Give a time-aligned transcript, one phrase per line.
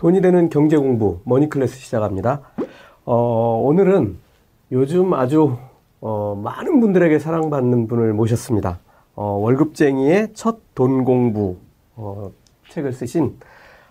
[0.00, 2.40] 돈이 되는 경제 공부 머니클래스 시작합니다.
[3.04, 4.16] 어, 오늘은
[4.72, 5.58] 요즘 아주
[6.00, 8.78] 어, 많은 분들에게 사랑받는 분을 모셨습니다.
[9.14, 11.58] 어, 월급쟁이의 첫 돈 공부
[11.96, 12.30] 어,
[12.70, 13.36] 책을 쓰신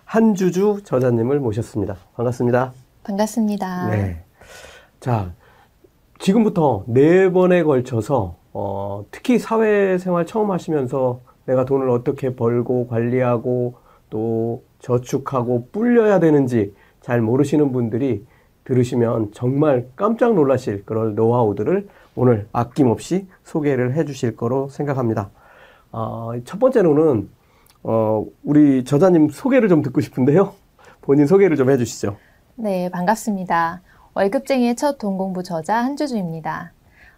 [0.04, 1.94] 한주주 저자님을 모셨습니다.
[2.16, 2.72] 반갑습니다.
[3.04, 3.90] 반갑습니다.
[3.90, 4.24] 네.
[4.98, 5.30] 자,
[6.18, 13.74] 지금부터 네 번에 걸쳐서 어, 특히 사회생활 처음 하시면서 내가 돈을 어떻게 벌고 관리하고
[14.10, 18.26] 또 저축하고 불려야 되는지 잘 모르시는 분들이
[18.64, 25.30] 들으시면 정말 깜짝 놀라실 그런 노하우들을 오늘 아낌없이 소개를 해 주실 거로 생각합니다.
[25.92, 27.30] 어, 첫 번째로는
[27.82, 30.52] 어, 우리 저자님 소개를 좀 듣고 싶은데요.
[31.00, 32.16] 본인 소개를 좀 해주시죠.
[32.56, 33.80] 네, 반갑습니다.
[34.14, 36.72] 월급쟁이의 첫 돈공부 저자 한주주입니다.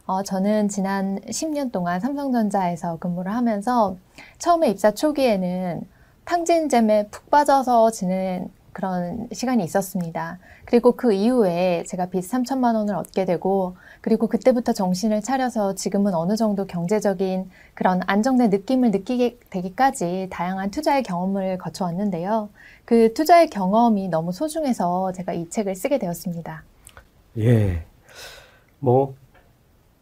[0.06, 3.96] 어, 저는 지난 10년 동안 삼성전자에서 근무를 하면서
[4.38, 5.82] 처음에 입사 초기에는
[6.24, 10.38] 탕진잼에 푹 빠져서 지낸 그런 시간이 있었습니다.
[10.65, 16.37] 그리고 그 이후에 제가 빚 3천만 원을 얻게 되고 그리고 그때부터 정신을 차려서 지금은 어느
[16.37, 22.48] 정도 경제적인 그런 안정된 느낌을 느끼게 되기까지 다양한 투자의 경험을 거쳐왔는데요.
[22.84, 26.65] 그 투자의 경험이 너무 소중해서 제가 이 책을 쓰게 되었습니다.
[27.38, 27.84] 예.
[28.78, 29.15] 뭐,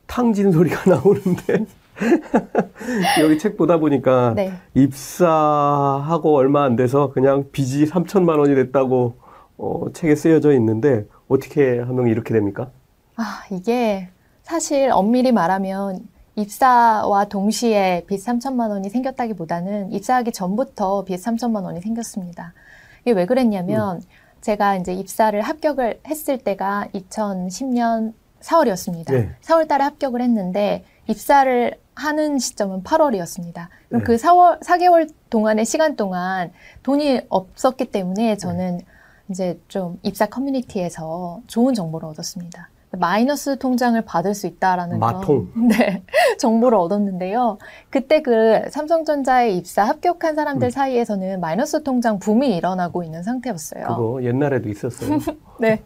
[0.06, 1.66] 탕진 소리가 나오는데.
[3.20, 4.52] 여기 책 보다 보니까 네.
[4.74, 9.14] 입사하고 얼마 안 돼서 그냥 빚이 3천만 원이 됐다고
[9.58, 12.70] 어, 책에 쓰여져 있는데 어떻게 하면 이렇게 됩니까?
[13.16, 14.08] 아, 이게
[14.42, 22.54] 사실 엄밀히 말하면 입사와 동시에 빚 3천만 원이 생겼다기보다는 입사하기 전부터 빚 3천만 원이 생겼습니다.
[23.02, 24.02] 이게 왜 그랬냐면 음.
[24.40, 29.12] 제가 이제 입사를 합격을 했을 때가 2010년 4월이었습니다.
[29.12, 29.30] 네.
[29.42, 33.68] 4월 달에 합격을 했는데 입사를 하는 시점은 8월이었습니다.
[33.88, 34.04] 그럼 네.
[34.04, 38.84] 그 4월, 4개월 동안의 시간 동안 돈이 없었기 때문에 저는 네.
[39.28, 42.70] 이제 좀 입사 커뮤니티에서 좋은 정보를 얻었습니다.
[42.92, 45.48] 마이너스 통장을 받을 수 있다라는 마통.
[45.52, 46.02] 그런, 네,
[46.38, 47.58] 정보를 얻었는데요.
[47.88, 50.70] 그때 그 삼성전자에 입사 합격한 사람들 음.
[50.70, 53.84] 사이에서는 마이너스 통장 붐이 일어나고 있는 상태였어요.
[53.86, 55.18] 그거 옛날에도 있었어요.
[55.60, 55.82] 네.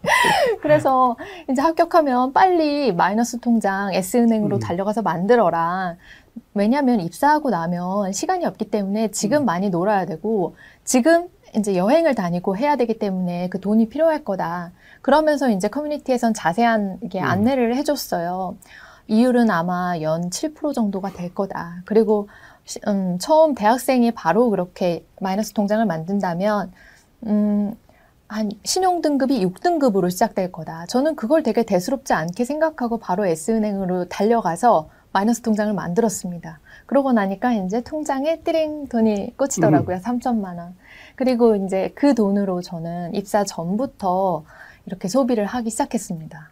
[0.63, 1.17] 그래서
[1.51, 4.61] 이제 합격하면 빨리 마이너스 통장 S은행으로 음.
[4.61, 5.97] 달려가서 만들어라.
[6.55, 9.45] 왜냐하면 입사하고 나면 시간이 없기 때문에 지금 음.
[9.45, 14.73] 많이 놀아야 되고 지금 이제 여행을 다니고 해야 되기 때문에 그 돈이 필요할 거다.
[15.03, 17.25] 그러면서 이제 커뮤니티에선 자세한 게 음.
[17.25, 18.57] 안내를 해줬어요.
[19.09, 21.83] 이율은 아마 연 7% 정도가 될 거다.
[21.85, 22.29] 그리고
[22.87, 26.73] 음, 처음 대학생이 바로 그렇게 마이너스 통장을 만든다면
[27.27, 27.75] 음,
[28.27, 30.87] 한 신용 등급이 6등급으로 시작될 거다.
[30.87, 36.59] 저는 그걸 되게 대수롭지 않게 생각하고 바로 S은행으로 달려가서 마이너스 통장을 만들었습니다.
[36.87, 39.97] 그러고 나니까 이제 통장에 띠링 돈이 꽂히더라고요.
[39.97, 40.03] 음.
[40.03, 40.75] 3천만 원.
[41.15, 44.43] 그리고 이제 그 돈으로 저는 입사 전부터
[44.87, 46.51] 이렇게 소비를 하기 시작했습니다.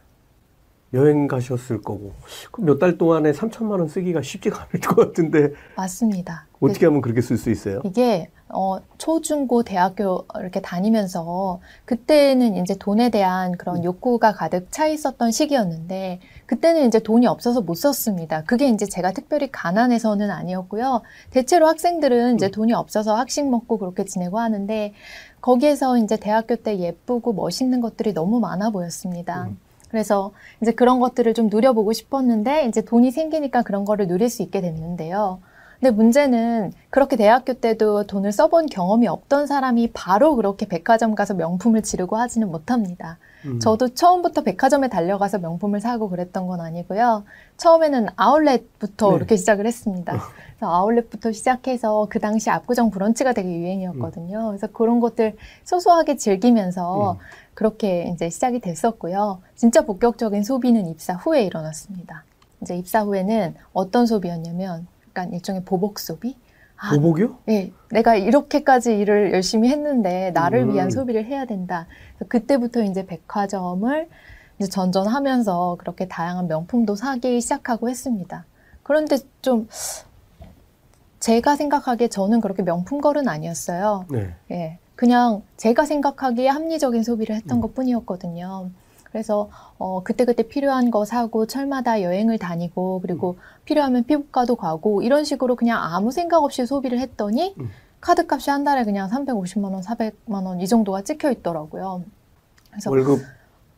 [0.95, 2.12] 여행 가셨을 거고
[2.59, 6.47] 몇 달 동안에 3천만 원 쓰기가 쉽지가 않을 것 같은데 맞습니다.
[6.61, 7.81] 어떻게 하면 그렇게 쓸 수 있어요?
[7.84, 13.85] 이게 어, 초중고 대학교 이렇게 다니면서 그때는 이제 돈에 대한 그런 음.
[13.85, 18.45] 욕구가 가득 차 있었던 시기였는데 그때는 이제 돈이 없어서 못 썼습니다.
[18.45, 21.01] 그게 이제 제가 특별히 가난해서는 아니었고요.
[21.31, 22.51] 대체로 학생들은 이제 음.
[22.51, 24.93] 돈이 없어서 학식 먹고 그렇게 지내고 하는데
[25.41, 29.45] 거기에서 이제 대학교 때 예쁘고 멋있는 것들이 너무 많아 보였습니다.
[29.45, 29.59] 음.
[29.89, 34.61] 그래서 이제 그런 것들을 좀 누려보고 싶었는데 이제 돈이 생기니까 그런 거를 누릴 수 있게
[34.61, 35.41] 됐는데요.
[35.82, 41.82] 근데 문제는 그렇게 대학교 때도 돈을 써본 경험이 없던 사람이 바로 그렇게 백화점 가서 명품을
[41.82, 43.19] 지르고 하지는 못합니다.
[43.47, 43.59] 음.
[43.59, 47.25] 저도 처음부터 백화점에 달려가서 명품을 사고 그랬던 건 아니고요.
[47.56, 49.16] 처음에는 아울렛부터 네.
[49.16, 50.12] 이렇게 시작을 했습니다.
[50.56, 54.38] 그래서 아울렛부터 시작해서 그 당시 압구정 브런치가 되게 유행이었거든요.
[54.38, 54.47] 음.
[54.50, 55.34] 그래서 그런 것들
[55.65, 57.19] 소소하게 즐기면서 음.
[57.54, 59.41] 그렇게 이제 시작이 됐었고요.
[59.56, 62.22] 진짜 본격적인 소비는 입사 후에 일어났습니다.
[62.60, 66.36] 이제 입사 후에는 어떤 소비였냐면 약간 일종의 보복 소비.
[66.77, 67.39] 아, 보복이요?
[67.45, 70.72] 네, 내가 이렇게까지 일을 열심히 했는데 나를 음.
[70.72, 71.86] 위한 소비를 해야 된다.
[72.28, 74.09] 그때부터 이제 백화점을
[74.59, 78.47] 이제 전전하면서 그렇게 다양한 명품도 사기 시작하고 했습니다.
[78.83, 79.69] 그런데 좀
[81.21, 84.07] 제가 생각하기에 저는 그렇게 명품걸은 아니었어요.
[84.10, 84.34] 네.
[84.51, 84.78] 예.
[84.97, 87.60] 그냥 제가 생각하기에 합리적인 소비를 했던 음.
[87.60, 88.71] 것 뿐이었거든요.
[89.12, 93.36] 그래서 어 그때그때 필요한 거 사고 철마다 여행을 다니고 그리고 음.
[93.66, 97.68] 필요하면 피부과도 가고 이런 식으로 그냥 아무 생각 없이 소비를 했더니 음.
[98.00, 102.03] 카드 값이 한 달에 그냥 350만 원, 400만 원 이 정도가 찍혀 있더라고요.
[102.70, 103.20] 그래서 월급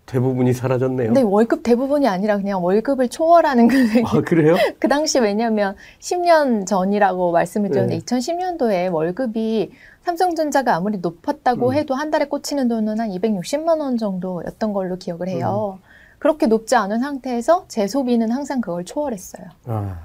[0.06, 1.08] 대부분이 사라졌네요.
[1.08, 3.76] 근데 월급 대부분이 아니라 그냥 월급을 초월하는 그,
[4.06, 4.54] 아, 그래요?
[4.78, 8.04] 그 당시 왜냐면 10년 전이라고 말씀을 드렸는데 네.
[8.04, 9.72] 2010년도에 월급이
[10.04, 11.74] 삼성전자가 아무리 높았다고 음.
[11.74, 15.78] 해도 한 달에 꽂히는 돈은 한 260만 원 정도였던 걸로 기억을 해요.
[15.80, 15.84] 음.
[16.18, 19.46] 그렇게 높지 않은 상태에서 제 소비는 항상 그걸 초월했어요.
[19.66, 19.98] 아.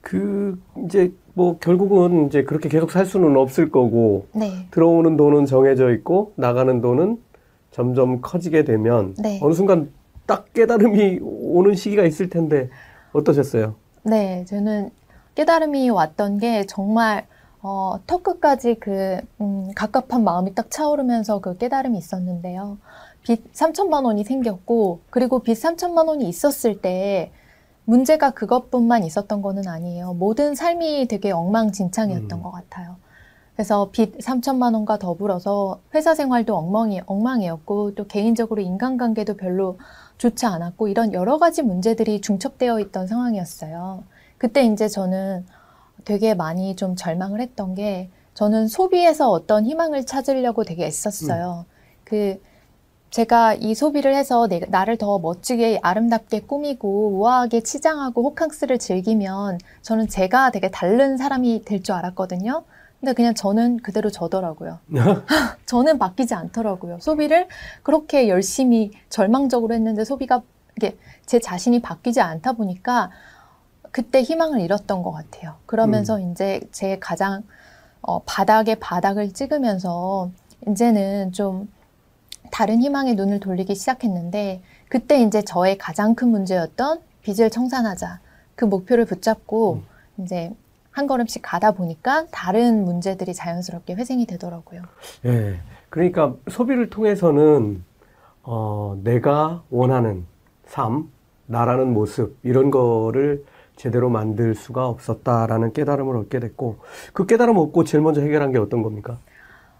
[0.00, 4.66] 그, 이제, 뭐, 결국은 이제 그렇게 계속 살 수는 없을 거고, 네.
[4.70, 7.18] 들어오는 돈은 정해져 있고, 나가는 돈은
[7.70, 9.40] 점점 커지게 되면, 네.
[9.42, 9.90] 어느 순간
[10.26, 12.68] 딱 깨달음이 오는 시기가 있을 텐데,
[13.14, 13.74] 어떠셨어요?
[14.02, 14.90] 네, 저는
[15.34, 17.26] 깨달음이 왔던 게 정말
[17.66, 22.76] 어, 턱끝까지 그 음, 갑갑한 마음이 딱 차오르면서 그 깨달음이 있었는데요.
[23.22, 27.32] 빚 3천만 원이 생겼고 그리고 빚 3천만 원이 있었을 때
[27.86, 30.12] 문제가 그것뿐만 있었던 거는 아니에요.
[30.12, 32.42] 모든 삶이 되게 엉망진창이었던 음.
[32.42, 32.96] 것 같아요.
[33.56, 39.78] 그래서 빚 3천만 원과 더불어서 회사 생활도 엉망이, 엉망이었고 또 개인적으로 인간관계도 별로
[40.18, 44.04] 좋지 않았고 이런 여러 가지 문제들이 중첩되어 있던 상황이었어요.
[44.36, 45.46] 그때 이제 저는
[46.04, 51.64] 되게 많이 좀 절망을 했던 게 저는 소비에서 어떤 희망을 찾으려고 되게 애썼어요.
[52.04, 52.40] 그
[53.10, 60.08] 제가 이 소비를 해서 내, 나를 더 멋지게 아름답게 꾸미고 우아하게 치장하고 호캉스를 즐기면 저는
[60.08, 62.64] 제가 되게 다른 사람이 될 줄 알았거든요.
[62.98, 64.80] 근데 그냥 저는 그대로 저더라고요.
[65.66, 66.98] 저는 바뀌지 않더라고요.
[67.00, 67.46] 소비를
[67.84, 70.42] 그렇게 열심히 절망적으로 했는데 소비가
[70.76, 73.10] 이게 제 자신이 바뀌지 않다 보니까
[73.94, 75.54] 그때 희망을 잃었던 것 같아요.
[75.66, 77.44] 그러면서 이제 제 가장
[78.02, 80.32] 어, 바닥에 바닥을 찍으면서
[80.66, 81.68] 이제는 좀
[82.50, 88.18] 다른 희망의 눈을 돌리기 시작했는데 그때 이제 저의 가장 큰 문제였던 빚을 청산하자
[88.56, 89.82] 그 목표를 붙잡고
[90.18, 90.52] 이제
[90.90, 94.82] 한 걸음씩 가다 보니까 다른 문제들이 자연스럽게 회생이 되더라고요.
[95.24, 95.60] 예.
[95.88, 97.84] 그러니까 소비를 통해서는
[98.42, 100.26] 어, 내가 원하는
[100.66, 101.12] 삶,
[101.46, 103.44] 나라는 모습 이런 거를
[103.76, 106.78] 제대로 만들 수가 없었다라는 깨달음을 얻게 됐고
[107.12, 109.18] 그 깨달음 얻고 제일 먼저 해결한 게 어떤 겁니까?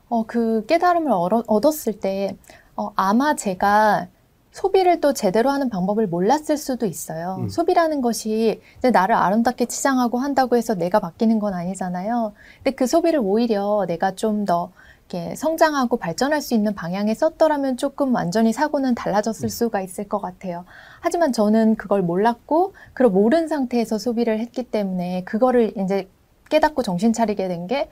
[0.08, 1.10] 어, 그 깨달음을
[1.46, 2.36] 얻었을 때
[2.76, 4.08] 어, 아마 제가
[4.50, 7.38] 소비를 또 제대로 하는 방법을 몰랐을 수도 있어요.
[7.40, 7.48] 음.
[7.48, 12.32] 소비라는 것이 이제 나를 아름답게 치장하고 한다고 해서 내가 바뀌는 건 아니잖아요.
[12.62, 14.70] 근데 그 소비를 오히려 내가 좀 더
[15.08, 19.48] 이렇게 성장하고 발전할 수 있는 방향에 썼더라면 조금 완전히 사고는 달라졌을 음.
[19.48, 20.64] 수가 있을 것 같아요.
[21.00, 26.08] 하지만 저는 그걸 몰랐고, 그걸 모른 상태에서 소비를 했기 때문에 그거를 이제
[26.50, 27.88] 깨닫고 정신 차리게 된 게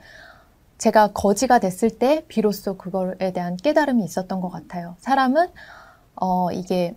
[0.77, 4.95] 제가 거지가 됐을 때 비로소 그거에 대한 깨달음이 있었던 것 같아요.
[4.99, 5.47] 사람은
[6.15, 6.95] 어 이게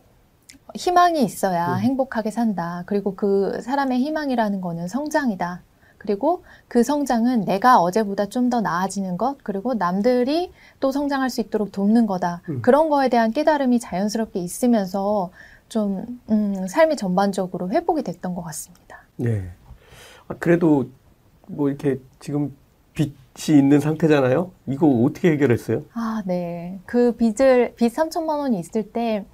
[0.74, 1.78] 희망이 있어야 음.
[1.80, 2.82] 행복하게 산다.
[2.86, 5.62] 그리고 그 사람의 희망이라는 거는 성장이다.
[6.06, 11.72] 그리고 그 성장은 내가 어제보다 좀 더 나아지는 것, 그리고 남들이 또 성장할 수 있도록
[11.72, 12.42] 돕는 거다.
[12.48, 12.62] 음.
[12.62, 15.30] 그런 거에 대한 깨달음이 자연스럽게 있으면서
[15.68, 19.00] 좀, 음, 삶이 전반적으로 회복이 됐던 것 같습니다.
[19.24, 19.50] 예.
[20.28, 20.88] 아, 그래도
[21.48, 22.56] 뭐 이렇게 지금
[22.94, 24.52] 빚이 있는 상태잖아요.
[24.68, 25.82] 이거 어떻게 해결했어요?
[25.92, 26.78] 아, 네.
[26.86, 29.24] 그 빚을, 빚 3천만 원이 있을 때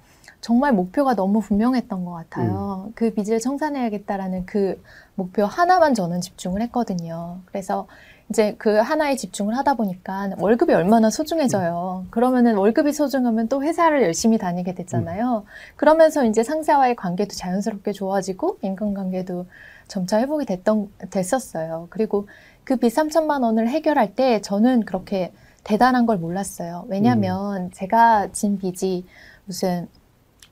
[0.43, 2.91] 정말 목표가 너무 분명했던 것 같아요.
[2.95, 4.83] 그 빚을 청산해야겠다라는 그
[5.15, 7.39] 목표 하나만 저는 집중을 했거든요.
[7.45, 7.87] 그래서
[8.29, 12.07] 이제 그 하나에 집중을 하다 보니까 월급이 얼마나 소중해져요.
[12.09, 15.45] 그러면은 월급이 소중하면 또 회사를 열심히 다니게 되잖아요.
[15.77, 19.45] 그러면서 이제 상사와의 관계도 자연스럽게 좋아지고 인간관계도
[19.87, 21.87] 점차 회복이 됐던, 됐었어요.
[21.89, 22.27] 그리고
[22.65, 25.31] 그 빚 3천만 원을 해결할 때 저는 그렇게
[25.63, 26.85] 대단한 걸 몰랐어요.
[26.89, 29.05] 왜냐면 제가 진 빚이
[29.45, 29.87] 무슨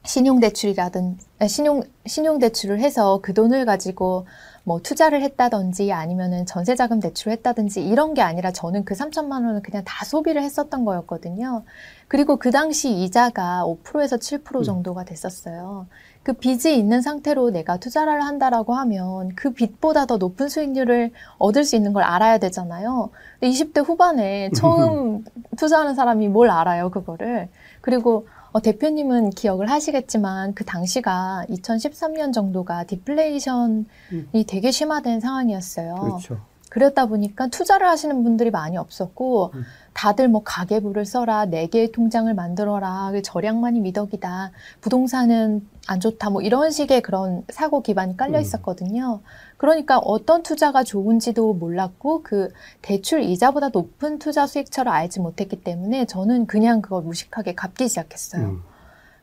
[0.03, 4.25] 신용대출이라든, 아, 신용, 신용대출을 해서 그 돈을 가지고
[4.63, 9.83] 뭐 투자를 했다든지 아니면은 전세자금 대출을 했다든지 이런 게 아니라 저는 그 3천만 원을 그냥
[9.85, 11.63] 다 소비를 했었던 거였거든요.
[12.07, 14.63] 그리고 그 당시 이자가 5%에서 7% 음.
[14.63, 15.87] 정도가 됐었어요.
[16.23, 21.75] 그 빚이 있는 상태로 내가 투자를 한다라고 하면 그 빚보다 더 높은 수익률을 얻을 수
[21.75, 23.09] 있는 걸 알아야 되잖아요.
[23.39, 25.23] 근데 20대 후반에 처음
[25.57, 27.49] 투자하는 사람이 뭘 알아요, 그거를.
[27.81, 34.29] 그리고 어, 대표님은 기억을 하시겠지만 그 당시가 2013년 정도가 디플레이션이 음.
[34.47, 35.95] 되게 심화된 상황이었어요.
[35.95, 36.41] 그렇죠.
[36.69, 39.63] 그렇다 보니까 투자를 하시는 분들이 많이 없었고 음.
[39.93, 46.41] 다들 뭐 가계부를 써라 네 개의 통장을 만들어라 그 절약만이 미덕이다 부동산은 안 좋다 뭐
[46.41, 48.41] 이런 식의 그런 사고 기반이 깔려 음.
[48.41, 49.21] 있었거든요.
[49.57, 52.49] 그러니까 어떤 투자가 좋은지도 몰랐고 그
[52.81, 58.43] 대출 이자보다 높은 투자 수익처를 알지 못했기 때문에 저는 그냥 그걸 무식하게 갚기 시작했어요.
[58.43, 58.63] 음.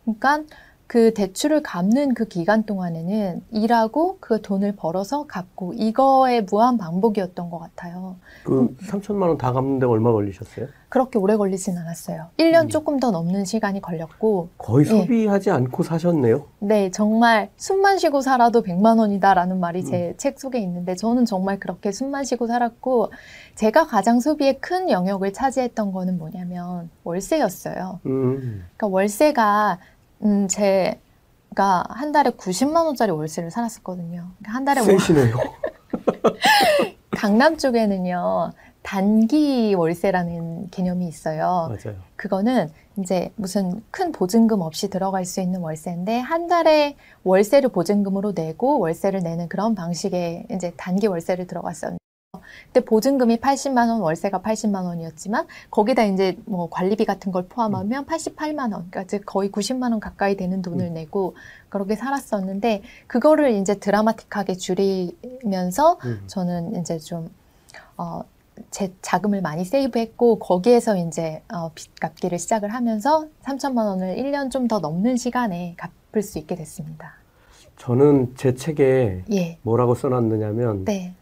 [0.04, 0.44] 그러니까
[0.88, 7.58] 그 대출을 갚는 그 기간 동안에는 일하고 그 돈을 벌어서 갚고 이거의 무한 반복이었던 것
[7.58, 8.16] 같아요.
[8.42, 10.66] 그 3천만 원 다 갚는데 얼마 걸리셨어요?
[10.88, 12.28] 그렇게 오래 걸리진 않았어요.
[12.38, 12.68] 1년 음.
[12.70, 14.88] 조금 더 넘는 시간이 걸렸고, 거의 예.
[14.90, 16.46] 소비하지 않고 사셨네요.
[16.60, 19.84] 네, 정말 숨만 쉬고 살아도 100만 원이다라는 말이 음.
[19.84, 23.12] 제책 속에 있는데 저는 정말 그렇게 숨만 쉬고 살았고
[23.56, 28.00] 제가 가장 소비에 큰 영역을 차지했던 거는 뭐냐면 월세였어요.
[28.06, 28.64] 음.
[28.74, 29.78] 그러니까 월세가
[30.22, 34.26] 음, 제가 한 달에 90만 원짜리 월세를 살았었거든요.
[34.38, 35.34] 그러니까 한 달에 월- 세시네요.
[37.10, 38.52] 강남 쪽에는요.
[38.82, 41.68] 단기 월세라는 개념이 있어요.
[41.68, 41.98] 맞아요.
[42.16, 48.78] 그거는 이제 무슨 큰 보증금 없이 들어갈 수 있는 월세인데 한 달에 월세를 보증금으로 내고
[48.78, 51.98] 월세를 내는 그런 방식의 이제 단기 월세를 들어갔었는데
[52.66, 58.60] 그때 보증금이 80만 원, 월세가 80만 원이었지만 거기다 이제 뭐 관리비 같은 걸 포함하면 88만
[58.72, 61.34] 원, 그러니까 즉 거의 90만 원 가까이 되는 돈을 내고
[61.68, 66.22] 그렇게 살았었는데 그거를 이제 드라마틱하게 줄이면서 음.
[66.26, 67.30] 저는 이제 좀,
[67.96, 68.22] 어,
[68.70, 74.66] 제 자금을 많이 세이브했고, 거기에서 이제, 어, 빚 갚기를 시작을 하면서 3천만 원을 1년 좀
[74.68, 77.14] 더 넘는 시간에 갚을 수 있게 됐습니다.
[77.76, 79.58] 저는 제 책에 예.
[79.62, 81.14] 뭐라고 써놨느냐면 네.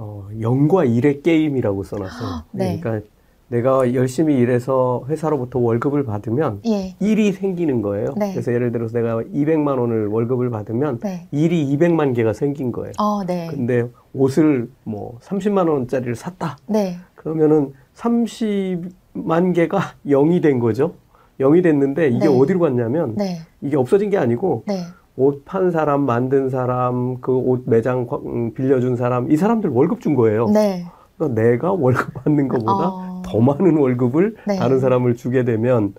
[0.00, 2.44] 어, 영과 일의 게임이라고 써놨어요.
[2.52, 2.78] 네.
[2.78, 3.08] 그러니까
[3.48, 6.94] 내가 열심히 일해서 회사로부터 월급을 받으면 예.
[7.00, 8.14] 일이 생기는 거예요.
[8.16, 8.30] 네.
[8.32, 11.26] 그래서 예를 들어서 내가 200만 원을 월급을 받으면 네.
[11.32, 12.92] 일이 200만 개가 생긴 거예요.
[12.98, 13.48] 어, 네.
[13.50, 16.58] 근데 옷을 뭐 30만 원짜리를 샀다.
[16.66, 16.96] 네.
[17.16, 20.94] 그러면은 30만 개가 0이 된 거죠.
[21.40, 22.38] 0이 됐는데 이게 네.
[22.38, 23.38] 어디로 갔냐면 네.
[23.62, 24.82] 이게 없어진 게 아니고 네.
[25.18, 30.00] 옷 판 사람, 만든 사람, 그 옷 매장 과- 음, 빌려준 사람, 이 사람들 월급
[30.00, 30.48] 준 거예요.
[30.48, 30.84] 네.
[31.16, 34.56] 그러니까 내가 월급 받는 것보다 어, 더 많은 월급을 네.
[34.56, 35.94] 다른 사람을 주게 되면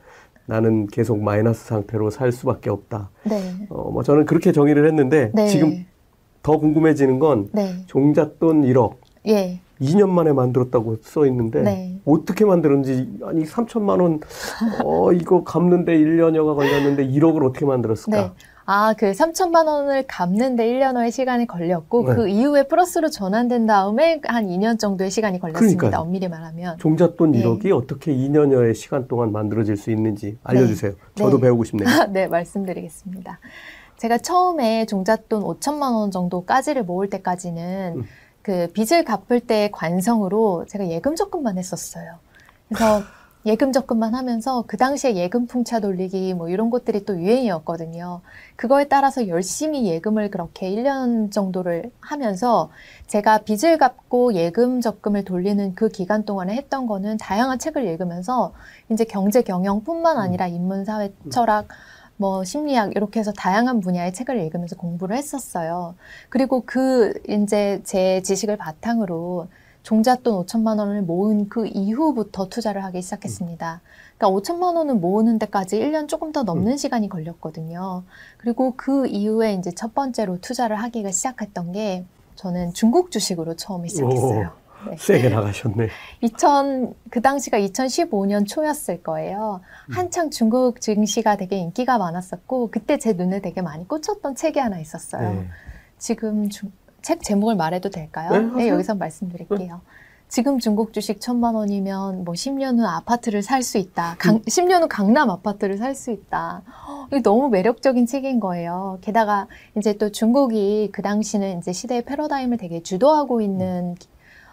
[0.46, 3.10] 나는 계속 마이너스 상태로 살 수밖에 없다.
[3.30, 3.68] 네.
[3.70, 5.48] 어, 뭐 저는 그렇게 정의를 했는데 네.
[5.48, 5.86] 지금
[6.42, 7.84] 더 궁금해지는 건 네.
[7.88, 8.94] 종잣돈 1억
[9.28, 9.60] 예.
[9.82, 12.00] 2년 만에 만들었다고 써 있는데 네.
[12.06, 14.20] 어떻게 만들었는지 아니 3천만 원
[14.84, 18.18] 어, 이거 갚는데 1년여가 걸렸는데 1억을 어떻게 만들었을까?
[18.22, 18.32] 네.
[18.72, 22.16] 아, 그 3천만 원을 갚는데 1년여의 시간이 걸렸고, 네.
[22.16, 25.78] 그 이후에 플러스로 전환된 다음에 한 2년 정도의 시간이 걸렸습니다.
[25.80, 26.02] 그러니까요.
[26.04, 26.78] 엄밀히 말하면.
[26.78, 27.42] 종잣돈 네.
[27.42, 30.92] 1억이 어떻게 2년여의 시간 동안 만들어질 수 있는지 알려주세요.
[31.16, 31.42] 저도 네.
[31.46, 31.88] 배우고 싶네요.
[32.14, 33.40] 네, 말씀드리겠습니다.
[33.98, 38.04] 제가 처음에 종잣돈 5천만 원 정도까지를 모을 때까지는 음.
[38.44, 42.20] 그 빚을 갚을 때 관성으로 제가 예금 적금만 했었어요.
[42.68, 43.02] 그래서
[43.46, 48.20] 예금 적금만 하면서 그 당시에 예금 풍차 돌리기 뭐 이런 것들이 또 유행이었거든요.
[48.58, 52.70] 그거에 따라서 열심히 예금을 그렇게 1년 정도를 하면서
[53.08, 58.54] 제가 빚을 갚고 예금 적금을 돌리는 그 기간 동안에 했던 거는 다양한 책을 읽으면서
[58.92, 61.70] 이제 경제 경영뿐만 아니라 인문 사회 철학
[62.18, 65.96] 뭐 심리학 이렇게 해서 다양한 분야의 책을 읽으면서 공부를 했었어요.
[66.28, 69.48] 그리고 그 이제 제 지식을 바탕으로
[69.84, 73.82] 종잣돈 5천만 원을 모은 그 이후부터 투자를 하기 시작했습니다.
[74.18, 78.04] 그러니까 5천만 원을 모으는 데까지 1년 조금 더 넘는 시간이 걸렸거든요.
[78.38, 82.06] 그리고 그 이후에 이제 첫 번째로 투자를 하기가 시작했던 게
[82.36, 84.52] 저는 중국 주식으로 처음에 시작했어요.
[84.90, 84.96] 네.
[84.98, 85.90] 세게 나가셨네.
[86.22, 89.60] 2000, 그 당시가 2015년 초였을 거예요.
[89.90, 89.94] 음.
[89.94, 95.34] 한창 중국 증시가 되게 인기가 많았었고, 그때 제 눈에 되게 많이 꽂혔던 책이 하나 있었어요.
[95.34, 95.48] 네.
[95.98, 96.72] 지금 중-
[97.02, 98.30] 책 제목을 말해도 될까요?
[98.32, 98.74] 네, 하세요.
[98.74, 99.82] 여기서 말씀드릴게요.
[100.28, 104.16] 지금 중국 주식 천만 원이면 뭐 10년 후 아파트를 살 수 있다.
[104.20, 106.62] 강, 10년 후 강남 아파트를 살 수 있다.
[106.88, 109.00] 어, 이게 너무 매력적인 책인 거예요.
[109.02, 113.96] 게다가 이제 또 중국이 그 당시는 이제 시대의 패러다임을 되게 주도하고 있는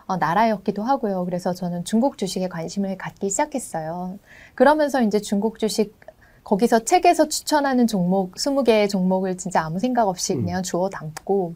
[0.06, 1.24] 어, 나라였기도 하고요.
[1.26, 4.18] 그래서 저는 중국 주식에 관심을 갖기 시작했어요.
[4.54, 5.94] 그러면서 이제 중국 주식
[6.44, 10.44] 거기서 책에서 추천하는 종목 20개의 종목을 진짜 아무 생각 없이 음.
[10.44, 11.54] 그냥 주워 담고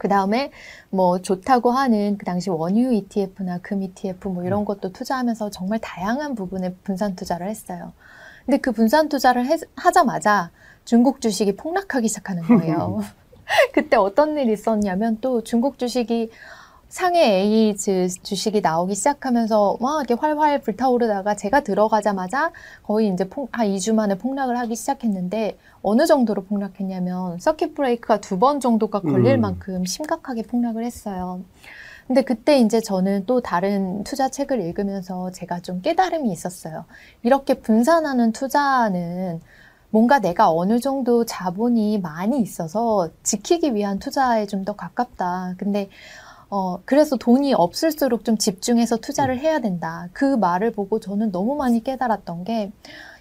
[0.00, 0.50] 그 다음에
[0.88, 6.34] 뭐 좋다고 하는 그 당시 원유 ETF나 금 ETF 뭐 이런 것도 투자하면서 정말 다양한
[6.34, 7.92] 부분에 분산 투자를 했어요.
[8.46, 10.50] 근데 그 분산 투자를 해- 하자마자
[10.86, 13.00] 중국 주식이 폭락하기 시작하는 거예요.
[13.72, 16.30] 그때 어떤 일이 있었냐면 또 중국 주식이
[16.90, 22.50] 상해 A 주- 주식이 나오기 시작하면서 막 이렇게 활활 불타오르다가 제가 들어가자마자
[22.82, 28.38] 거의 이제 폭, 한 2주 만에 폭락을 하기 시작했는데 어느 정도로 폭락했냐면 서킷 브레이크가 두
[28.40, 29.40] 번 정도가 걸릴 음.
[29.42, 31.42] 만큼 심각하게 폭락을 했어요.
[32.08, 36.86] 근데 그때 이제 저는 또 다른 투자 책을 읽으면서 제가 좀 깨달음이 있었어요.
[37.22, 39.40] 이렇게 분산하는 투자는
[39.90, 45.54] 뭔가 내가 어느 정도 자본이 많이 있어서 지키기 위한 투자에 좀 더 가깝다.
[45.58, 45.88] 근데
[46.50, 50.08] 어, 그래서 돈이 없을수록 좀 집중해서 투자를 해야 된다.
[50.12, 52.72] 그 말을 보고 저는 너무 많이 깨달았던 게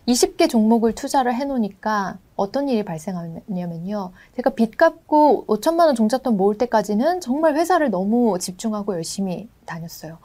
[0.08, 4.12] 20개 종목을 투자를 해놓으니까 어떤 일이 발생하냐면요.
[4.36, 10.18] 제가 빚 갚고 5천만 원 종잣돈 모을 때까지는 정말 회사를 너무 집중하고 열심히 다녔어요.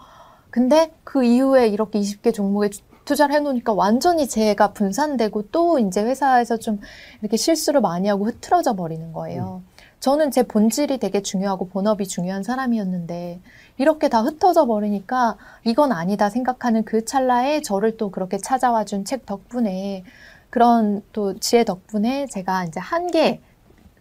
[0.48, 2.70] 근데 그 이후에 이렇게 20개 종목에
[3.04, 6.80] 투자를 해놓으니까 완전히 제가 분산되고 또 이제 회사에서 좀
[7.20, 9.62] 이렇게 실수를 많이 하고 흐트러져 버리는 거예요.
[10.04, 13.40] 저는 제 본질이 되게 중요하고 본업이 중요한 사람이었는데
[13.78, 19.24] 이렇게 다 흩어져 버리니까 이건 아니다 생각하는 그 찰나에 저를 또 그렇게 찾아와 준 책
[19.24, 20.04] 덕분에
[20.50, 23.40] 그런 또 지혜 덕분에 제가 이제 한 개,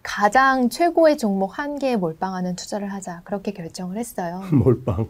[0.01, 3.21] 가장 최고의 종목 한 개에 몰빵하는 투자를 하자.
[3.23, 4.41] 그렇게 결정을 했어요.
[4.51, 5.07] 몰빵.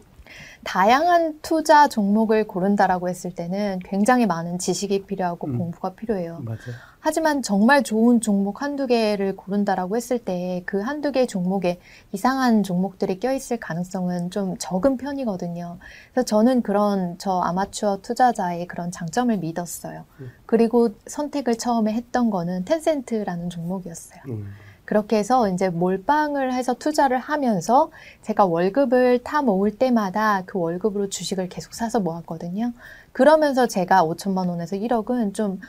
[0.64, 5.58] 다양한 투자 종목을 고른다라고 했을 때는 굉장히 많은 지식이 필요하고 음.
[5.58, 6.40] 공부가 필요해요.
[6.44, 6.60] 맞아요.
[7.00, 11.80] 하지만 정말 좋은 종목 한두 개를 고른다라고 했을 때 그 한두 개 종목에
[12.12, 15.78] 이상한 종목들이 껴있을 가능성은 좀 적은 편이거든요.
[16.12, 20.06] 그래서 저는 그런 저 아마추어 투자자의 그런 장점을 믿었어요.
[20.20, 20.32] 음.
[20.46, 24.22] 그리고 선택을 처음에 했던 거는 텐센트라는 종목이었어요.
[24.30, 24.52] 음.
[24.86, 27.90] 그렇게 해서 이제 몰빵을 해서 투자를 하면서
[28.22, 32.74] 제가 월급을 타 모을 때마다 그 월급으로 주식을 계속 사서 모았거든요.
[33.12, 35.60] 그러면서 제가 5천만 원에서 1억은 좀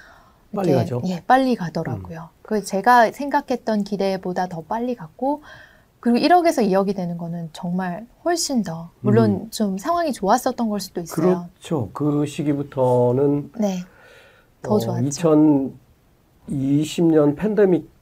[0.54, 0.98] 빨리 가죠.
[0.98, 1.02] 음.
[1.06, 2.28] 예, 빨리 가더라고요.
[2.42, 5.42] 그 제가 생각했던 기대보다 더 빨리 갔고
[6.00, 11.26] 그리고 1억에서 2억이 되는 거는 정말 훨씬 더 물론 좀 상황이 좋았었던 걸 수도 있어요.
[11.26, 11.44] 음.
[11.54, 11.90] 그렇죠.
[11.92, 13.78] 그 시기부터는 네.
[14.60, 15.72] 더 좋았죠.
[16.48, 17.93] 2020년 팬데믹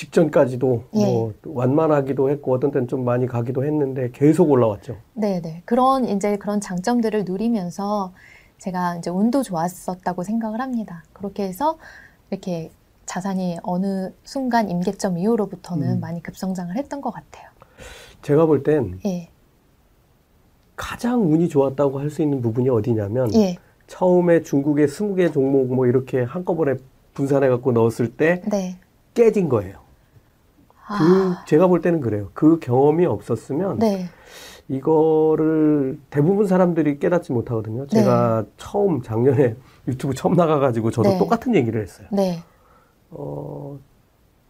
[0.00, 1.04] 직전까지도 예.
[1.04, 4.96] 뭐 완만하기도 했고 어떤 때는 좀 많이 가기도 했는데 계속 올라왔죠.
[5.12, 5.62] 네 네.
[5.66, 8.12] 그런 이제 그런 장점들을 누리면서
[8.58, 11.04] 제가 이제 운도 좋았었다고 생각을 합니다.
[11.12, 11.76] 그렇게 해서
[12.30, 12.70] 이렇게
[13.04, 16.00] 자산이 어느 순간 임계점 이후로부터는 음.
[16.00, 17.50] 많이 급성장을 했던 것 같아요.
[18.22, 19.28] 제가 볼땐 예,
[20.76, 26.22] 가장 운이 좋았다고 할 수 있는 부분이 어디냐면 예, 처음에 중국의 20개 종목 뭐 이렇게
[26.22, 26.76] 한꺼번에
[27.12, 28.78] 분산해 갖고 넣었을 때 네.
[29.12, 29.89] 깨진 거예요.
[30.98, 32.30] 그 아, 제가 볼 때는 그래요.
[32.34, 34.06] 그 경험이 없었으면 네,
[34.68, 37.86] 이거를 대부분 사람들이 깨닫지 못하거든요.
[37.86, 39.56] 제가 처음 작년에
[39.86, 41.18] 유튜브 처음 나가가지고 저도 네.
[41.18, 42.08] 똑같은 얘기를 했어요.
[42.10, 42.42] 네,
[43.10, 43.78] 어,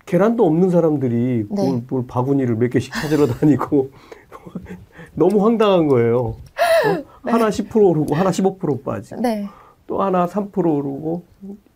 [0.06, 1.62] 계란도 없는 사람들이 네.
[1.62, 3.90] 뭘, 뭘 바구니를 몇 개씩 찾으러 다니고
[5.14, 6.36] 너무 황당한 거예요.
[6.86, 7.04] 어?
[7.24, 9.46] 하나 10% 오르고 하나 15% 빠지고 네,
[9.86, 11.22] 또 하나 3% 오르고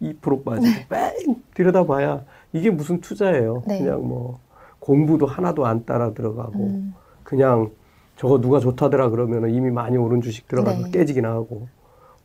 [0.01, 2.23] 2% 빠지고 뺑 들여다봐야
[2.55, 3.63] 이게 무슨 투자예요.
[3.67, 3.81] 네.
[3.81, 4.39] 그냥 뭐
[4.85, 7.71] 공부도 하나도 안 따라 들어가고 음, 그냥
[8.17, 10.91] 저거 누가 좋다더라 그러면 이미 많이 오른 주식 들어가서 네.
[10.91, 11.69] 깨지긴 하고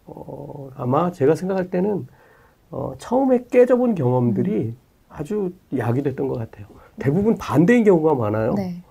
[0.05, 2.05] 어, 아마 제가 생각할 때는
[2.69, 4.77] 어, 처음에 깨져본 경험들이 음.
[5.07, 6.67] 아주 약이 됐던 것 같아요.
[6.99, 8.53] 대부분 반대인 경우가 많아요.
[8.55, 8.83] 네,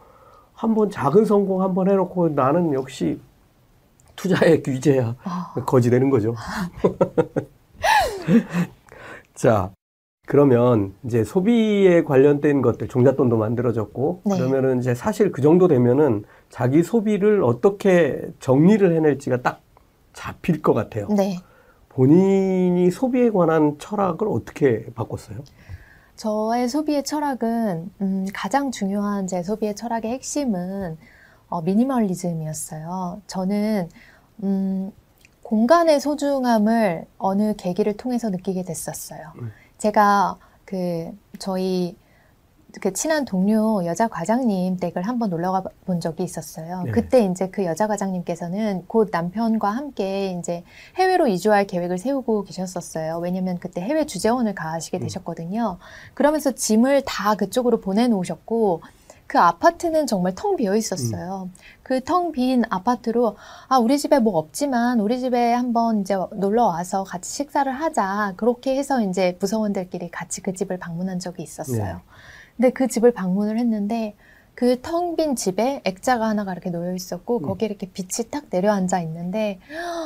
[0.55, 3.21] 한번 작은 성공 한 번 해놓고 나는 역시
[4.17, 6.35] 투자의 규제야 아, 거지 되는 거죠.
[9.35, 9.71] 자,
[10.29, 14.37] 그러면 이제 소비에 관련된 것들, 종잣돈도 만들어졌고, 네.
[14.37, 19.63] 그러면은 이제 사실 그 정도 되면은 자기 소비를 어떻게 정리를 해낼지가 딱
[20.13, 21.09] 잡힐 것 같아요.
[21.09, 21.39] 네.
[21.89, 25.39] 본인이 소비에 관한 철학을 어떻게 바꿨어요?
[26.17, 30.99] 저의 소비의 철학은 음, 가장 중요한 제 소비의 철학의 핵심은
[31.49, 33.23] 어, 미니멀리즘이었어요.
[33.27, 33.89] 저는
[34.43, 34.93] 음,
[35.43, 39.33] 공간의 소중함을 어느 계기를 통해서 느끼게 됐었어요.
[39.41, 39.51] 음.
[39.79, 41.97] 제가 그 저희
[42.83, 46.83] 그 친한 동료 여자 과장님 댁을 한번 놀러 가 본 적이 있었어요.
[46.83, 46.91] 네.
[46.91, 50.63] 그때 이제 그 여자 과장님께서는 곧 남편과 함께 이제
[50.97, 53.19] 해외로 이주할 계획을 세우고 계셨었어요.
[53.21, 55.01] 왜냐면 그때 해외 주재원을 가시게 음.
[55.01, 55.79] 되셨거든요.
[56.13, 58.83] 그러면서 짐을 다 그쪽으로 보내놓으셨고
[59.29, 61.51] 그 아파트는 정말 텅 비어 있었어요.
[61.83, 63.37] 그텅 빈 아파트로
[63.69, 68.75] 아 우리 집에 뭐 없지만 우리 집에 한번 이제 놀러 와서 같이 식사를 하자 그렇게
[68.77, 71.85] 해서 이제 부서원들끼리 같이 그 집을 방문한 적이 있었어요.
[71.85, 71.95] 네.
[72.57, 74.17] 근데 그 집을 방문을 했는데
[74.55, 77.43] 그 텅 빈 집에 액자가 하나가 이렇게 놓여 있었고 음.
[77.43, 79.61] 거기에 이렇게 빛이 딱 내려앉아 있는데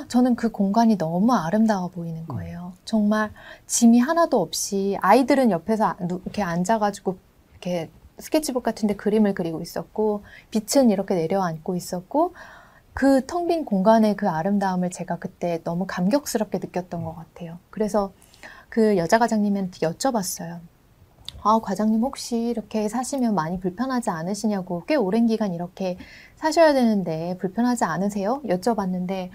[0.08, 2.72] 저는 그 공간이 너무 아름다워 보이는 거예요.
[2.84, 3.30] 정말
[3.66, 7.16] 짐이 하나도 없이 아이들은 옆에서 아- 누- 이렇게 앉아가지고
[7.52, 7.88] 이렇게
[8.22, 12.34] 스케치북 같은데 그림을 그리고 있었고 빛은 이렇게 내려앉고 있었고
[12.94, 17.58] 그 텅 빈 공간의 그 아름다움을 제가 그때 너무 감격스럽게 느꼈던 것 같아요.
[17.70, 18.12] 그래서
[18.68, 20.60] 그 여자 과장님한테 여쭤봤어요.
[21.44, 25.96] 아, 과장님 혹시 이렇게 사시면 많이 불편하지 않으시냐고 꽤 오랜 기간 이렇게
[26.36, 28.40] 사셔야 되는데 불편하지 않으세요?
[28.44, 29.30] 여쭤봤는데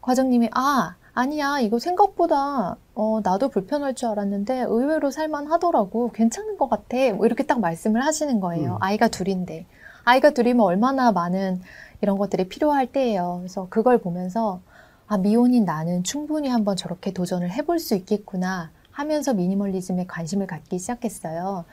[0.00, 1.58] 과장님이 아, 아니야.
[1.58, 6.12] 이거 생각보다 어, 나도 불편할 줄 알았는데 의외로 살만하더라고.
[6.12, 7.12] 괜찮은 것 같아.
[7.12, 8.74] 뭐 이렇게 딱 말씀을 하시는 거예요.
[8.74, 8.76] 음.
[8.78, 9.66] 아이가 둘인데.
[10.04, 11.60] 아이가 둘이면 얼마나 많은
[12.02, 13.38] 이런 것들이 필요할 때예요.
[13.40, 14.60] 그래서 그걸 보면서
[15.08, 21.64] 아, 미혼인 나는 충분히 한번 저렇게 도전을 해볼 수 있겠구나 하면서 미니멀리즘에 관심을 갖기 시작했어요.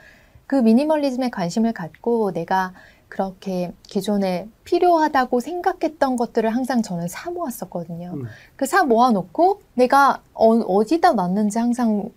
[0.48, 2.72] 그 미니멀리즘에 관심을 갖고 내가
[3.08, 8.12] 그렇게 기존에 필요하다고 생각했던 것들을 항상 저는 사 모았었거든요.
[8.14, 8.24] 음.
[8.56, 12.10] 그사 모아놓고 내가 어, 디다 놨는지 항상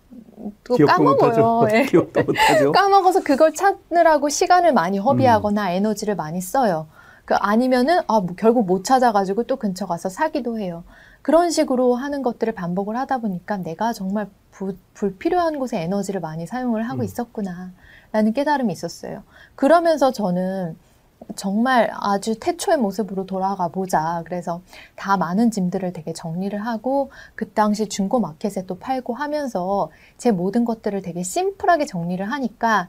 [0.64, 0.76] 또.
[0.86, 1.68] 까먹어요.
[1.72, 1.84] 예.
[1.90, 2.72] 기억도 못하죠.
[2.72, 5.04] 까먹어서 그걸 찾느라고 시간을 많이 음.
[5.04, 6.86] 허비하거나 에너지를 많이 써요.
[7.24, 10.82] 그 아니면은 아, 뭐 결국 못 찾아가지고 또 근처 가서 사기도 해요.
[11.22, 16.82] 그런 식으로 하는 것들을 반복을 하다 보니까 내가 정말 부- 불필요한 곳에 에너지를 많이 사용을
[16.88, 17.04] 하고 음.
[17.04, 17.70] 있었구나
[18.12, 19.22] 라는 깨달음이 있었어요.
[19.54, 20.76] 그러면서 저는
[21.36, 24.22] 정말 아주 태초의 모습으로 돌아가 보자.
[24.24, 24.62] 그래서
[24.96, 30.64] 다 많은 짐들을 되게 정리를 하고 그 당시 중고 마켓에 또 팔고 하면서 제 모든
[30.64, 32.88] 것들을 되게 심플하게 정리를 하니까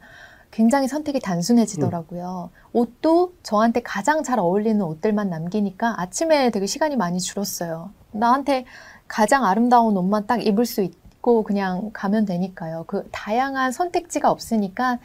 [0.49, 2.49] 굉장히 선택이 단순해지더라고요.
[2.73, 7.91] 옷도 저한테 가장 잘 어울리는 옷들만 남기니까 아침에 되게 시간이 많이 줄었어요.
[8.11, 8.65] 나한테
[9.07, 12.85] 가장 아름다운 옷만 딱 입을 수 있 고 그냥 가면 되니까요.
[12.87, 14.97] 그 다양한 선택지가 없으니까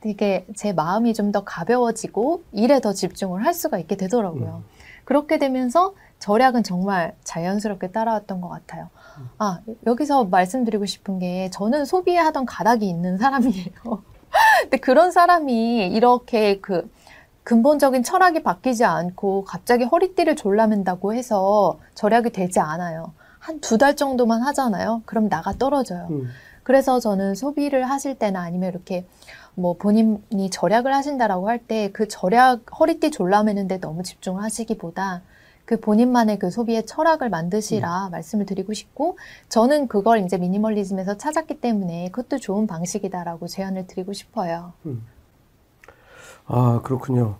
[0.00, 4.62] 되게 제 마음이 좀 더 가벼워지고 일에 더 집중을 할 수가 있게 되더라고요.
[5.04, 8.88] 그렇게 되면서 절약은 정말 자연스럽게 따라왔던 것 같아요.
[9.38, 13.72] 아, 여기서 말씀드리고 싶은 게 저는 소비에 하던 가닥이 있는 사람이에요.
[14.62, 16.90] 근데 그런 사람이 이렇게 그
[17.44, 23.12] 근본적인 철학이 바뀌지 않고 갑자기 허리띠를 졸라맨다고 해서 절약이 되지 않아요.
[23.48, 25.02] 한 두 달 정도만 하잖아요.
[25.06, 26.06] 그럼 나가 떨어져요.
[26.10, 26.28] 음.
[26.62, 29.06] 그래서 저는 소비를 하실 때나 아니면 이렇게
[29.54, 35.22] 뭐 본인이 절약을 하신다라고 할 때 그 절약 허리띠 졸라매는데 너무 집중을 하시기보다
[35.64, 42.10] 그 본인만의 그 소비의 철학을 만드시라 말씀을 드리고 싶고 저는 그걸 이제 미니멀리즘에서 찾았기 때문에
[42.10, 44.72] 그것도 좋은 방식이다라고 제안을 드리고 싶어요.
[46.46, 47.36] 아, 그렇군요.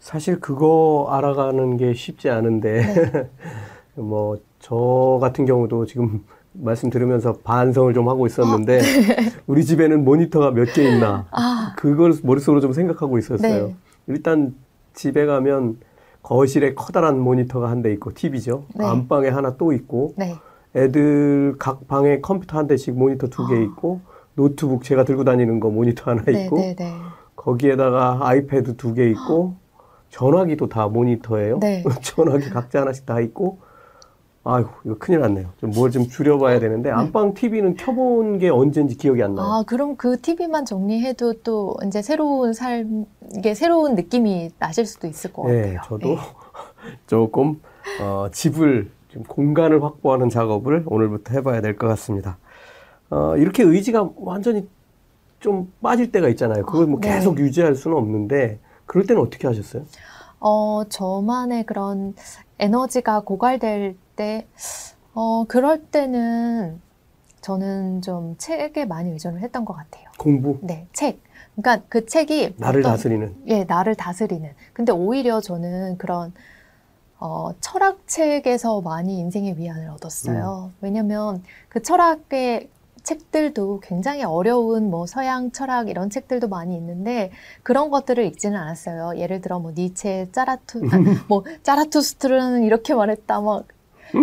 [0.00, 2.82] 사실 그거 알아가는 게 쉽지 않은데,
[3.94, 8.80] 뭐, 저 같은 경우도 지금 말씀 들으면서 반성을 좀 하고 있었는데,
[9.46, 13.66] 우리 집에는 모니터가 몇 개 있나, 아, 그걸 머릿속으로 좀 생각하고 있었어요.
[13.68, 13.76] 네.
[14.06, 14.54] 일단
[14.94, 15.78] 집에 가면
[16.22, 18.64] 거실에 커다란 모니터가 한 대 있고, TV죠.
[18.74, 18.84] 네.
[18.84, 20.36] 안방에 하나 또 있고, 네.
[20.76, 23.58] 애들 각 방에 컴퓨터 한 대씩 모니터 두개 아.
[23.58, 24.00] 있고,
[24.34, 26.92] 노트북 제가 들고 다니는 거 모니터 하나 네, 있고, 네, 네.
[27.34, 29.56] 거기에다가 아이패드 두 개 있고
[30.10, 31.58] 전화기도 다 모니터예요.
[31.60, 31.82] 네.
[32.02, 33.58] 전화기 각자 하나씩 다 있고
[34.44, 35.50] 아이고 이거 큰일 났네요.
[35.60, 39.46] 좀 뭘 좀 줄여봐야 되는데 안방 TV는 켜본 게 언젠지 기억이 안 나요.
[39.46, 45.32] 아, 그럼 그 TV만 정리해도 또 이제 새로운 삶, 이게 새로운 느낌이 나실 수도 있을
[45.32, 45.80] 것 네, 같아요.
[45.88, 46.18] 저도 네.
[47.06, 47.60] 조금
[48.00, 52.38] 어, 집을 좀 공간을 확보하는 작업을 오늘부터 해봐야 될 것 같습니다.
[53.10, 54.66] 어, 이렇게 의지가 완전히
[55.38, 56.64] 좀 빠질 때가 있잖아요.
[56.66, 57.14] 그걸 뭐 아, 네.
[57.14, 59.84] 계속 유지할 수는 없는데 그럴 때는 어떻게 하셨어요?
[60.40, 62.14] 어, 저만의 그런
[62.58, 64.46] 에너지가 고갈될 때,
[65.14, 66.80] 어, 그럴 때는
[67.40, 70.04] 저는 좀 책에 많이 의존을 했던 것 같아요.
[70.18, 71.20] 공부, 네, 책.
[71.56, 73.34] 그러니까 그 책이 나를 어떤- 다스리는.
[73.48, 74.48] 예, 나를 다스리는.
[74.72, 76.32] 근데 오히려 저는 그런
[77.18, 80.72] 어, 철학책에서 많이 인생의 위안을 얻었어요.
[80.80, 82.68] 왜냐면 그 철학의
[83.04, 87.30] 책들도 굉장히 어려운 뭐 서양 철학 이런 책들도 많이 있는데
[87.62, 89.18] 그런 것들을 읽지는 않았어요.
[89.20, 90.96] 예를 들어 뭐 니체, 짜라투, 아,
[91.28, 93.66] 뭐 짜라투스트르는 이렇게 말했다 막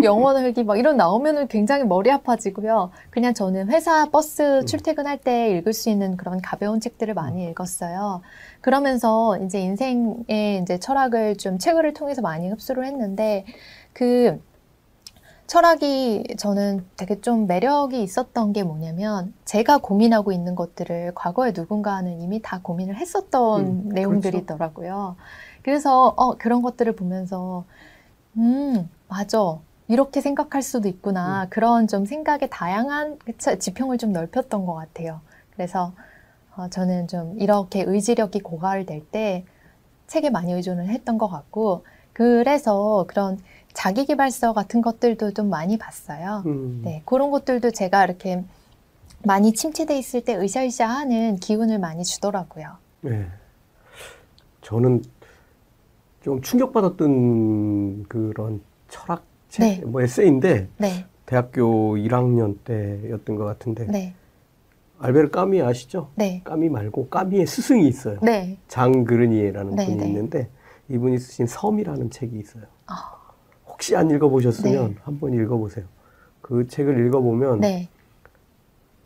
[0.03, 2.91] 영원 회기 막 이런 나오면은 굉장히 머리 아파지고요.
[3.09, 8.21] 그냥 저는 회사 버스 출퇴근할 때 읽을 수 있는 그런 가벼운 책들을 많이 읽었어요.
[8.61, 13.45] 그러면서 이제 인생의 이제 철학을 좀 책을 통해서 많이 흡수를 했는데
[13.93, 14.39] 그
[15.49, 22.39] 철학이 저는 되게 좀 매력이 있었던 게 뭐냐면 제가 고민하고 있는 것들을 과거에 누군가는 이미
[22.39, 25.15] 다 고민을 했었던 음, 내용들이더라고요.
[25.63, 27.65] 그래서 어, 그런 것들을 보면서
[28.37, 29.57] 음 맞아
[29.89, 35.19] 이렇게 생각할 수도 있구나 그런 좀 생각의 다양한 차- 지평을 좀 넓혔던 것 같아요.
[35.53, 35.93] 그래서
[36.55, 39.45] 어, 저는 좀 이렇게 의지력이 고갈될 때
[40.07, 43.39] 책에 많이 의존을 했던 것 같고 그래서 그런
[43.73, 46.43] 자기계발서 같은 것들도 좀 많이 봤어요.
[46.45, 46.81] 음.
[46.83, 48.43] 네, 그런 것들도 제가 이렇게
[49.23, 52.77] 많이 침체돼 있을 때 으쌰으쌰하는 기운을 많이 주더라고요.
[53.01, 53.27] 네.
[54.61, 55.03] 저는
[56.21, 59.81] 좀 충격받았던 그런 철학 책, 네.
[59.85, 64.13] 뭐 에세이인데 네, 대학교 1학년 때였던 것 같은데 네,
[64.99, 66.09] 알베르 까미 아시죠?
[66.15, 68.19] 네, 까미 말고 까미의 스승이 있어요.
[68.21, 68.57] 네.
[68.67, 70.07] 장 그르니에라는 네, 분이 네.
[70.07, 70.49] 있는데
[70.89, 72.63] 이분이 쓰신 섬이라는 책이 있어요.
[72.87, 73.17] 아.
[73.67, 74.95] 혹시 안 읽어보셨으면 네.
[75.03, 75.85] 한번 읽어보세요.
[76.41, 77.89] 그 책을 읽어보면 네,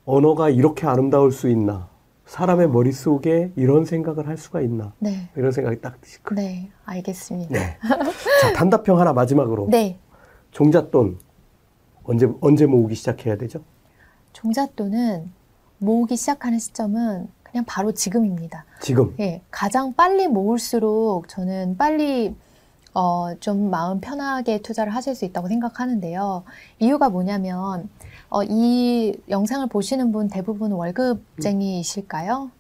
[0.06, 1.90] 언어가 이렇게 아름다울 수 있나?
[2.26, 4.94] 사람의 머릿속에 이런 생각을 할 수가 있나?
[5.00, 7.54] 네, 이런 생각이 딱 그- 네, 알겠습니다.
[7.54, 7.78] 네.
[8.42, 9.68] 자, 단답형 하나 마지막으로.
[9.70, 10.00] 네,
[10.54, 11.18] 종잣돈
[12.04, 13.62] 언제 언제 모으기 시작해야 되죠?
[14.34, 15.32] 종잣돈은
[15.80, 18.66] 모으기 시작하는 시점은 그냥 바로 지금입니다.
[18.80, 19.14] 지금.
[19.20, 22.36] 예, 가장 빨리 모을수록 저는 빨리
[22.94, 26.44] 어, 좀 마음 편하게 투자를 하실 수 있다고 생각하는데요.
[26.80, 27.90] 이유가 뭐냐면
[28.30, 32.52] 어, 이 영상을 보시는 분 대부분 월급쟁이이실까요?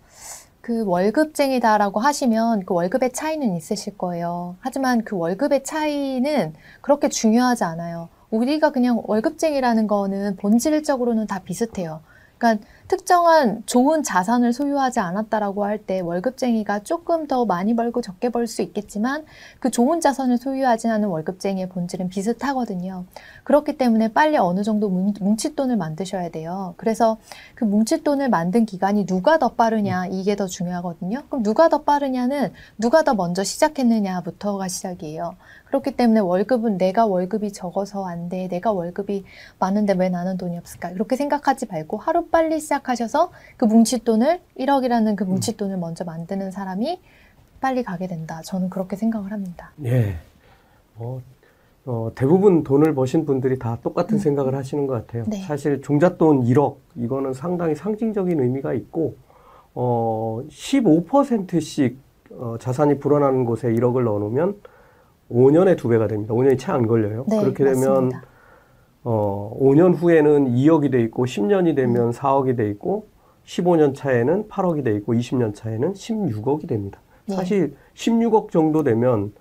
[0.63, 4.55] 그 월급쟁이다라고 하시면 그 월급의 차이는 있으실 거예요.
[4.61, 8.07] 하지만 그 월급의 차이는 그렇게 중요하지 않아요.
[8.29, 11.99] 우리가 그냥 월급쟁이라는 거는 본질적으로는 다 비슷해요.
[12.43, 18.45] 그러니까 특정한 좋은 자산을 소유하지 않았다라고 할 때 월급쟁이가 조금 더 많이 벌고 적게 벌
[18.47, 19.25] 수 있겠지만
[19.59, 23.05] 그 좋은 자산을 소유하지 않은 월급쟁이의 본질은 비슷하거든요.
[23.45, 26.73] 그렇기 때문에 빨리 어느 정도 뭉- 뭉칫돈을 만드셔야 돼요.
[26.77, 27.17] 그래서
[27.55, 31.23] 그 뭉칫돈을 만든 기간이 누가 더 빠르냐 이게 더 중요하거든요.
[31.29, 35.35] 그럼 누가 더 빠르냐는 누가 더 먼저 시작했느냐부터가 시작이에요.
[35.73, 38.47] 그렇기 때문에 월급은 내가 월급이 적어서 안 돼.
[38.47, 39.25] 내가 월급이
[39.57, 40.91] 많은데 왜 나는 돈이 없을까?
[40.91, 47.01] 이렇게 생각하지 말고 하루 빨리 시작하셔서 그 뭉칫돈을 1억이라는 그 뭉칫돈을 먼저 만드는 사람이
[47.59, 48.41] 빨리 가게 된다.
[48.45, 49.71] 저는 그렇게 생각을 합니다.
[49.83, 50.17] 예.
[50.99, 51.19] 어,
[51.87, 54.19] 어, 대부분 돈을 버신 분들이 다 똑같은 음.
[54.19, 55.23] 생각을 하시는 것 같아요.
[55.25, 55.37] 네.
[55.41, 59.15] 사실 종잣돈 1억, 이거는 상당히 상징적인 의미가 있고,
[59.73, 61.97] 어, 15%씩
[62.29, 64.55] 어, 자산이 불어나는 곳에 1억을 넣어놓으면
[65.33, 66.33] 5년에 두 배가 됩니다.
[66.33, 67.25] 5년이 채 안 걸려요.
[67.27, 68.23] 네, 그렇게 되면 맞습니다.
[69.03, 71.75] 어, 5년 후에는 2억이 돼 있고, 10년이 음.
[71.75, 73.07] 되면 4억이 돼 있고,
[73.45, 76.99] 15년 차에는 8억이 돼 있고, 20년 차에는 16억이 됩니다.
[77.25, 77.35] 네.
[77.35, 79.33] 사실 16억 정도 되면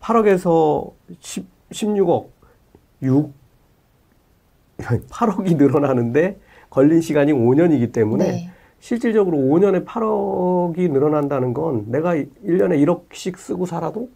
[0.00, 2.26] 8억에서 10, 16억,
[3.02, 3.32] 6,
[4.78, 6.38] 8억이 늘어나는데
[6.70, 8.50] 걸린 시간이 5년이기 때문에 네.
[8.78, 14.08] 실질적으로 5년에 8억이 늘어난다는 건 내가 1년에 1억씩 쓰고 살아도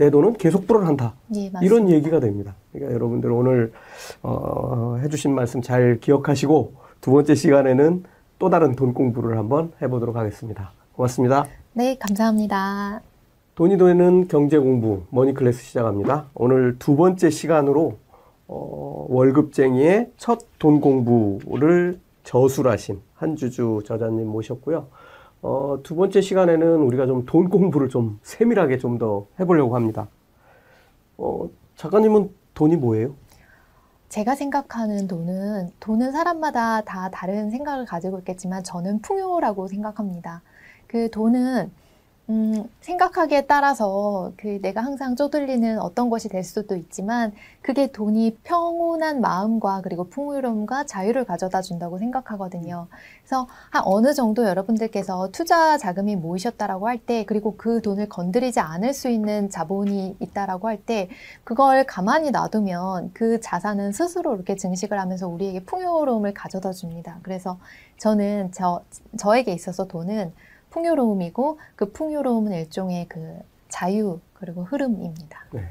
[0.00, 1.12] 내 돈은 계속 불어난다.
[1.36, 1.50] 예.
[1.60, 2.54] 이런 얘기가 됩니다.
[2.72, 3.70] 그러니까 여러분들 오늘
[4.22, 8.04] 어, 해주신 말씀 잘 기억하시고 두 번째 시간에는
[8.38, 10.72] 또 다른 돈 공부를 한번 해보도록 하겠습니다.
[10.94, 11.44] 고맙습니다.
[11.74, 13.02] 네, 감사합니다.
[13.54, 16.30] 돈이 되는 경제 공부 머니클래스 시작합니다.
[16.34, 17.98] 오늘 두 번째 시간으로
[18.48, 24.86] 어, 월급쟁이의 첫 돈 공부를 저술하신 한주주 저자님 모셨고요.
[25.42, 30.08] 어, 두 번째 시간에는 우리가 좀 돈 공부를 좀 세밀하게 좀 더 해보려고 합니다.
[31.16, 33.14] 어, 작가님은 돈이 뭐예요?
[34.08, 40.42] 제가 생각하는 돈은 돈은 사람마다 다 다른 생각을 가지고 있겠지만 저는 풍요라고 생각합니다.
[40.86, 41.70] 그 돈은
[42.30, 49.20] 음, 생각하기에 따라서 그 내가 항상 쪼들리는 어떤 것이 될 수도 있지만 그게 돈이 평온한
[49.20, 52.86] 마음과 그리고 풍요로움과 자유를 가져다 준다고 생각하거든요.
[53.22, 58.94] 그래서 한 어느 정도 여러분들께서 투자 자금이 모이셨다라고 할 때 그리고 그 돈을 건드리지 않을
[58.94, 61.08] 수 있는 자본이 있다라고 할 때
[61.44, 67.18] 그걸 가만히 놔두면 그 자산은 스스로 이렇게 증식을 하면서 우리에게 풍요로움을 가져다 줍니다.
[67.22, 67.58] 그래서
[67.98, 68.82] 저는 저,
[69.18, 70.32] 저에게 있어서 돈은
[70.70, 73.18] 풍요로움이고 그 풍요로움은 일종의 그
[73.68, 75.46] 자유 그리고 흐름입니다.
[75.52, 75.64] 네.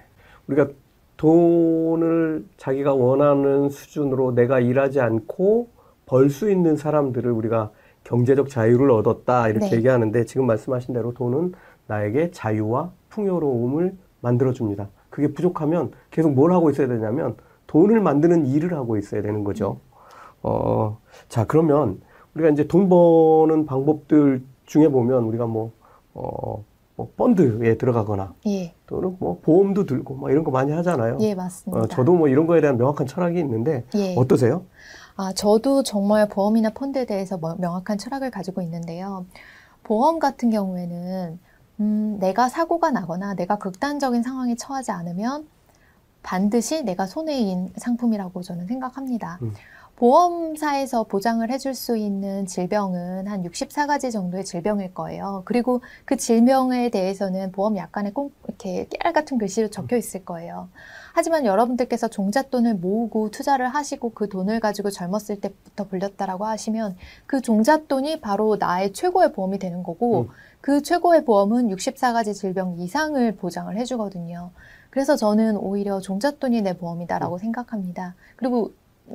[0.48, 0.70] 우리가
[1.18, 5.68] 돈을 자기가 원하는 수준으로 내가 일하지 않고
[6.06, 7.72] 벌 수 있는 사람들을 우리가
[8.04, 9.76] 경제적 자유를 얻었다 이렇게 네.
[9.78, 11.54] 얘기하는데 지금 말씀하신 대로 돈은
[11.88, 14.90] 나에게 자유와 풍요로움을 만들어줍니다.
[15.10, 17.36] 그게 부족하면 계속 뭘 하고 있어야 되냐면
[17.68, 19.80] 돈을 만드는 일을 하고 있어야 되는 거죠.
[20.42, 22.00] 어, 자, 그러면
[22.34, 25.72] 우리가 이제 돈 버는 방법들 중에 보면 우리가 뭐,
[26.14, 26.64] 어,
[26.96, 31.18] 뭐 펀드에 들어가거나 예, 또는 뭐 보험도 들고 뭐 이런 거 많이 하잖아요.
[31.22, 31.82] 예, 맞습니다.
[31.84, 34.16] 어, 저도 뭐 이런 거에 대한 명확한 철학이 있는데 예.
[34.16, 34.66] 어떠세요?
[35.16, 39.26] 아, 저도 정말 보험이나 펀드에 대해서 뭐- 명확한 철학을 가지고 있는데요.
[39.84, 41.40] 보험 같은 경우에는
[41.80, 45.48] 음, 내가 사고가 나거나 내가 극단적인 상황에 처하지 않으면
[46.22, 49.40] 반드시 내가 손해인 상품이라고 저는 생각합니다.
[49.42, 49.54] 음.
[50.00, 55.42] 보험사에서 보장을 해줄 수 있는 질병은 한 64가지 정도의 질병일 거예요.
[55.44, 60.70] 그리고 그 질병에 대해서는 보험 약관에 꼭 이렇게 깨알 같은 글씨로 적혀 있을 거예요.
[61.14, 68.22] 하지만 여러분들께서 종잣돈을 모으고 투자를 하시고 그 돈을 가지고 젊었을 때부터 불렸다라고 하시면 그 종잣돈이
[68.22, 70.28] 바로 나의 최고의 보험이 되는 거고 음.
[70.62, 74.52] 그 최고의 보험은 64가지 질병 이상을 보장을 해주거든요.
[74.92, 78.16] 그래서 저는 오히려 종잣돈이 내 보험이다라고 생각합니다.
[78.38, 78.72] 그리고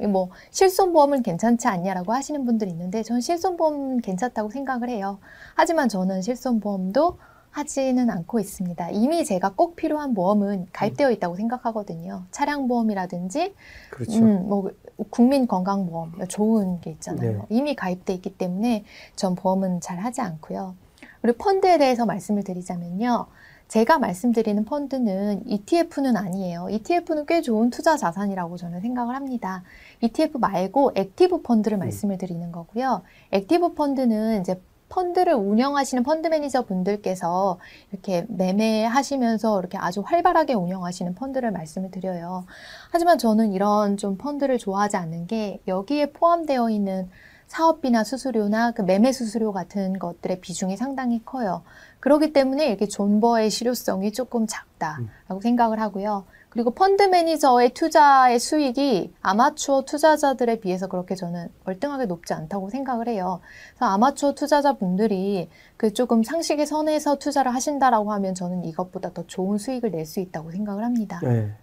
[0.08, 5.18] 뭐 실손보험은 괜찮지 않냐라고 하시는 분들이 있는데 저는 실손보험 괜찮다고 생각을 해요.
[5.54, 7.18] 하지만 저는 실손보험도
[7.50, 8.90] 하지는 않고 있습니다.
[8.90, 12.24] 이미 제가 꼭 필요한 보험은 가입되어 있다고 생각하거든요.
[12.32, 13.54] 차량 보험이라든지
[13.90, 14.18] 그렇죠.
[14.18, 14.70] 음, 뭐
[15.10, 17.32] 국민 건강보험 좋은 게 있잖아요.
[17.32, 17.38] 네.
[17.50, 20.74] 이미 가입돼 있기 때문에 전 보험은 잘 하지 않고요.
[21.22, 23.26] 그리고 펀드에 대해서 말씀을 드리자면요.
[23.68, 26.68] 제가 말씀드리는 펀드는 ETF는 아니에요.
[26.70, 29.62] ETF는 꽤 좋은 투자 자산이라고 저는 생각을 합니다.
[30.00, 33.02] ETF 말고 active 펀드를 말씀을 드리는 거고요.
[33.32, 37.58] active 펀드는 이제 펀드를 운영하시는 펀드 매니저 분들께서
[37.90, 42.44] 이렇게 매매하시면서 이렇게 아주 활발하게 운영하시는 펀드를 말씀을 드려요.
[42.90, 47.08] 하지만 저는 이런 좀 펀드를 좋아하지 않는 게 여기에 포함되어 있는
[47.48, 51.62] 사업비나 수수료나 그 매매 수수료 같은 것들의 비중이 상당히 커요.
[52.04, 56.26] 그렇기 때문에 이렇게 존버의 실효성이 조금 작다라고 생각을 하고요.
[56.50, 63.40] 그리고 펀드 매니저의 투자의 수익이 아마추어 투자자들에 비해서 그렇게 저는 월등하게 높지 않다고 생각을 해요.
[63.70, 69.90] 그래서 아마추어 투자자분들이 그 조금 상식의 선에서 투자를 하신다라고 하면 저는 이것보다 더 좋은 수익을
[69.90, 71.20] 낼 수 있다고 생각을 합니다.
[71.22, 71.54] 네.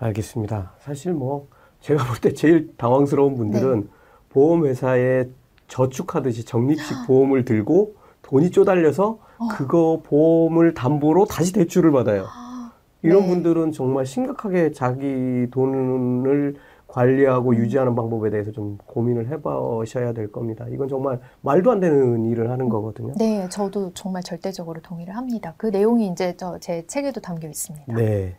[0.00, 0.72] 알겠습니다.
[0.80, 1.46] 사실 뭐
[1.80, 3.86] 제가 볼 때 제일 당황스러운 분들은 네.
[4.30, 5.28] 보험회사에
[5.68, 8.01] 저축하듯이 적립식 보험을 들고
[8.32, 9.48] 돈이 쪼달려서 어.
[9.50, 12.24] 그거 보험을 담보로 다시 대출을 받아요.
[13.02, 13.28] 이런 네.
[13.28, 20.64] 분들은 정말 심각하게 자기 돈을 관리하고 유지하는 방법에 대해서 좀 고민을 해보셔야 될 겁니다.
[20.70, 23.12] 이건 정말 말도 안 되는 일을 하는 거거든요.
[23.18, 25.52] 네, 저도 정말 절대적으로 동의를 합니다.
[25.58, 27.92] 그 내용이 이제 저 제 책에도 담겨 있습니다.
[27.94, 28.36] 네.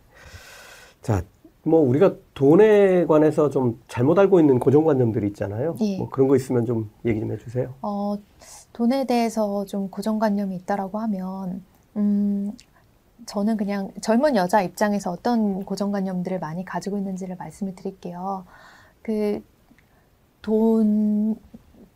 [1.03, 1.21] 자,
[1.63, 5.75] 뭐 우리가 돈에 관해서 좀 잘못 알고 있는 고정관념들이 있잖아요.
[5.81, 5.97] 예.
[5.99, 7.73] 뭐 그런 거 있으면 좀 얘기 좀 해주세요.
[7.81, 8.17] 어,
[8.73, 11.63] 돈에 대해서 좀 고정관념이 있다라고 하면,
[11.97, 12.51] 음,
[13.25, 18.45] 저는 그냥 젊은 여자 입장에서 어떤 고정관념들을 많이 가지고 있는지를 말씀을 드릴게요.
[19.03, 19.41] 그,
[20.41, 21.35] 돈,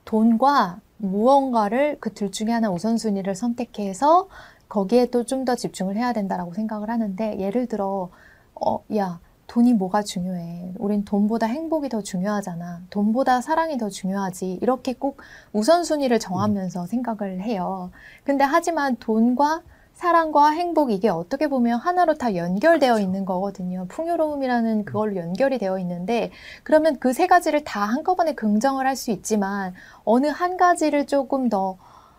[0.05, 4.27] 돈과 무언가를 그 둘 중에 하나 우선순위를 선택해서
[4.69, 8.09] 거기에 또 좀 더 집중을 해야 된다라고 생각을 하는데, 예를 들어,
[8.55, 10.73] 어, 야, 돈이 뭐가 중요해.
[10.77, 12.81] 우린 돈보다 행복이 더 중요하잖아.
[12.89, 14.59] 돈보다 사랑이 더 중요하지.
[14.61, 15.17] 이렇게 꼭
[15.53, 17.91] 우선순위를 정하면서 생각을 해요.
[18.25, 19.61] 근데 하지만 돈과
[19.93, 23.85] 사랑과 행복 이게 어떻게 보면 하나로 다 연결되어 있는 거거든요.
[23.87, 26.29] 풍요로움이라는 그걸로 연결이 되어 있는데
[26.63, 31.77] 그러면 그 세 가지를 다 한꺼번에 긍정을 할 수 있지만 어느 한 가지를 조금 더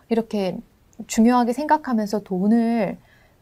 [0.09, 0.57] 이렇게
[1.07, 2.97] 중요하게 생각하면서 돈을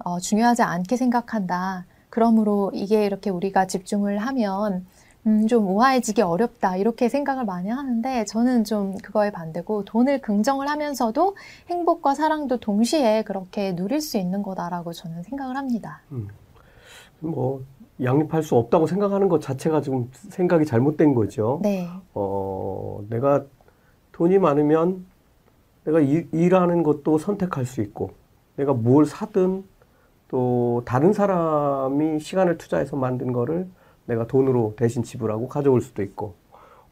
[0.06, 1.86] 어, 중요하지 않게 생각한다.
[2.10, 4.86] 그러므로 이게 이렇게 우리가 집중을 하면
[5.26, 11.36] 음, 좀 우아해지기 어렵다 이렇게 생각을 많이 하는데 저는 좀 그거에 반대고 돈을 긍정을 하면서도
[11.70, 16.02] 행복과 사랑도 동시에 그렇게 누릴 수 있는 거다라고 저는 생각을 합니다.
[17.20, 17.62] 뭐
[18.02, 21.60] 양립할 수 없다고 생각하는 것 자체가 좀 생각이 잘못된 거죠.
[21.64, 23.44] 네, 어, 내가
[24.12, 25.06] 돈이 많으면
[25.84, 28.12] 내가 일, 일하는 것도 선택할 수 있고,
[28.56, 29.64] 내가 뭘 사든
[30.30, 33.68] 또 다른 사람이 시간을 투자해서 만든 거를
[34.06, 36.34] 내가 돈으로 대신 지불하고 가져올 수도 있고,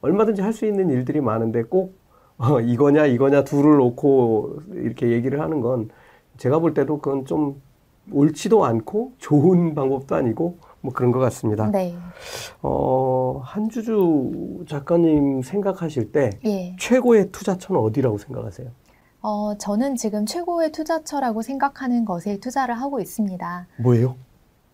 [0.02, 1.98] 얼마든지 할 수 있는 일들이 많은데 꼭
[2.38, 5.90] 어, 이거냐 이거냐 둘을 놓고 이렇게 얘기를 하는 건
[6.38, 7.62] 제가 볼 때도 그건 좀
[8.12, 11.72] 옳지도 않고 좋은 방법도 아니고 뭐 그런 것 같습니다.
[11.72, 11.96] 네,
[12.62, 16.76] 어, 한주주 작가님 생각하실 때 예.
[16.78, 18.68] 최고의 투자처는 어디라고 생각하세요?
[19.28, 23.66] 어, 저는 지금 최고의 투자처라고 생각하는 것에 투자를 하고 있습니다.
[23.78, 24.18] 뭐예요?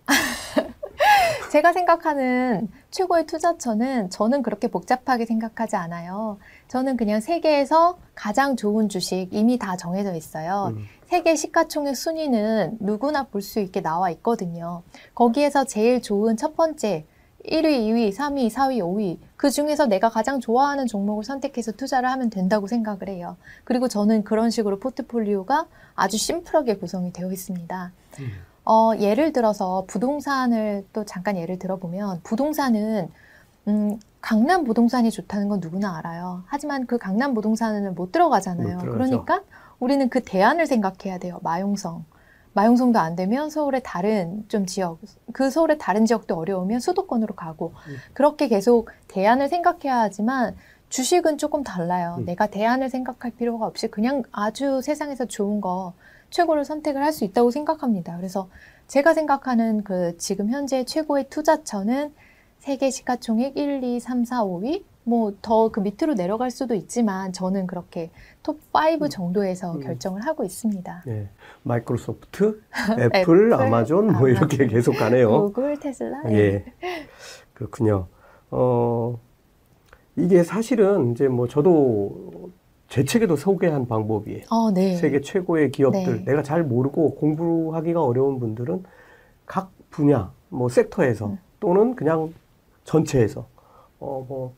[1.53, 6.37] 제가 생각하는 최고의 투자처는 저는 그렇게 복잡하게 생각하지 않아요.
[6.67, 10.73] 저는 그냥 세계에서 가장 좋은 주식 이미 다 정해져 있어요.
[10.75, 10.83] 음.
[11.07, 14.83] 세계 시가총액 순위는 누구나 볼 수 있게 나와 있거든요.
[15.15, 17.05] 거기에서 제일 좋은 첫 번째
[17.45, 22.67] 1위, 2위, 3위, 4위, 5위 그 중에서 내가 가장 좋아하는 종목을 선택해서 투자를 하면 된다고
[22.67, 23.37] 생각을 해요.
[23.63, 27.91] 그리고 저는 그런 식으로 포트폴리오가 아주 심플하게 구성이 되어 있습니다.
[28.19, 28.31] 음.
[28.63, 33.09] 어, 예를 들어서 부동산을 또 잠깐 예를 들어보면 부동산은
[33.67, 36.43] 음, 강남 부동산이 좋다는 건 누구나 알아요.
[36.45, 38.77] 하지만 그 강남 부동산은 못 들어가잖아요.
[38.77, 38.91] 못.
[38.91, 39.41] 그러니까
[39.79, 41.39] 우리는 그 대안을 생각해야 돼요.
[41.41, 42.05] 마용성.
[42.53, 44.99] 마용성도 안 되면 서울의 다른 좀 지역,
[45.31, 47.95] 그 서울의 다른 지역도 어려우면 수도권으로 가고 음.
[48.13, 50.55] 그렇게 계속 대안을 생각해야 하지만
[50.89, 52.17] 주식은 조금 달라요.
[52.19, 52.25] 음.
[52.25, 55.93] 내가 대안을 생각할 필요가 없이 그냥 아주 세상에서 좋은 거
[56.29, 58.17] 최고를 선택을 할 수 있다고 생각합니다.
[58.17, 58.49] 그래서
[58.87, 62.13] 제가 생각하는 그 지금 현재 최고의 투자처는
[62.59, 67.67] 세계 시가총액 1, 2, 3, 4, 5위 뭐 더 그 밑으로 내려갈 수도 있지만 저는
[67.67, 68.11] 그렇게
[68.43, 69.79] 톱5 정도에서 음.
[69.81, 71.03] 결정을 하고 있습니다.
[71.05, 71.29] 네.
[71.63, 72.61] 마이크로소프트,
[72.99, 74.67] 애플, 애플, 아마존 뭐 이렇게 아마존.
[74.67, 75.29] 계속 가네요.
[75.45, 76.23] 구글, 테슬라.
[76.31, 76.65] 예.
[77.53, 78.07] 그렇군요.
[78.51, 79.19] 어,
[80.15, 82.51] 이게 사실은 이제 뭐 저도
[82.89, 84.43] 제 책에도 소개한 방법이에요.
[84.49, 84.95] 어, 네.
[84.97, 86.25] 세계 최고의 기업들 네.
[86.25, 88.83] 내가 잘 모르고 공부하기가 어려운 분들은
[89.45, 91.39] 각 분야 뭐 섹터에서 음.
[91.59, 92.33] 또는 그냥
[92.83, 93.47] 전체에서
[93.99, 94.53] 어 뭐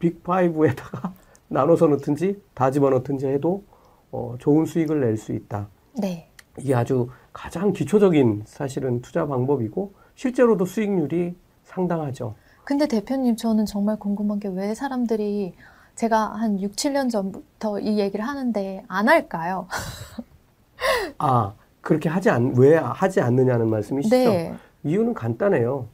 [0.00, 1.12] 빅5에다가
[1.48, 3.64] 나눠서 넣든지 다 집어넣든지 해도
[4.10, 5.68] 어 좋은 수익을 낼 수 있다.
[5.98, 6.30] 네.
[6.58, 12.34] 이게 아주 가장 기초적인 사실은 투자 방법이고 실제로도 수익률이 상당하죠.
[12.64, 15.54] 근데 대표님 저는 정말 궁금한 게 왜 사람들이
[15.94, 19.66] 제가 한 6, 7년 전부터 이 얘기를 하는데 안 할까요?
[21.18, 24.14] 아, 그렇게 하지 않, 왜 하지 않느냐는 말씀이시죠?
[24.16, 24.54] 네.
[24.84, 25.86] 이유는 간단해요.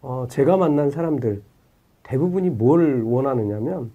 [0.00, 1.42] 어, 제가 만난 사람들
[2.12, 3.90] 대부분이 뭘 원하느냐면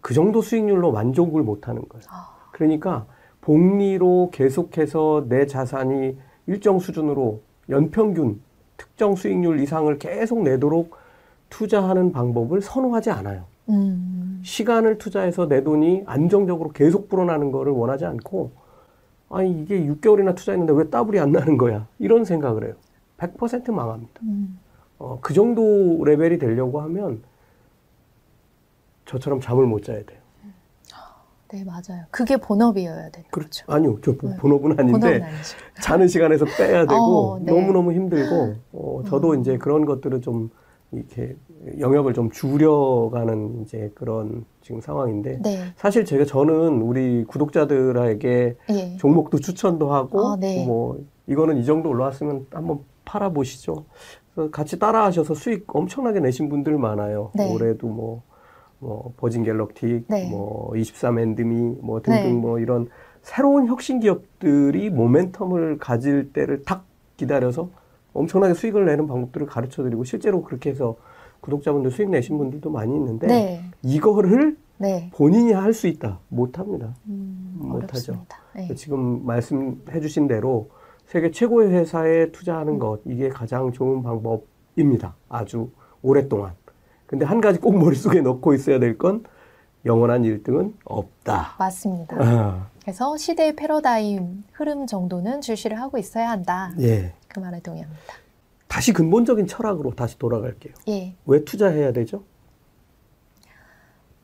[0.00, 2.02] 그 정도 수익률로 만족을 못 하는 거예요.
[2.10, 3.06] 아, 그러니까
[3.40, 8.40] 복리로 계속해서 내 자산이 일정 수준으로 연평균
[8.76, 10.96] 특정 수익률 이상을 계속 내도록
[11.50, 13.44] 투자하는 방법을 선호하지 않아요.
[13.68, 18.50] 음, 시간을 투자해서 내 돈이 안정적으로 계속 불어나는 거를 원하지 않고
[19.30, 21.86] 아니 이게 6개월이나 투자했는데 왜 따블이 안 나는 거야?
[22.00, 22.74] 이런 생각을 해요.
[23.18, 24.20] 100% 망합니다.
[24.24, 24.58] 음,
[24.98, 27.22] 어, 그 정도 레벨이 되려고 하면
[29.06, 30.22] 저처럼 잠을 못 자야 돼요
[31.52, 32.04] 네 맞아요.
[32.10, 34.36] 그게 본업이어야 되는 그렇죠 아니요 저 네.
[34.38, 35.26] 본업은 아닌데 본업은.
[35.82, 37.52] 자는 시간에서 빼야 되고 어, 네.
[37.52, 39.40] 너무 너무 힘들고 어, 저도 음.
[39.40, 40.48] 이제 그런 것들을 좀
[40.92, 41.36] 이렇게
[41.78, 49.38] 영역을 좀 줄여가는 이제 그런 지금 상황인데 네, 사실 제가 저는 우리 구독자들에게 예, 종목도
[49.38, 50.64] 추천도 하고 아, 네.
[50.66, 53.84] 뭐 이거는 이 정도 올라왔으면 한번 팔아 보시죠.
[54.34, 57.30] 그래서 같이 따라하셔서 수익 엄청나게 내신 분들 많아요.
[57.34, 57.52] 네.
[57.52, 58.22] 올해도 뭐,
[58.82, 60.28] 뭐 버진 갤럭틱, 네.
[60.28, 62.32] 뭐 23엔드미 뭐 등등 네.
[62.32, 62.88] 뭐 이런
[63.22, 66.84] 새로운 혁신 기업들이 모멘텀을 가질 때를 탁
[67.16, 67.70] 기다려서
[68.12, 70.96] 엄청나게 수익을 내는 방법들을 가르쳐 드리고 실제로 그렇게 해서
[71.40, 76.94] 구독자분들 수익 내신 분들도 많이 있는데 네, 이거를 네, 본인이 할 수 있다 못 합니다.
[77.06, 78.26] 음, 못하죠.
[78.56, 78.74] 네.
[78.74, 80.70] 지금 말씀해 주신 대로
[81.06, 85.14] 세계 최고의 회사에 투자하는 것 이게 가장 좋은 방법입니다.
[85.28, 85.70] 아주
[86.02, 86.54] 오랫동안.
[87.12, 89.22] 근데 한 가지 꼭 머릿속에 넣고 있어야 될 건
[89.84, 91.56] 영원한 1등은 없다.
[91.58, 92.16] 맞습니다.
[92.18, 96.72] 아, 그래서 시대의 패러다임 흐름 정도는 주시를 하고 있어야 한다.
[96.80, 97.12] 예.
[97.28, 98.00] 그 말에 동의합니다.
[98.66, 100.72] 다시 근본적인 철학으로 다시 돌아갈게요.
[100.88, 101.14] 예.
[101.26, 102.22] 왜 투자해야 되죠?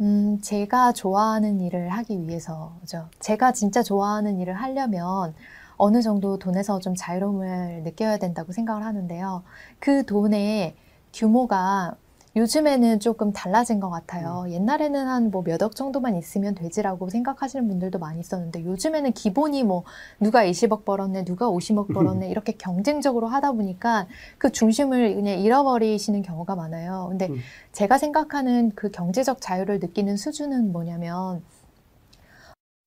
[0.00, 3.08] 음, 제가 좋아하는 일을 하기 위해서죠.
[3.20, 5.34] 제가 진짜 좋아하는 일을 하려면
[5.76, 9.42] 어느 정도 돈에서 좀 자유로움을 느껴야 된다고 생각을 하는데요.
[9.78, 10.74] 그 돈의
[11.12, 11.96] 규모가
[12.38, 14.46] 요즘에는 조금 달라진 것 같아요.
[14.48, 19.82] 옛날에는 한 뭐 몇 억 정도만 있으면 되지라고 생각하시는 분들도 많이 있었는데 요즘에는 기본이 뭐
[20.20, 24.06] 누가 20억 벌었네, 누가 50억 벌었네 이렇게 경쟁적으로 하다 보니까
[24.38, 27.06] 그 중심을 그냥 잃어버리시는 경우가 많아요.
[27.10, 27.38] 근데 음.
[27.72, 31.42] 제가 생각하는 그 경제적 자유를 느끼는 수준은 뭐냐면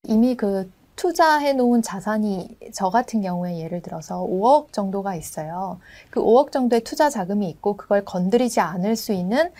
[0.04, 5.78] 이미 그 투자해 놓은 자산이 저 같은 경우에 예를 들어서 5억 정도가 있어요.
[6.10, 9.50] 그 5억 정도의 투자 자금이 있고 그걸 건드리지 않을 수 있는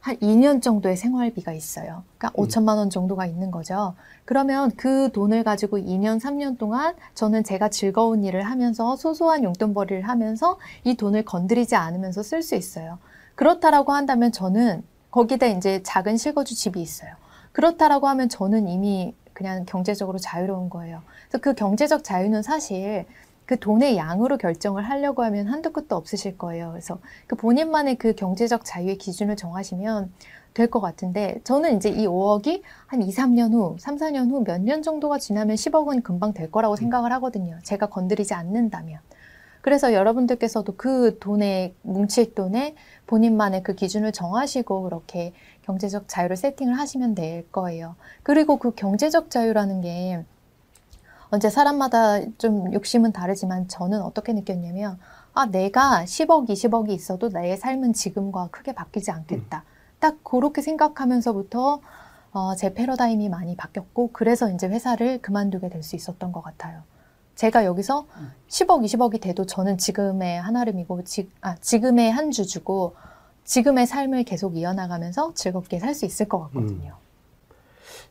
[0.00, 2.04] 한 2년 정도의 생활비가 있어요.
[2.16, 2.46] 그러니까 음.
[2.46, 3.94] 5천만 원 정도가 있는 거죠.
[4.24, 10.58] 그러면 그 돈을 가지고 2년, 3년 동안 저는 제가 즐거운 일을 하면서 소소한 용돈벌이를 하면서
[10.84, 12.98] 이 돈을 건드리지 않으면서 쓸 수 있어요.
[13.34, 17.10] 그렇다라고 한다면 저는 거기다 이제 작은 실거주 집이 있어요.
[17.52, 21.00] 그렇다라고 하면 저는 이미 그냥 경제적으로 자유로운 거예요.
[21.30, 23.06] 그래서 그 경제적 자유는 사실
[23.46, 26.68] 그 돈의 양으로 결정을 하려고 하면 한도 끝도 없으실 거예요.
[26.72, 30.12] 그래서 그 본인만의 그 경제적 자유의 기준을 정하시면
[30.52, 34.60] 될 것 같은데 저는 이제 이 5억이 한 2, 3년 후, 3, 4년 후 몇
[34.60, 37.58] 년 정도가 지나면 10억은 금방 될 거라고 생각을 하거든요.
[37.62, 38.98] 제가 건드리지 않는다면.
[39.62, 42.74] 그래서 여러분들께서도 그 돈에 뭉칠 돈에
[43.06, 45.32] 본인만의 그 기준을 정하시고 그렇게
[45.62, 47.96] 경제적 자유를 세팅을 하시면 될 거예요.
[48.22, 50.24] 그리고 그 경제적 자유라는 게
[51.30, 54.98] 언제 사람마다 좀 욕심은 다르지만 저는 어떻게 느꼈냐면
[55.32, 59.64] 아 내가 10억, 20억이 있어도 나의 삶은 지금과 크게 바뀌지 않겠다.
[60.00, 61.80] 딱 그렇게 생각하면서부터
[62.32, 66.82] 어, 제 패러다임이 많이 바뀌었고 그래서 이제 회사를 그만두게 될 수 있었던 것 같아요.
[67.34, 68.06] 제가 여기서
[68.48, 72.94] 10억, 20억이 돼도 저는 지금의 한아름이고 지, 아, 지금의 한 주주고
[73.50, 76.94] 지금의 삶을 계속 이어나가면서 즐겁게 살 수 있을 것 같거든요.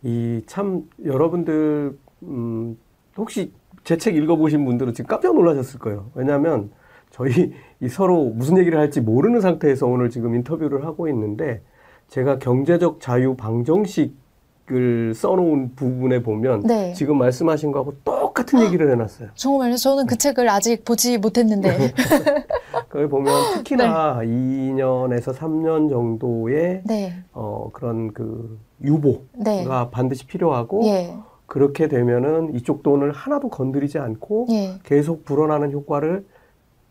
[0.04, 2.78] 이참 여러분들 음,
[3.16, 3.54] 혹시
[3.86, 6.12] 제 책 읽어보신 분들은 지금 깜짝 놀라셨을 거예요.
[6.14, 6.72] 왜냐하면
[7.10, 11.62] 저희 이 서로 무슨 얘기를 할지 모르는 상태에서 오늘 지금 인터뷰를 하고 있는데
[12.10, 16.92] 제가 경제적 자유 방정식을 써놓은 부분에 보면 네.
[16.94, 19.30] 지금 말씀하신 거하고 똑 같은 얘기를 해놨어요.
[19.36, 19.76] 정말요?
[19.76, 21.94] 저는 그 책을 아직 보지 못했는데.
[22.90, 31.16] 거기 보면 특히나 2년에서 3년 정도의 네, 어, 그런 그 유보가 네, 반드시 필요하고 예,
[31.46, 34.80] 그렇게 되면은 이쪽 돈을 하나도 건드리지 않고 예.
[34.84, 36.26] 계속 불어나는 효과를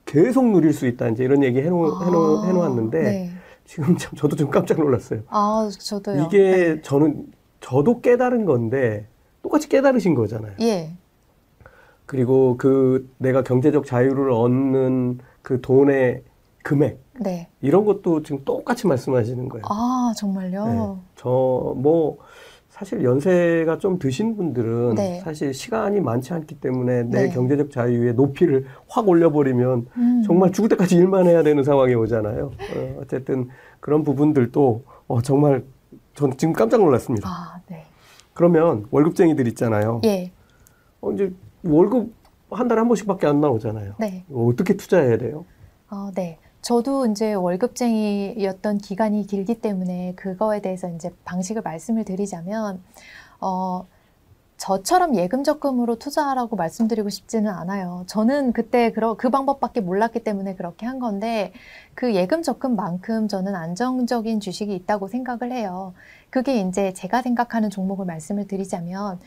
[0.04, 1.08] 계속 누릴 수 있다.
[1.08, 3.30] 이제 이런 얘기 해놓, 해놓, 아, 해놓았는데 네.
[3.64, 5.20] 지금 참 저도 좀 깜짝 놀랐어요.
[5.28, 6.24] 아, 저도요.
[6.24, 7.26] 이게 저는
[7.60, 9.06] 저도 깨달은 건데
[9.42, 10.52] 똑같이 깨달으신 거잖아요.
[10.58, 10.66] 네.
[10.66, 10.96] 예,
[12.08, 16.22] 그리고 그 내가 경제적 자유를 얻는 그 돈의
[16.64, 17.48] 금액 네.
[17.60, 19.62] 이런 것도 지금 똑같이 말씀하시는 거예요.
[19.68, 20.64] 아, 정말요?
[20.66, 21.02] 네.
[21.16, 22.16] 저뭐
[22.70, 25.20] 사실 연세가 좀 드신 분들은 네.
[25.20, 27.28] 사실 시간이 많지 않기 때문에 내 네.
[27.28, 30.22] 경제적 자유의 높이를 확 올려버리면 음.
[30.24, 32.46] 정말 죽을 때까지 일만 해야 되는 상황이 오잖아요.
[32.46, 33.50] 어, 어쨌든
[33.80, 35.62] 그런 부분들도 어, 정말
[36.14, 37.28] 전 지금 깜짝 놀랐습니다.
[37.28, 37.84] 아, 네.
[38.32, 40.00] 그러면 월급쟁이들 있잖아요.
[40.04, 40.32] 예.
[41.02, 41.32] 어, 이제
[41.68, 42.14] 월급
[42.50, 43.94] 한 달에 한 번씩밖에 안 나오잖아요.
[43.98, 44.24] 네.
[44.32, 45.44] 어떻게 투자해야 돼요?
[45.90, 46.38] 어, 네.
[46.62, 52.82] 저도 이제 월급쟁이였던 기간이 길기 때문에 그거에 대해서 이제 방식을 말씀을 드리자면,
[53.40, 53.86] 어,
[54.56, 58.02] 저처럼 예금 적금으로 투자하라고 말씀드리고 싶지는 않아요.
[58.08, 61.52] 저는 그때 그러, 그 방법밖에 몰랐기 때문에 그렇게 한 건데,
[61.94, 65.94] 그 예금 적금만큼 저는 안정적인 주식이 있다고 생각을 해요.
[66.28, 69.20] 그게 이제 제가 생각하는 종목을 말씀을 드리자면,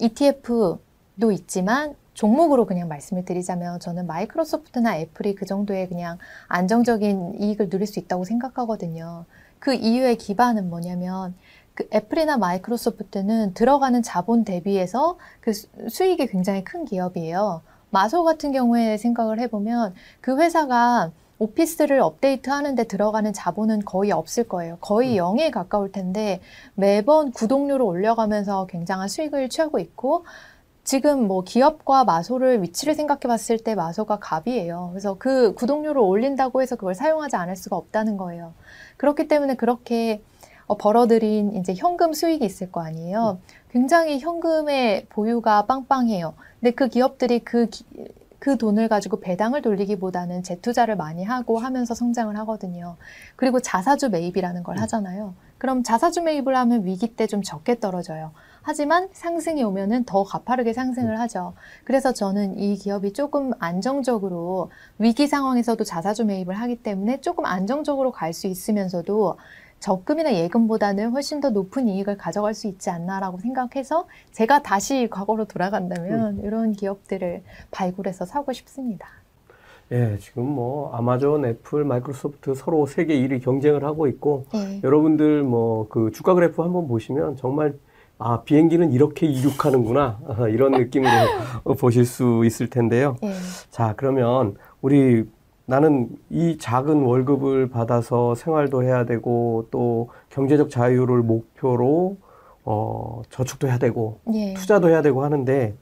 [0.00, 0.78] ETF
[1.20, 7.86] 도 있지만, 종목으로 그냥 말씀을 드리자면 저는 마이크로소프트나 애플이 그 정도의 그냥 안정적인 이익을 누릴
[7.86, 9.24] 수 있다고 생각하거든요.
[9.58, 11.34] 그 이유의 기반은 뭐냐면
[11.74, 17.62] 그 애플이나 마이크로소프트는 들어가는 자본 대비해서 그 수- 수익이 굉장히 큰 기업이에요.
[17.90, 24.76] 마소 같은 경우에 생각을 해보면 그 회사가 오피스를 업데이트 하는데 들어가는 자본은 거의 없을 거예요.
[24.80, 25.36] 거의 음.
[25.36, 26.40] 0에 가까울 텐데
[26.74, 30.24] 매번 구독료를 올려가면서 굉장한 수익을 취하고 있고
[30.88, 34.88] 지금 뭐 기업과 마소를 위치를 생각해 봤을 때 마소가 갑이에요.
[34.92, 38.54] 그래서 그 구독료를 올린다고 해서 그걸 사용하지 않을 수가 없다는 거예요.
[38.96, 40.22] 그렇기 때문에 그렇게
[40.66, 43.38] 어, 벌어들인 이제 현금 수익이 있을 거 아니에요.
[43.70, 46.32] 굉장히 현금의 보유가 빵빵해요.
[46.58, 47.84] 근데 그 기업들이 그, 기-
[48.38, 52.96] 그 돈을 가지고 배당을 돌리기보다는 재투자를 많이 하고 하면서 성장을 하거든요.
[53.36, 54.82] 그리고 자사주 매입이라는 걸 음.
[54.84, 55.34] 하잖아요.
[55.58, 58.30] 그럼 자사주 매입을 하면 위기 때 좀 적게 떨어져요.
[58.72, 61.54] 하지만 상승이 오면은 더 가파르게 상승을 하죠.
[61.84, 68.34] 그래서 저는 이 기업이 조금 안정적으로 위기 상황에서도 자사주 매입을 하기 때문에 조금 안정적으로 갈
[68.34, 69.38] 수 있으면서도
[69.80, 76.40] 적금이나 예금보다는 훨씬 더 높은 이익을 가져갈 수 있지 않나라고 생각해서 제가 다시 과거로 돌아간다면
[76.44, 79.08] 이런 기업들을 발굴해서 사고 싶습니다.
[79.92, 84.82] 예, 지금 뭐 아마존, 애플, 마이크로소프트 서로 세계 1위 경쟁을 하고 있고 예.
[84.84, 87.72] 여러분들 뭐 그 주가 그래프 한번 보시면 정말
[88.18, 91.10] 아 비행기는 이렇게 이륙하는구나 아, 이런 느낌으로
[91.64, 93.16] 어, 보실 수 있을 텐데요.
[93.22, 93.32] 예.
[93.70, 95.24] 자 그러면 우리
[95.66, 102.16] 나는 이 작은 월급을 받아서 생활도 해야 되고 또 경제적 자유를 목표로
[102.64, 104.54] 어, 저축도 해야 되고 예.
[104.54, 105.74] 투자도 해야 되고 하는데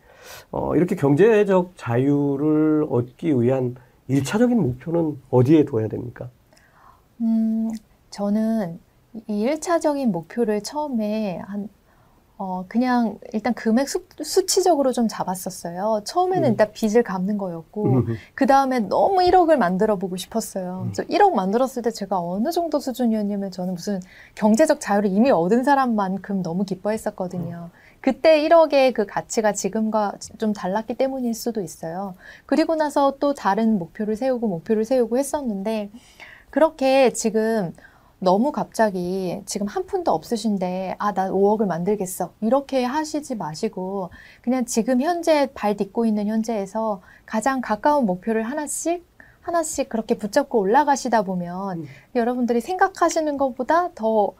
[0.51, 3.77] 어, 이렇게 경제적 자유를 얻기 위한
[4.09, 6.29] 일차적인 목표는 어디에 둬야 됩니까?
[7.21, 7.71] 음,
[8.11, 8.79] 저는
[9.29, 11.69] 이 일차적인 목표를 처음에 한,
[12.39, 16.03] 어, 그냥 일단 금액 수, 수치적으로 좀 잡았었어요.
[16.05, 16.51] 처음에는 음.
[16.51, 20.83] 일단 빚을 갚는 거였고, 그 다음에 너무 1억을 만들어 보고 싶었어요.
[20.85, 20.93] 음.
[20.93, 24.01] 그래서 1억 만들었을 때 제가 어느 정도 수준이었냐면 저는 무슨
[24.35, 27.71] 경제적 자유를 이미 얻은 사람만큼 너무 기뻐했었거든요.
[28.03, 32.15] 그때 1억의 그 가치가 지금과 좀 달랐기 때문일 수도 있어요.
[32.45, 35.91] 그리고 나서 또 다른 목표를 세우고 목표를 세우고 했었는데
[36.51, 37.73] 그렇게 지금
[38.19, 42.33] 너무 갑자기 지금 한 푼도 없으신데 아, 나 5억을 만들겠어.
[42.41, 44.11] 이렇게 하시지 마시고
[44.41, 49.05] 그냥 지금 현재 발 딛고 있는 현재에서 가장 가까운 목표를 하나씩
[49.43, 51.87] 하나씩 그렇게 붙잡고 올라가시다 보면 음.
[52.15, 54.33] 여러분들이 생각하시는 것보다 더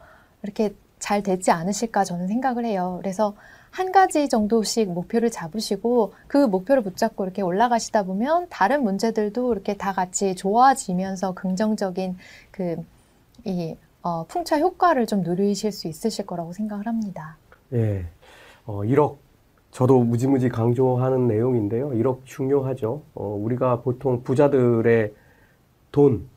[0.43, 2.97] 이렇게 잘 되지 않으실까 저는 생각을 해요.
[3.01, 3.35] 그래서
[3.69, 9.93] 한 가지 정도씩 목표를 잡으시고 그 목표를 붙잡고 이렇게 올라가시다 보면 다른 문제들도 이렇게 다
[9.93, 12.17] 같이 좋아지면서 긍정적인
[12.51, 12.83] 그
[13.45, 17.37] 이 어, 풍차 효과를 좀 누리실 수 있으실 거라고 생각을 합니다.
[17.73, 18.05] 예,
[18.65, 19.17] 어, 1억
[19.71, 21.89] 저도 무지무지 강조하는 내용인데요.
[21.89, 23.01] 1억 중요하죠.
[23.15, 25.13] 어, 우리가 보통 부자들의
[25.91, 26.27] 돈,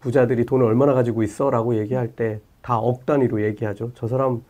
[0.00, 3.92] 부자들이 돈을 얼마나 가지고 있어 라고 얘기할 때 다 억 단위로 얘기하죠.
[3.94, 4.42] 저 사람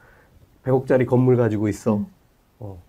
[0.64, 1.96] 100억짜리 건물 가지고 있어.
[1.99, 2.07] 음.
[2.59, 2.82] 어,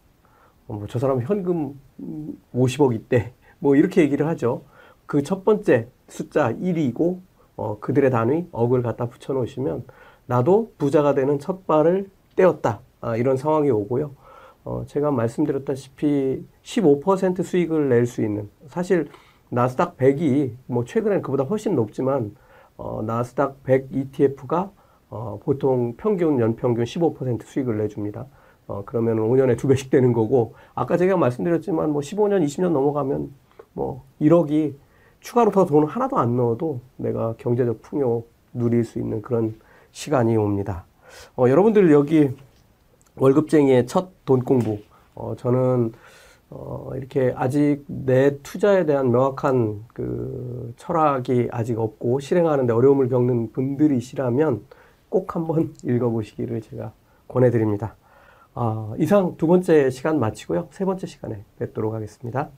[0.67, 3.33] 어, 뭐저 사람 현금 음, 50억 있대.
[3.59, 4.63] 뭐 이렇게 얘기를 하죠.
[5.05, 7.19] 그 첫 번째 숫자 1이고
[7.59, 9.83] 어, 그들의 단위 억을 갖다 붙여 놓으시면
[10.27, 12.79] 나도 부자가 되는 첫 발을 떼었다.
[13.01, 14.11] 아, 이런 상황이 오고요.
[14.63, 19.09] 어, 제가 말씀드렸다시피 15% 수익을 낼 수 있는 사실
[19.49, 22.33] 나스닥 100이 뭐 최근엔 그보다 훨씬 높지만
[22.77, 24.71] 어, 나스닥 100 ETF가
[25.09, 28.27] 어, 보통 평균 연평균 15% 수익을 내줍니다.
[28.67, 33.33] 어, 그러면 5년에 두 배씩 되는 거고 아까 제가 말씀드렸지만 뭐 15년, 20년 넘어가면
[33.73, 34.75] 뭐 1억이
[35.19, 39.55] 추가로 더 돈을 하나도 안 넣어도 내가 경제적 풍요 누릴 수 있는 그런
[39.91, 40.85] 시간이 옵니다.
[41.35, 42.29] 어, 여러분들 여기
[43.17, 44.77] 월급쟁이의 첫 돈 공부.
[45.15, 45.91] 어, 저는
[46.51, 54.65] 어, 이렇게 아직 내 투자에 대한 명확한 그 철학이 아직 없고 실행하는데 어려움을 겪는 분들이시라면
[55.09, 56.93] 꼭 한번 읽어보시기를 제가
[57.27, 57.95] 권해드립니다.
[58.53, 60.67] 아, 이상 두 번째 시간 마치고요.
[60.69, 62.49] 세 번째 시간에 뵙도록 하겠습니다.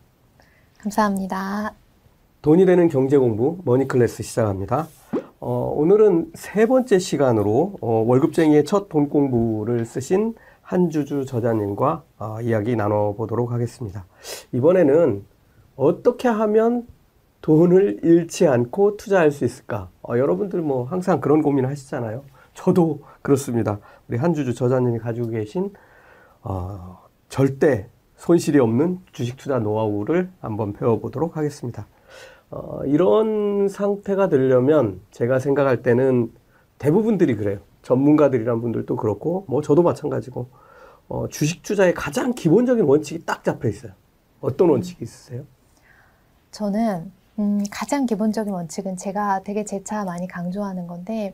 [0.80, 1.74] 감사합니다.
[2.42, 4.88] 돈이 되는 경제 공부 머니클래스 시작합니다.
[5.40, 10.34] 어, 오늘은 세 번째 시간으로 어, 월급쟁이의 첫 돈 공부를 쓰신
[10.64, 14.06] 한주주 저자님과 어, 이야기 나눠보도록 하겠습니다.
[14.54, 15.24] 이번에는
[15.76, 16.88] 어떻게 하면
[17.42, 19.90] 돈을 잃지 않고 투자할 수 있을까?
[20.02, 22.24] 어, 여러분들 뭐 항상 그런 고민을 하시잖아요.
[22.56, 23.78] 저도 그렇습니다.
[24.10, 25.72] 우리 한주주 저자님이 가지고 계신
[26.42, 31.86] 어, 절대 손실이 없는 주식 투자 노하우를 한번 배워보도록 하겠습니다.
[32.52, 36.32] 어, 이런 상태가 되려면 제가 생각할 때는
[36.78, 37.60] 대부분들이 그래요.
[37.82, 40.48] 전문가들이란 분들도 그렇고, 뭐 저도 마찬가지고,
[41.08, 43.94] 어, 주식 투자의 가장 기본적인 원칙이 딱 잡혀 있어요.
[44.42, 45.44] 어떤 원칙이 있으세요?
[46.52, 51.34] 저는 음, 가장 기본적인 원칙은 제가 되게 재차 많이 강조하는 건데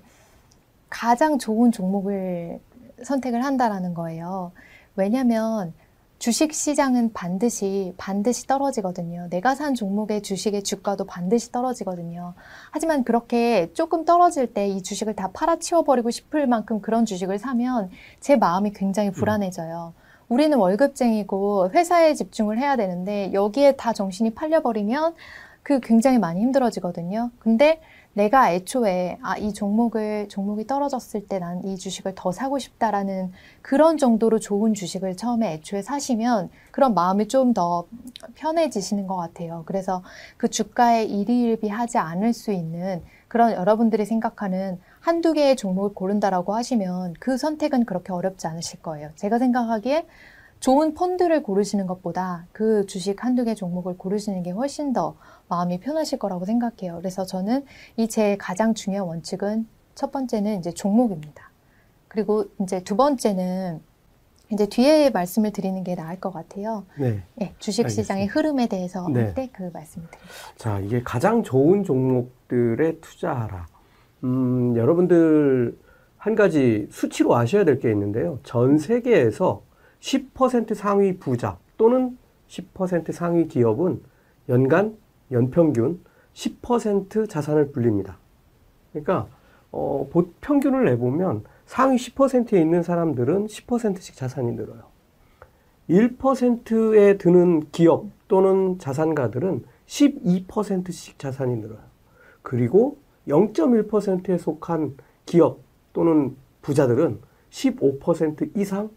[0.90, 2.60] 가장 좋은 종목을
[3.04, 4.52] 선택을 한다라는 거예요.
[4.96, 5.74] 왜냐하면
[6.20, 9.28] 주식 시장은 반드시 반드시 떨어지거든요.
[9.30, 12.34] 내가 산 종목의 주식의 주가도 반드시 떨어지거든요.
[12.72, 17.90] 하지만 그렇게 조금 떨어질 때 이 주식을 다 팔아치워 버리고 싶을 만큼 그런 주식을 사면
[18.20, 19.94] 제 마음이 굉장히 불안해져요.
[20.28, 25.16] 우리는 월급쟁이고 회사에 집중을 해야 되는데 여기에 다 정신이 팔려 버리면
[25.64, 27.32] 그 굉장히 많이 힘들어지거든요.
[27.40, 27.80] 근데
[28.18, 33.98] 내가 애초에 아, 이 종목을 종목이 떨어졌을 때 난 이 주식을 더 사고 싶다라는 그런
[33.98, 37.86] 정도로 좋은 주식을 처음에 애초에 사시면 그런 마음이 좀 더
[38.36, 39.64] 편해지시는 것 같아요.
[39.68, 40.04] 그래서
[40.38, 47.38] 그 주가에 일희일비하지 않을 수 있는 그런 여러분들이 생각하는 한두 개의 종목을 고른다라고 하시면 그
[47.38, 49.12] 선택은 그렇게 어렵지 않으실 거예요.
[49.16, 50.06] 제가 생각하기에
[50.60, 55.16] 좋은 펀드를 고르시는 것보다 그 주식 한두 개 종목을 고르시는 게 훨씬 더
[55.50, 56.98] 마음이 편하실 거라고 생각해요.
[56.98, 57.66] 그래서 저는
[57.98, 61.52] 이 제 가장 중요한 원칙은 첫 번째는 이제 종목입니다.
[62.08, 63.82] 그리고 이제 두 번째는
[64.52, 66.86] 이제 뒤에 말씀을 드리는 게 나을 것 같아요.
[66.98, 67.22] 네.
[67.36, 69.26] 네, 주식 시장의 흐름에 대해서 네.
[69.26, 70.34] 할때그 말씀을 드립니다.
[70.56, 73.68] 자, 이게 가장 좋은 종목들에 투자하라.
[74.24, 75.78] 음, 여러분들
[76.18, 78.40] 한 가지 수치로 아셔야 될 게 있는데요.
[78.44, 79.62] 전 세계에서
[80.00, 82.18] 10% 상위 부자 또는
[82.48, 84.02] 10% 상위 기업은
[84.50, 84.98] 연간
[85.32, 86.00] 연평균
[86.34, 88.18] 10% 자산을 불립니다.
[88.92, 89.28] 그러니까
[89.72, 94.84] 어, 보- 평균을 내보면 상위 10%에 있는 사람들은 10%씩 자산이 늘어요.
[95.90, 101.80] 1%에 드는 기업 또는 자산가들은 12%씩 자산이 늘어요.
[102.42, 105.60] 그리고 0.1%에 속한 기업
[105.94, 107.20] 또는 부자들은
[107.50, 108.90] 15% 이상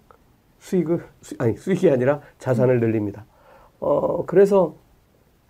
[0.61, 3.25] 수익을, 수- 아니, 수익이 아니라 자산을 늘립니다.
[3.81, 4.77] 어, 그래서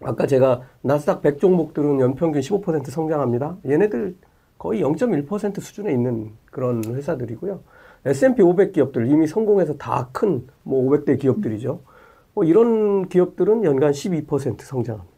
[0.03, 3.59] 아까 제가 나스닥 100 종목들은 연평균 15% 성장합니다.
[3.67, 4.17] 얘네들
[4.57, 7.61] 거의 0.1% 수준에 있는 그런 회사들이고요.
[8.07, 11.81] S&P 500 기업들 이미 성공해서 다 큰 뭐 500대 기업들이죠.
[12.33, 15.17] 뭐 이런 기업들은 연간 12% 성장합니다.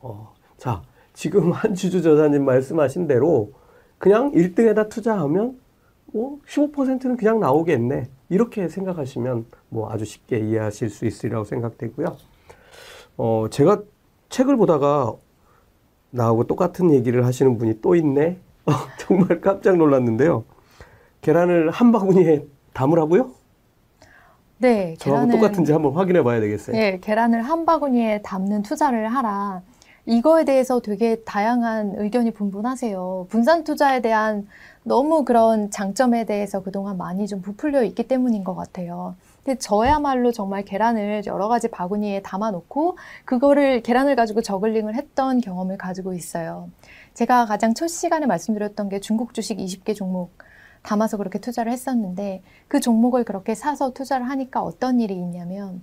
[0.00, 0.82] 어, 자,
[1.14, 3.52] 지금 한 주주 저자님 말씀하신 대로
[3.98, 5.58] 그냥 1등에다 투자하면
[6.12, 8.08] 뭐 15%는 그냥 나오겠네.
[8.30, 12.16] 이렇게 생각하시면 뭐 아주 쉽게 이해하실 수 있으리라고 생각되고요.
[13.16, 13.82] 어, 제가
[14.28, 15.14] 책을 보다가
[16.10, 18.38] 나하고 똑같은 얘기를 하시는 분이 또 있네.
[18.66, 20.44] 어, 정말 깜짝 놀랐는데요.
[21.20, 23.30] 계란을 한 바구니에 담으라고요?
[24.58, 26.76] 네, 저하고 똑같은지 한번 확인해 봐야 되겠어요.
[26.76, 29.62] 네, 계란을 한 바구니에 담는 투자를 하라.
[30.08, 33.26] 이거에 대해서 되게 다양한 의견이 분분하세요.
[33.28, 34.48] 분산 투자에 대한
[34.82, 39.16] 너무 그런 장점에 대해서 그동안 많이 좀 부풀려 있기 때문인 것 같아요.
[39.44, 42.96] 근데 저야말로 정말 계란을 여러 가지 바구니에 담아놓고
[43.26, 46.70] 그거를 계란을 가지고 저글링을 했던 경험을 가지고 있어요.
[47.12, 50.32] 제가 가장 첫 시간에 말씀드렸던 게 중국 주식 20개 종목
[50.84, 55.82] 담아서 그렇게 투자를 했었는데 그 종목을 그렇게 사서 투자를 하니까 어떤 일이 있냐면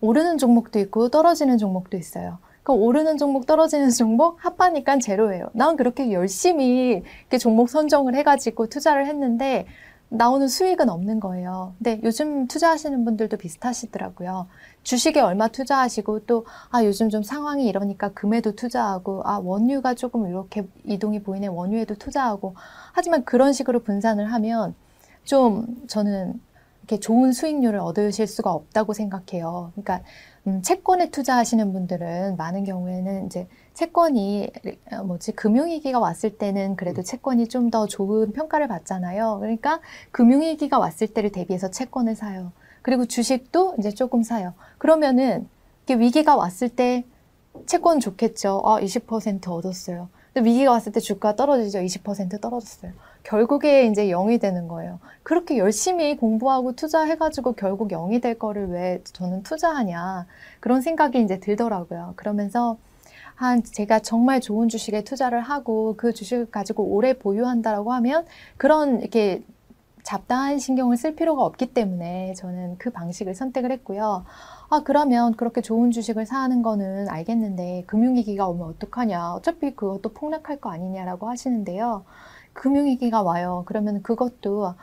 [0.00, 2.38] 오르는 종목도 있고 떨어지는 종목도 있어요.
[2.66, 5.50] 그 오르는 종목, 떨어지는 종목 합하니까 제로예요.
[5.52, 9.66] 난 그렇게 열심히 이렇게 종목 선정을 해가지고 투자를 했는데
[10.08, 11.74] 나오는 수익은 없는 거예요.
[11.78, 14.48] 근데 요즘 투자하시는 분들도 비슷하시더라고요.
[14.82, 20.66] 주식에 얼마 투자하시고 또, 아, 요즘 좀 상황이 이러니까 금에도 투자하고, 아, 원유가 조금 이렇게
[20.84, 22.56] 이동이 보이네, 원유에도 투자하고.
[22.92, 24.74] 하지만 그런 식으로 분산을 하면
[25.22, 26.40] 좀 저는
[26.82, 29.72] 이렇게 좋은 수익률을 얻으실 수가 없다고 생각해요.
[29.74, 30.02] 그러니까
[30.46, 34.50] 음, 채권에 투자하시는 분들은 많은 경우에는 이제 채권이
[34.92, 39.38] 어, 뭐지 금융위기가 왔을 때는 그래도 채권이 좀 더 좋은 평가를 받잖아요.
[39.40, 39.80] 그러니까
[40.12, 42.52] 금융위기가 왔을 때를 대비해서 채권을 사요.
[42.82, 44.54] 그리고 주식도 이제 조금 사요.
[44.78, 45.48] 그러면은
[45.82, 47.04] 이게 위기가 왔을 때
[47.66, 48.62] 채권 좋겠죠.
[48.64, 50.08] 아, 20% 얻었어요.
[50.40, 51.80] 위기가 왔을 때 주가 떨어지죠.
[51.80, 52.92] 20% 떨어졌어요.
[53.22, 55.00] 결국에 이제 0이 되는 거예요.
[55.22, 60.26] 그렇게 열심히 공부하고 투자해가지고 결국 0이 될 거를 왜 저는 투자하냐.
[60.60, 62.14] 그런 생각이 이제 들더라고요.
[62.16, 62.76] 그러면서
[63.34, 68.24] 한 제가 정말 좋은 주식에 투자를 하고 그 주식을 가지고 오래 보유한다라고 하면
[68.56, 69.42] 그런 이렇게
[70.02, 74.24] 잡다한 신경을 쓸 필요가 없기 때문에 저는 그 방식을 선택을 했고요.
[74.68, 79.34] 아, 그러면 그렇게 좋은 주식을 사는 거는 알겠는데 금융위기가 오면 어떡하냐.
[79.34, 82.04] 어차피 그것도 폭락할 거 아니냐라고 하시는데요.
[82.52, 83.62] 금융위기가 와요.
[83.66, 84.74] 그러면 그것도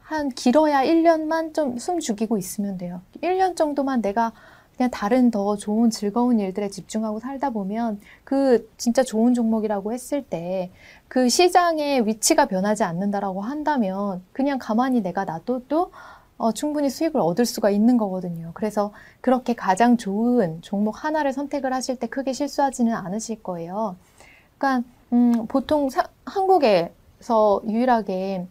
[0.00, 3.00] 한 길어야 1년만 좀 숨 죽이고 있으면 돼요.
[3.22, 4.32] 1년 정도만 내가
[4.76, 10.70] 그냥 다른 더 좋은 즐거운 일들에 집중하고 살다 보면 그 진짜 좋은 종목이라고 했을 때
[11.08, 15.90] 그 시장의 위치가 변하지 않는다라고 한다면 그냥 가만히 내가 놔둬도
[16.42, 18.50] 어, 충분히 수익을 얻을 수가 있는 거거든요.
[18.54, 23.94] 그래서 그렇게 가장 좋은 종목 하나를 선택을 하실 때 크게 실수하지는 않으실 거예요.
[24.58, 28.44] 그러니까 음, 보통 사, 한국에서 유일하게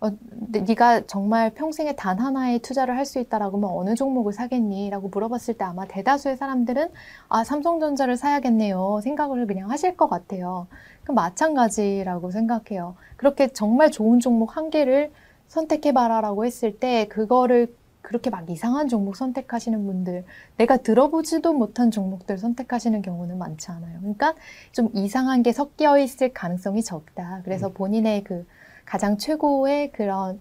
[0.00, 0.10] 어,
[0.52, 4.88] 네가 정말 평생에 단 하나의 투자를 할 수 있다라고 하면 어느 종목을 사겠니?
[4.88, 6.88] 라고 물어봤을 때 아마 대다수의 사람들은
[7.28, 9.00] 아, 삼성전자를 사야겠네요.
[9.02, 10.66] 생각을 그냥 하실 것 같아요.
[11.04, 12.96] 그 마찬가지라고 생각해요.
[13.18, 15.12] 그렇게 정말 좋은 종목 한 개를
[15.54, 20.24] 선택해봐라라고 했을 때 그거를 그렇게 막 이상한 종목 선택하시는 분들,
[20.58, 23.98] 내가 들어보지도 못한 종목들 선택하시는 경우는 많지 않아요.
[24.00, 24.34] 그러니까
[24.72, 27.40] 좀 이상한 게 섞여 있을 가능성이 적다.
[27.44, 28.46] 그래서 본인의 그
[28.84, 30.38] 가장 최고의 그런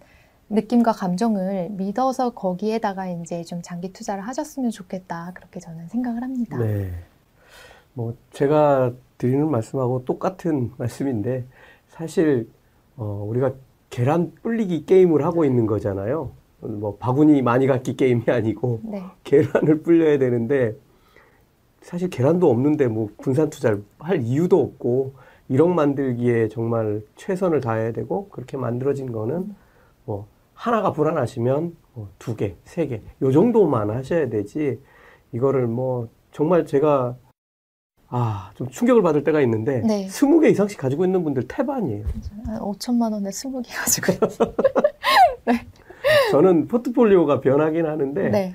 [0.49, 5.32] 느낌과 감정을 믿어서 거기에다가 이제 좀 장기 투자를 하셨으면 좋겠다.
[5.34, 6.57] 그렇게 저는 생각을 합니다.
[6.57, 6.91] 네.
[7.93, 11.45] 뭐 제가 드리는 말씀하고 똑같은 말씀인데
[11.88, 12.49] 사실
[12.97, 13.53] 어, 우리가
[13.94, 16.32] 계란 불리기 게임을 하고 있는 거잖아요.
[16.62, 19.04] 뭐 바구니 많이 갖기 게임이 아니고 네.
[19.24, 20.76] 계란을 불려야 되는데
[21.82, 25.14] 사실 계란도 없는데 뭐 분산 투자를 할 이유도 없고
[25.52, 29.54] 1억 만들기에 정말 최선을 다해야 되고 그렇게 만들어진 거는
[30.06, 30.26] 뭐
[30.56, 34.80] 하나가 불안하시면 뭐 두 개, 세 개, 요 정도만 하셔야 되지
[35.34, 37.16] 이거를 뭐 정말 제가
[38.16, 40.07] 아, 좀 충격을 받을 때가 있는데 네.
[40.07, 42.05] 스무 개 이상씩 가지고 있는 분들 태반이에요.
[42.45, 44.53] 한 5천만 원에 20개 가지고.
[46.30, 48.53] 저는 포트폴리오가 변하긴 하는데 네.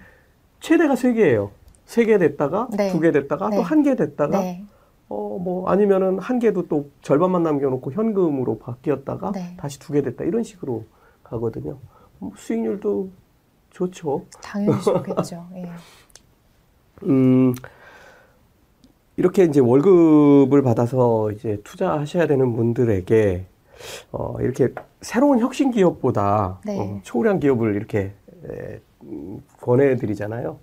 [0.60, 1.50] 최대가 세 개예요.
[1.86, 2.92] 세개 됐다가 네.
[2.92, 3.56] 두개 됐다가 네.
[3.56, 4.64] 또한개 됐다가 네.
[5.08, 9.56] 어, 뭐, 아니면은 한 개도 또 절반만 남겨 놓고 현금으로 바뀌었다가 네.
[9.56, 10.22] 다시 두개 됐다.
[10.22, 10.84] 이런 식으로
[11.24, 11.78] 가거든요.
[12.20, 13.10] 뭐 수익률도
[13.70, 14.24] 좋죠.
[14.40, 15.48] 당연히 좋겠죠.
[15.56, 15.68] 예.
[17.04, 17.54] 음,
[19.18, 23.46] 이렇게 이제 월급을 받아서 이제 투자하셔야 되는 분들에게,
[24.12, 26.78] 어, 이렇게 새로운 혁신 기업보다 네.
[26.78, 28.12] 어, 초우량 기업을 이렇게
[28.48, 30.58] 에, 음, 권해드리잖아요.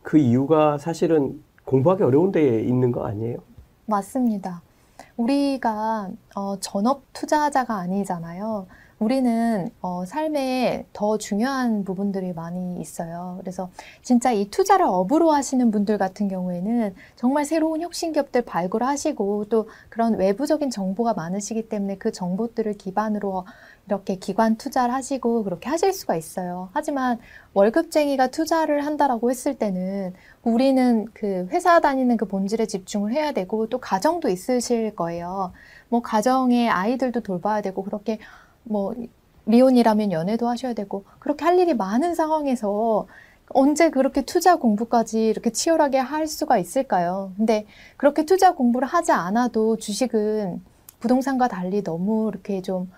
[0.00, 3.36] 그 이유가 사실은 공부하기 어려운 데에 있는 거 아니에요?
[3.84, 4.62] 맞습니다.
[5.18, 8.66] 우리가 어, 전업 투자자가 아니잖아요.
[9.00, 13.38] 우리는 어, 삶에 더 중요한 부분들이 많이 있어요.
[13.40, 13.70] 그래서
[14.02, 20.18] 진짜 이 투자를 업으로 하시는 분들 같은 경우에는 정말 새로운 혁신 기업들 발굴하시고 또 그런
[20.18, 23.46] 외부적인 정보가 많으시기 때문에 그 정보들을 기반으로
[23.86, 26.68] 이렇게 기관 투자를 하시고 그렇게 하실 수가 있어요.
[26.74, 27.18] 하지만
[27.54, 33.78] 월급쟁이가 투자를 한다라고 했을 때는 우리는 그 회사 다니는 그 본질에 집중을 해야 되고 또
[33.78, 35.52] 가정도 있으실 거예요.
[35.88, 38.20] 뭐 가정에 아이들도 돌봐야 되고 그렇게
[38.64, 38.94] 뭐
[39.44, 43.06] 미혼이라면 연애도 하셔야 되고 그렇게 할 일이 많은 상황에서
[43.52, 47.32] 언제 그렇게 투자 공부까지 이렇게 치열하게 할 수가 있을까요?
[47.36, 50.62] 근데 그렇게 투자 공부를 하지 않아도 주식은
[51.00, 52.90] 부동산과 달리 너무 이렇게 좀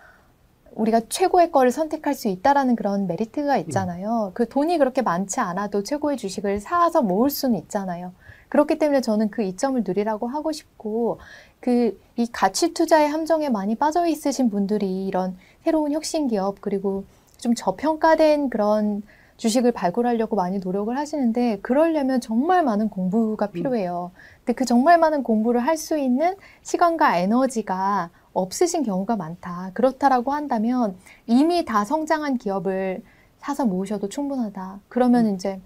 [0.74, 4.32] 우리가 최고의 거를 선택할 수 있다라는 그런 메리트가 있잖아요.
[4.34, 8.12] 그 돈이 그렇게 많지 않아도 최고의 주식을 사서 모을 수는 있잖아요.
[8.48, 11.18] 그렇기 때문에 저는 그 이점을 누리라고 하고 싶고,
[11.60, 17.04] 그, 이 가치 투자의 함정에 많이 빠져 있으신 분들이 이런 새로운 혁신 기업, 그리고
[17.38, 19.02] 좀 저평가된 그런
[19.36, 24.12] 주식을 발굴하려고 많이 노력을 하시는데, 그러려면 정말 많은 공부가 필요해요.
[24.38, 29.70] 근데 그 정말 많은 공부를 할 수 있는 시간과 에너지가 없으신 경우가 많다.
[29.74, 30.96] 그렇다라고 한다면
[31.26, 33.02] 이미 다 성장한 기업을
[33.38, 34.80] 사서 모으셔도 충분하다.
[34.88, 35.60] 그러면 이제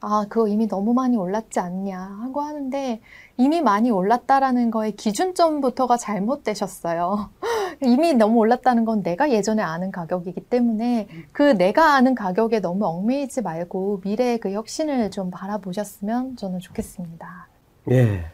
[0.00, 3.00] 아, 그거 이미 너무 많이 올랐지 않냐 하고 하는데
[3.38, 7.30] 이미 많이 올랐다라는 거의 기준점부터가 잘못되셨어요.
[7.82, 13.42] 이미 너무 올랐다는 건 내가 예전에 아는 가격이기 때문에 그 내가 아는 가격에 너무 얽매이지
[13.42, 17.48] 말고 미래의 그 혁신을 좀 바라보셨으면 저는 좋겠습니다.
[17.90, 18.24] 예.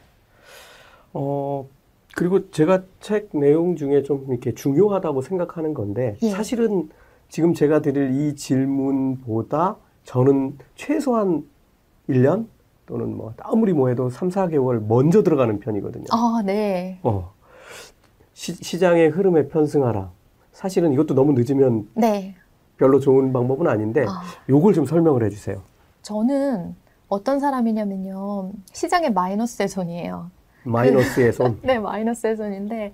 [1.13, 1.67] 어,
[2.15, 6.31] 그리고 제가 책 내용 중에 좀 이렇게 중요하다고 생각하는 건데, 예.
[6.31, 6.91] 사실은
[7.29, 11.45] 지금 제가 드릴 이 질문보다 저는 최소한
[12.09, 12.47] 1년
[12.93, 16.05] 또는 뭐 아무리 뭐 해도 3, 4개월 먼저 들어가는 편이거든요.
[16.11, 16.99] 아, 네.
[17.03, 17.33] 어.
[18.35, 20.11] 시, 장의 흐름에 편승하라.
[20.53, 22.35] 사실은 이것도 너무 늦으면 네.
[22.77, 24.21] 별로 좋은 방법은 아닌데 아,
[24.51, 25.63] 요걸 좀 설명을 해 주세요.
[26.03, 26.77] 저는
[27.09, 28.53] 어떤 사람이냐면요.
[28.73, 30.31] 시장의 마이너스의 손이에요.
[30.65, 31.61] 마이너스의 손.
[31.65, 32.93] 네, 마이너스의 손인데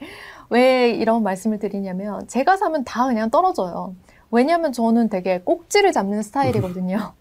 [0.49, 3.97] 왜 이런 말씀을 드리냐면 제가 사면 다 그냥 떨어져요.
[4.31, 7.15] 왜냐면 저는 되게 꼭지를 잡는 스타일이거든요.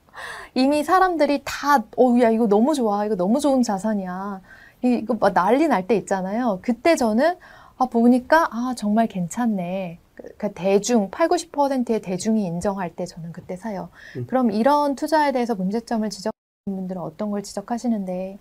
[0.58, 3.06] 이미 사람들이 다, 어, 야, 이거 너무 좋아.
[3.06, 4.42] 이거 너무 좋은 자산이야.
[4.84, 6.58] 이- 이거 막 난리 날 때 있잖아요.
[6.64, 7.36] 그때 저는,
[7.78, 10.00] 아, 보니까, 아, 정말 괜찮네.
[10.16, 13.90] 그- 그 대중, 8, 90%의 대중이 인정할 때 저는 그때 사요.
[14.16, 14.26] 음.
[14.26, 16.34] 그럼 이런 투자에 대해서 문제점을 지적하는
[16.66, 18.40] 분들은 어떤 걸 지적하시는데,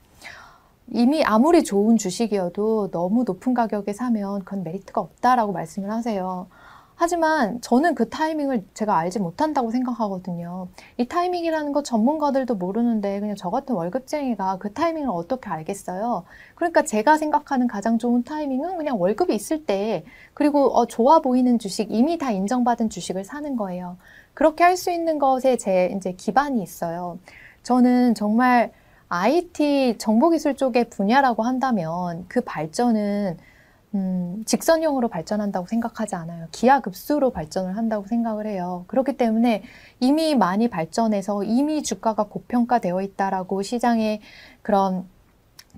[0.92, 6.46] 이미 아무리 좋은 주식이어도 너무 높은 가격에 사면 그건 메리트가 없다라고 말씀을 하세요.
[6.98, 10.68] 하지만 저는 그 타이밍을 제가 알지 못한다고 생각하거든요.
[10.96, 16.24] 이 타이밍이라는 거 전문가들도 모르는데 그냥 저 같은 월급쟁이가 그 타이밍을 어떻게 알겠어요?
[16.54, 21.92] 그러니까 제가 생각하는 가장 좋은 타이밍은 그냥 월급이 있을 때 그리고 어, 좋아 보이는 주식
[21.92, 23.98] 이미 다 인정받은 주식을 사는 거예요.
[24.34, 27.18] 그렇게 할 수 있는 것에 제 이제 기반이 있어요.
[27.62, 28.72] 저는 정말
[29.08, 33.38] IT 정보기술 쪽의 분야라고 한다면 그 발전은
[33.96, 36.48] 음, 직선형으로 발전한다고 생각하지 않아요.
[36.52, 38.84] 기하급수로 발전을 한다고 생각을 해요.
[38.88, 39.62] 그렇기 때문에
[40.00, 44.20] 이미 많이 발전해서 이미 주가가 고평가되어 있다라고 시장에
[44.60, 45.08] 그런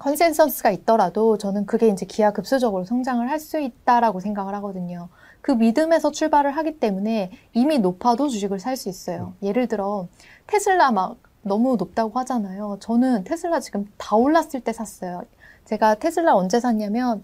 [0.00, 5.08] consensus가 있더라도 저는 그게 이제 기하급수적으로 성장을 할 수 있다라고 생각을 하거든요.
[5.40, 9.34] 그 믿음에서 출발을 하기 때문에 이미 높아도 주식을 살 수 있어요.
[9.42, 10.08] 예를 들어
[10.48, 12.78] 테슬라 막 너무 높다고 하잖아요.
[12.80, 15.22] 저는 테슬라 지금 다 올랐을 때 샀어요.
[15.66, 17.22] 제가 테슬라 언제 샀냐면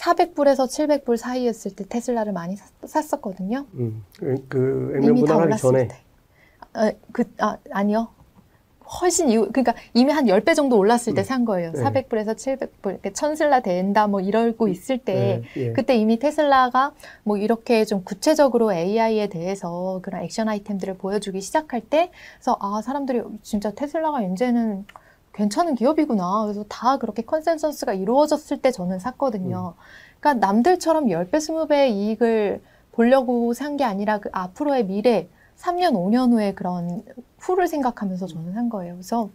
[0.00, 3.66] 400불에서 700불 사이였을 때 테슬라를 많이 샀, 샀었거든요.
[3.74, 5.96] 음, 그, 그 이미 액면 다 분할하기 전에 때.
[6.72, 8.08] 아, 그, 아, 아니요.
[9.00, 11.24] 훨씬 이후, 그러니까 이미 한 10배 정도 올랐을 때 음.
[11.24, 11.70] 산 거예요.
[11.70, 11.80] 네.
[11.80, 13.14] 400불에서 700불.
[13.14, 15.72] 천슬라 된다 뭐 이러고 있을 때 예, 예.
[15.72, 16.92] 그때 이미 테슬라가
[17.22, 23.22] 뭐 이렇게 좀 구체적으로 AI에 대해서 그런 action item들을 보여주기 시작할 때, 그래서 아, 사람들이
[23.42, 24.84] 진짜 테슬라가 이제는
[25.32, 26.42] 괜찮은 기업이구나.
[26.44, 29.74] 그래서 다 그렇게 consensus가 이루어졌을 때 저는 샀거든요.
[30.20, 32.62] 그러니까 남들처럼 10배, 20배 이익을
[32.92, 37.02] 보려고 산 게 아니라 그 앞으로의 미래, 3년, 5년 후에 그런
[37.38, 38.94] 후를 생각하면서 저는 산 거예요.
[38.94, 39.30] 그래서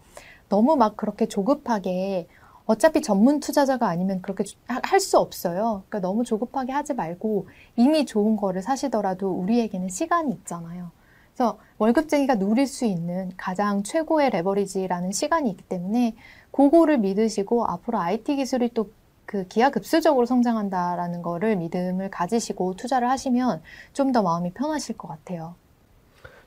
[0.49, 2.27] 너무 막 그렇게 조급하게
[2.67, 5.83] 어차피 전문 투자자가 아니면 그렇게 할 수 없어요.
[5.87, 10.89] 그러니까 너무 조급하게 하지 말고 이미 좋은 거를 사시더라도 우리에게는 시간이 있잖아요.
[11.35, 16.15] 그래서 월급쟁이가 누릴 수 있는 가장 최고의 레버리지라는 시간이 있기 때문에
[16.51, 18.89] 그거를 믿으시고 앞으로 IT 기술이 또
[19.25, 23.61] 그 기하급수적으로 성장한다라는 거를 믿음을 가지시고 투자를 하시면
[23.93, 25.55] 좀 더 마음이 편하실 것 같아요.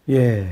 [0.09, 0.47] 예.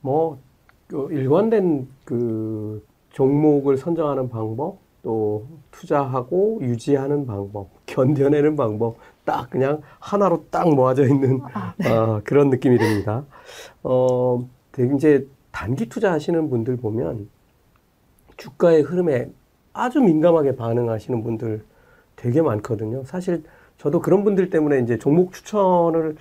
[0.00, 0.38] 뭐,
[0.86, 10.46] 그 일관된 그 종목을 선정하는 방법, 또 투자하고 유지하는 방법, 견뎌내는 방법, 딱 그냥 하나로
[10.50, 13.24] 딱 모아져 있는 아, 아, 그런 느낌이 듭니다.
[13.82, 17.28] 어, 되게 이제 단기 투자하시는 분들 보면
[18.36, 19.30] 주가의 흐름에
[19.72, 21.64] 아주 민감하게 반응하시는 분들
[22.16, 23.04] 되게 많거든요.
[23.04, 23.44] 사실
[23.78, 26.16] 저도 그런 분들 때문에 이제 종목 추천을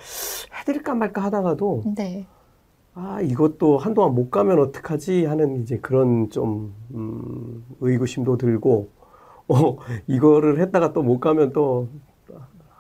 [0.60, 2.26] 해드릴까 말까 하다가도 네.
[2.94, 8.90] 아, 이것도 한동안 못 가면 어떡하지 하는 이제 그런 좀, 음, 의구심도 들고,
[9.48, 9.78] 어,
[10.08, 11.88] 이거를 했다가 또 못 가면 또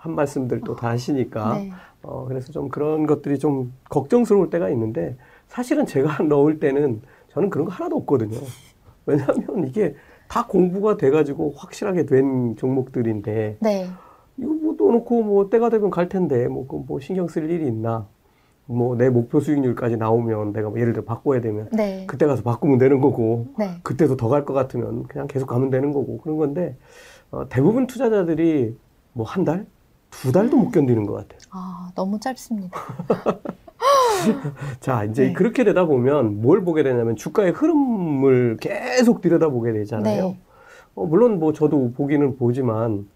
[0.01, 1.71] 한 말씀들 또다 하시니까, 네.
[2.01, 5.15] 어, 그래서 좀 그런 것들이 좀 걱정스러울 때가 있는데,
[5.47, 8.35] 사실은 제가 넣을 때는 저는 그런 거 하나도 없거든요.
[9.05, 9.95] 왜냐하면 이게
[10.27, 13.87] 다 공부가 돼가지고 확실하게 된 종목들인데, 네.
[14.37, 18.07] 이거 뭐 넣어놓고 뭐 때가 되면 갈 텐데, 뭐, 그뭐 신경 쓸 일이 있나.
[18.67, 22.05] 뭐 내 목표 수익률까지 나오면 내가 뭐 예를 들어 바꿔야 되면 네.
[22.07, 23.77] 그때 가서 바꾸면 되는 거고, 네.
[23.83, 26.75] 그때도 더 갈 것 같으면 그냥 계속 가면 되는 거고, 그런 건데,
[27.29, 28.75] 어, 대부분 투자자들이
[29.13, 29.67] 뭐 한 달?
[30.11, 31.39] 두 달도 못 견디는 것 같아요.
[31.51, 32.77] 아, 너무 짧습니다.
[34.79, 35.33] 자, 이제 네.
[35.33, 40.23] 그렇게 되다 보면 뭘 보게 되냐면 주가의 흐름을 계속 들여다보게 되잖아요.
[40.29, 40.39] 네.
[40.95, 43.07] 어, 물론 뭐 저도 보기는 보지만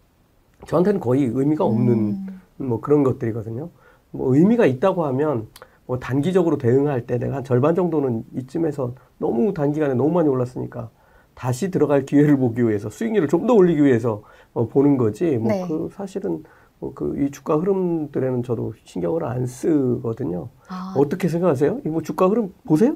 [0.68, 3.70] 저한테는 거의 의미가 없는 음, 뭐 그런 것들이거든요.
[4.12, 5.48] 뭐 의미가 있다고 하면
[5.86, 10.90] 뭐 단기적으로 대응할 때 내가 한 절반 정도는 이쯤에서 너무 단기간에 너무 많이 올랐으니까
[11.36, 14.24] 다시 들어갈 기회를 보기 위해서 수익률을 좀 더 올리기 위해서
[14.54, 15.38] 어, 보는 거지.
[15.38, 15.66] 뭐 네.
[15.68, 16.42] 그 사실은 뭐
[16.94, 20.50] 그이 주가 흐름들에는 저도 신경을 안 쓰거든요.
[20.68, 21.82] 아, 어떻게 생각하세요?
[21.86, 22.96] 이뭐 주가 흐름 보세요?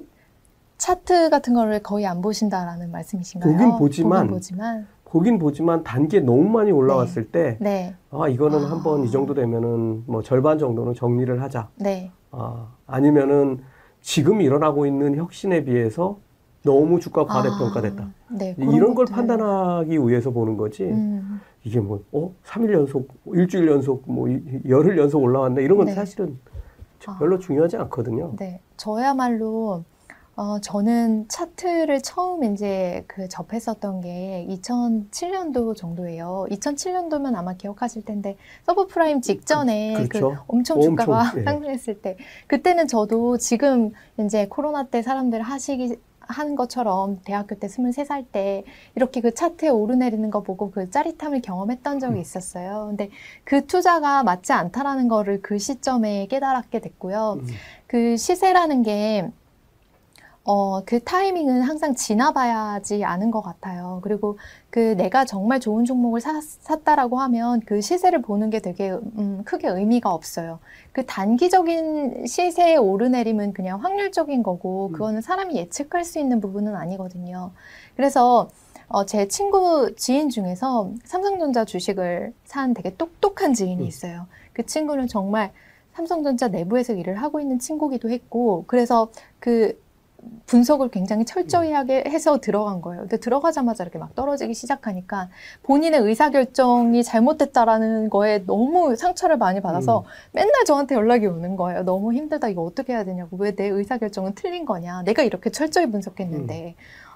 [0.77, 3.51] 차트 같은 거를 거의 안 보신다라는 말씀이신가요?
[3.51, 4.87] 보긴 보지만 보긴 보지만.
[5.05, 7.95] 보긴 보지만 단기에 너무 많이 올라왔을 때 네.
[8.11, 8.71] 아, 이거는 아.
[8.71, 11.69] 한번 이 정도 되면은 뭐 절반 정도는 정리를 하자.
[11.77, 12.11] 네.
[12.31, 13.59] 아, 아니면은
[14.01, 16.19] 지금 일어나고 있는 혁신에 비해서
[16.63, 18.03] 너무 주가 과대평가됐다.
[18.03, 19.05] 아, 네, 이런 걸.
[19.05, 20.83] 판단하기 위해서 보는 거지.
[20.83, 22.33] 음, 이게 뭐, 어?
[22.45, 25.63] 3일 연속, 일주일 연속, 뭐, 이- 열흘 연속 올라왔네.
[25.63, 25.93] 이런 건 네.
[25.93, 26.37] 사실은
[27.05, 27.17] 아.
[27.17, 28.33] 별로 중요하지 않거든요.
[28.37, 29.83] 네, 저야말로
[30.35, 36.45] 어, 저는 차트를 처음 이제 그 접했었던 게 2007년도 정도예요.
[36.49, 40.43] 2007년도면 아마 기억하실 텐데 서브프라임 직전에 그- 그, 그렇죠.
[40.47, 41.43] 엄청 주가가 엄청, 예.
[41.43, 42.15] 상승했을 때
[42.47, 45.97] 그때는 저도 지금 이제 코로나 때 사람들 하시기
[46.29, 48.63] 하는 것처럼 대학교 때 23살 때
[48.95, 52.21] 이렇게 그 차트에 오르내리는 거 보고 그 짜릿함을 경험했던 적이 음.
[52.21, 52.85] 있었어요.
[52.89, 53.09] 근데
[53.43, 57.39] 그 투자가 맞지 않다라는 거를 그 시점에 깨달았게 됐고요.
[57.41, 57.47] 음.
[57.87, 59.29] 그 시세라는 게,
[60.51, 63.99] 어, 그 타이밍은 항상 지나봐야지 아는 것 같아요.
[64.01, 64.39] 그리고
[64.71, 69.67] 그 내가 정말 좋은 종목을 사, 샀다라고 하면 그 시세를 보는 게 되게, 음, 크게
[69.67, 70.57] 의미가 없어요.
[70.91, 74.91] 그 단기적인 시세의 오르내림은 그냥 확률적인 거고, 음.
[74.93, 77.51] 그거는 사람이 예측할 수 있는 부분은 아니거든요.
[77.95, 78.49] 그래서,
[78.87, 83.87] 어, 제 친구 지인 중에서 삼성전자 주식을 산 되게 똑똑한 지인이 음.
[83.87, 84.25] 있어요.
[84.53, 85.51] 그 친구는 정말
[85.93, 89.79] 삼성전자 내부에서 일을 하고 있는 친구기도 했고, 그래서 그
[90.47, 93.01] 분석을 굉장히 철저히 하게 해서 들어간 거예요.
[93.03, 95.29] 근데 들어가자마자 이렇게 막 떨어지기 시작하니까
[95.63, 101.83] 본인의 의사결정이 잘못됐다라는 거에 너무 상처를 많이 받아서 맨날 저한테 연락이 오는 거예요.
[101.83, 102.49] 너무 힘들다.
[102.49, 103.37] 이거 어떻게 해야 되냐고.
[103.37, 105.03] 왜 내 의사결정은 틀린 거냐.
[105.03, 106.75] 내가 이렇게 철저히 분석했는데.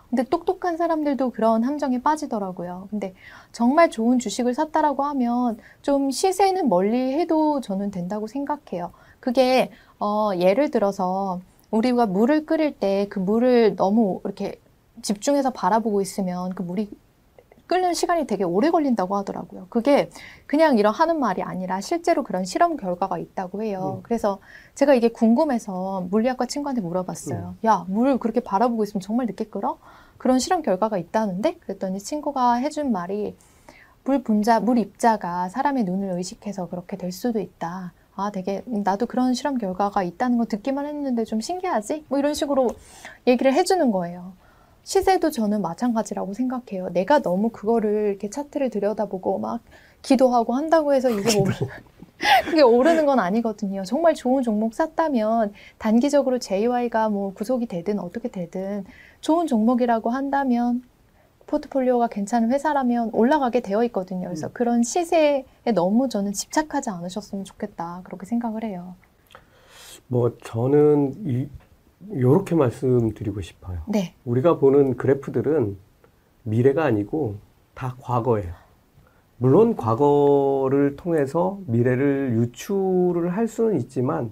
[0.10, 2.88] 근데 똑똑한 사람들도 그런 함정에 빠지더라고요.
[2.91, 3.14] 근데
[3.51, 8.91] 정말 좋은 주식을 샀다라고 하면 좀 시세는 멀리 해도 저는 된다고 생각해요.
[9.20, 11.39] 그게 어 예를 들어서
[11.74, 14.59] 우리가 물을 끓일 때 그 물을 너무 이렇게
[15.01, 16.89] 집중해서 바라보고 있으면 그 물이
[17.65, 19.65] 끓는 시간이 되게 오래 걸린다고 하더라고요.
[19.69, 20.09] 그게
[20.45, 23.95] 그냥 이런 하는 말이 아니라 실제로 그런 실험 결과가 있다고 해요.
[23.97, 24.03] 음.
[24.03, 24.39] 그래서
[24.76, 27.55] 제가 이게 궁금해서 물리학과 친구한테 물어봤어요.
[27.65, 29.80] 야, 물 그렇게 바라보고 있으면 정말 늦게 끓어?
[30.17, 31.55] 그런 실험 결과가 있다는데?
[31.55, 33.36] 그랬더니 친구가 해준 말이
[34.03, 37.93] 물 분자, 물 입자가 사람의 눈을 의식해서 그렇게 될 수도 있다.
[38.16, 42.05] 아, 되게, 음, 나도 그런 실험 결과가 있다는 거 듣기만 했는데 좀 신기하지?
[42.09, 42.70] 뭐 이런 식으로
[43.26, 44.34] 얘기를 해주는 거예요.
[44.84, 46.89] 시세도 저는 마찬가지라고 생각해요.
[46.89, 49.61] 내가 너무 그거를 이렇게 차트를 들여다보고 막
[50.01, 51.45] 기도하고 한다고 해서 이게 뭐,
[52.45, 53.84] 그게 오르는 건 아니거든요.
[53.84, 58.86] 정말 좋은 종목 샀다면 단기적으로 JY가 뭐 구속이 되든 어떻게 되든
[59.22, 60.84] 좋은 종목이라고 한다면
[61.54, 64.28] 포트폴리오가 괜찮은 회사라면 올라가게 되어 있거든요.
[64.28, 64.51] 그래서 음.
[64.54, 65.45] 그런 시세에
[65.76, 68.01] 너무 저는 집착하지 않으셨으면 좋겠다.
[68.04, 68.95] 그렇게 생각을 해요.
[70.08, 71.47] 뭐, 저는 이,
[72.12, 73.82] 요렇게 말씀드리고 싶어요.
[73.88, 74.16] 네.
[74.26, 75.78] 우리가 보는 그래프들은
[76.41, 77.36] 미래가 아니고
[77.76, 78.51] 다 과거예요.
[79.38, 84.32] 물론 과거를 통해서 미래를 유추를 할 수는 있지만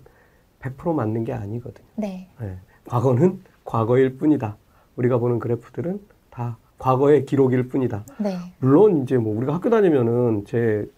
[0.60, 1.88] 100% 맞는 게 아니거든요.
[1.96, 2.30] 네.
[2.42, 2.58] 예.
[2.86, 4.58] 과거는 과거일 뿐이다.
[4.96, 8.06] 우리가 보는 그래프들은 다 과거의 기록일 뿐이다.
[8.18, 8.38] 네.
[8.58, 10.90] 물론 이제 뭐 우리가 학교 다니면은 제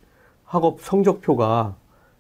[0.46, 1.76] 학업 성적표가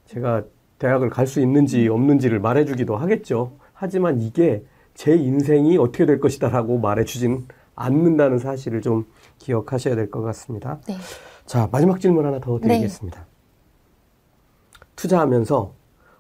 [0.06, 0.44] 제가
[0.80, 3.54] 대학을 갈 수 있는지 없는지를 말해주기도 하겠죠.
[3.72, 9.06] 하지만 이게 제 인생이 어떻게 될 것이다라고 말해주진 않는다는 사실을 좀
[9.40, 10.80] 기억하셔야 될 것 같습니다.
[10.86, 10.98] 네.
[11.46, 13.26] 자, 마지막 질문 하나 더 드리겠습니다.
[14.98, 15.74] 투자하면서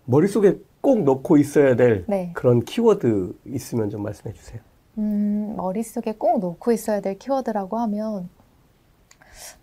[0.05, 2.31] 머릿속에 꼭 넣고 있어야 될 네.
[2.33, 4.61] 그런 키워드 있으면 좀 말씀해 주세요.
[4.97, 8.29] 음, 머릿속에 꼭 놓고 있어야 될 키워드라고 하면,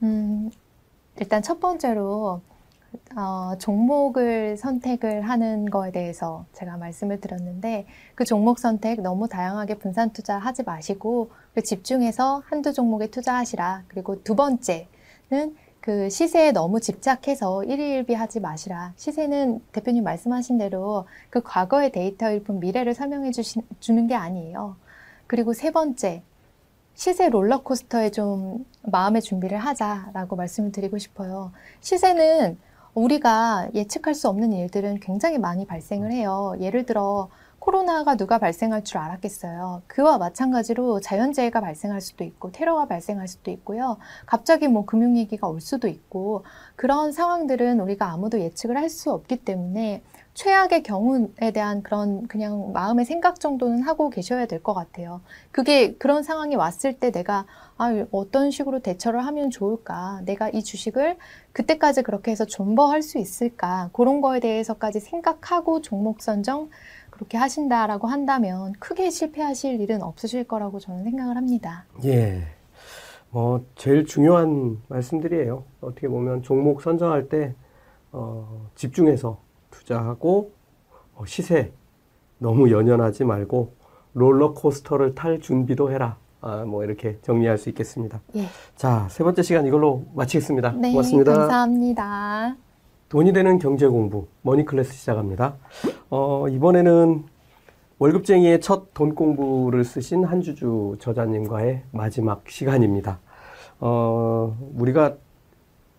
[0.02, 0.50] 음,
[1.18, 2.40] 일단 첫 번째로,
[3.16, 10.12] 어, 종목을 선택을 하는 거에 대해서 제가 말씀을 드렸는데, 그 종목 선택 너무 다양하게 분산
[10.12, 13.84] 투자 하지 마시고, 그 집중해서 한두 종목에 투자하시라.
[13.88, 18.92] 그리고 두 번째는 그 시세에 너무 집착해서 일희일비 하지 마시라.
[18.96, 24.76] 시세는 대표님 말씀하신 대로 그 과거의 데이터일 뿐 미래를 설명해 주시, 주는 게 아니에요.
[25.30, 26.24] 그리고 세 번째,
[26.94, 31.52] 시세 롤러코스터에 좀 마음의 준비를 하자라고 말씀을 드리고 싶어요.
[31.78, 32.58] 시세는
[32.94, 36.56] 우리가 예측할 수 없는 일들은 굉장히 많이 발생을 해요.
[36.58, 37.28] 예를 들어,
[37.60, 39.82] 코로나가 누가 발생할 줄 알았겠어요.
[39.86, 43.98] 그와 마찬가지로 자연재해가 발생할 수도 있고, 테러가 발생할 수도 있고요.
[44.26, 46.42] 갑자기 뭐 금융위기가 올 수도 있고,
[46.74, 50.02] 그런 상황들은 우리가 아무도 예측을 할 수 없기 때문에
[50.44, 55.20] 최악의 경우에 대한 그런 그냥 마음의 생각 정도는 하고 계셔야 될 것 같아요.
[55.52, 57.44] 그게 그런 상황이 왔을 때 내가
[57.76, 60.22] 아, 어떤 식으로 대처를 하면 좋을까?
[60.24, 61.18] 내가 이 주식을
[61.52, 63.90] 그때까지 그렇게 해서 존버할 수 있을까?
[63.92, 66.70] 그런 거에 대해서까지 생각하고 종목 선정
[67.10, 71.84] 그렇게 하신다라고 한다면 크게 실패하실 일은 없으실 거라고 저는 생각을 합니다.
[72.04, 72.44] 예.
[73.28, 75.64] 뭐, 제일 중요한 말씀들이에요.
[75.82, 77.54] 어떻게 보면 종목 선정할 때,
[78.10, 79.38] 어, 집중해서
[79.70, 80.52] 투자하고,
[81.14, 81.72] 어, 시세,
[82.38, 83.74] 너무 연연하지 말고
[84.14, 86.16] 롤러코스터를 탈 준비도 해라.
[86.42, 88.20] 아, 뭐 이렇게 정리할 수 있겠습니다.
[88.36, 88.46] 예.
[88.74, 90.72] 자, 세 번째 시간 이걸로 마치겠습니다.
[90.72, 91.34] 네, 고맙습니다.
[91.34, 92.56] 감사합니다.
[93.10, 95.56] 돈이 되는 경제 공부 머니 클래스 시작합니다.
[96.08, 97.24] 어, 이번에는
[97.98, 103.18] 월급쟁이의 첫 돈 공부를 쓰신 한주주 저자님과의 마지막 시간입니다.
[103.78, 105.16] 어, 우리가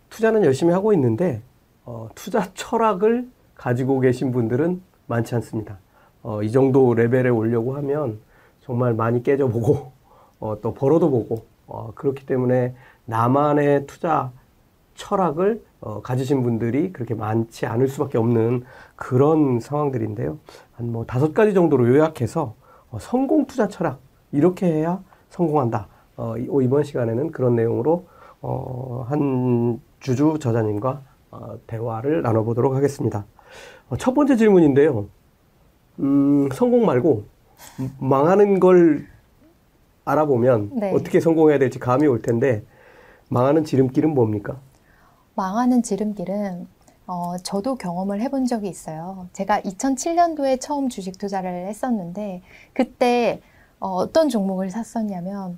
[0.10, 1.44] 투자는 열심히 하고 있는데
[1.86, 3.30] 어, 투자 철학을
[3.62, 5.78] 가지고 계신 분들은 많지 않습니다.
[6.24, 8.20] 어, 이 정도 레벨에 오려고 하면
[8.62, 9.92] 정말 많이 깨져보고
[10.40, 12.74] 어, 또 벌어도 보고 어, 그렇기 때문에
[13.06, 14.32] 나만의 투자
[14.96, 18.64] 철학을 어, 가지신 분들이 그렇게 많지 않을 수밖에 없는
[18.96, 20.40] 그런 상황들인데요.
[20.74, 22.56] 한 뭐 다섯 가지 정도로 요약해서
[22.90, 24.00] 어, 성공 투자 철학
[24.32, 25.00] 이렇게 해야
[25.30, 25.88] 성공한다.
[26.18, 28.08] 어, 이- 이번 시간에는 그런 내용으로
[28.42, 33.26] 어, 한 주주 저자님과 어, 대화를 나눠보도록 하겠습니다.
[33.92, 35.10] 어, 첫 번째 질문인데요.
[36.00, 37.26] 음, 성공 말고
[37.80, 39.06] 음, 망하는 걸
[40.06, 40.94] 알아보면 네.
[40.94, 42.64] 어떻게 성공해야 될지 감이 올 텐데
[43.30, 44.58] 망하는 지름길은 뭡니까?
[45.36, 46.68] 망하는 지름길은
[47.06, 49.28] 어, 저도 경험을 해본 적이 있어요.
[49.34, 53.42] 제가 2007년도에 처음 주식 투자를 했었는데 그때
[53.80, 55.58] 어, 떤 종목을 샀었냐면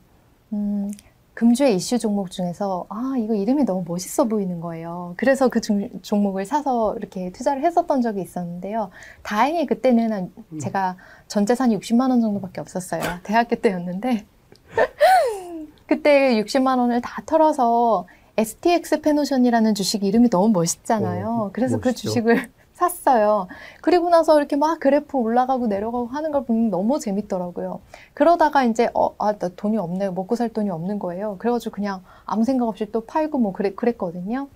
[0.53, 0.91] 음,
[1.33, 5.13] 금주의 이슈 종목 중에서 아 이거 이름이 너무 멋있어 보이는 거예요.
[5.17, 8.91] 그래서 그 중- 종목을 사서 이렇게 투자를 했었던 적이 있었는데요.
[9.23, 10.59] 다행히 그때는 한 음.
[10.59, 10.95] 제가
[11.27, 13.01] 전 재산이 60만 원 정도밖에 없었어요.
[13.23, 14.25] 대학교 때였는데
[15.87, 18.07] 그때 60만 원을 다 털어서
[18.37, 21.27] STX 페노션이라는 주식 이름이 너무 멋있잖아요.
[21.27, 22.09] 어, 그래서 그 멋있죠.
[22.09, 22.49] 주식을
[22.83, 23.47] 샀어요.
[23.81, 27.79] 그리고 나서 이렇게 막 그래프 올라가고 내려가고 하는 걸 보면 너무 재밌더라고요.
[28.13, 30.09] 그러다가 이제 어, 아, 나 돈이 없네.
[30.09, 31.37] 먹고 살 돈이 없는 거예요.
[31.39, 34.47] 그래가지고 그냥 아무 생각 없이 또 팔고 뭐 그래, 그랬거든요.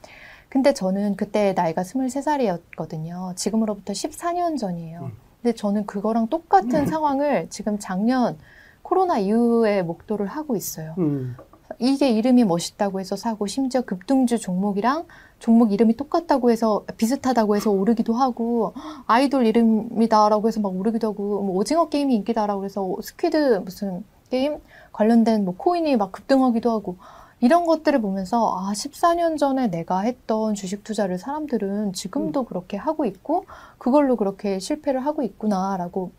[0.49, 3.36] 근데 저는 그때 나이가 23살이었거든요.
[3.36, 5.01] 지금으로부터 14년 전이에요.
[5.01, 5.11] 음.
[5.41, 8.38] 근데 저는 그거랑 똑같은 상황을 지금 작년
[8.82, 10.95] 코로나 이후에 목도를 하고 있어요.
[10.97, 11.36] 음,
[11.80, 15.05] 이게 이름이 멋있다고 해서 사고 심지어 급등주 종목이랑
[15.39, 18.73] 종목 이름이 똑같다고 해서 비슷하다고 해서 오르기도 하고
[19.05, 24.57] 아이돌 이름이다라고 해서 막 오르기도 하고 뭐 오징어 게임이 인기다라고 해서 squid 무슨 게임
[24.91, 26.97] 관련된 뭐 코인이 막 급등하기도 하고
[27.39, 33.45] 이런 것들을 보면서 아 14년 전에 내가 했던 주식 투자를 사람들은 지금도 그렇게 하고 있고
[33.78, 36.11] 그걸로 그렇게 실패를 하고 있구나라고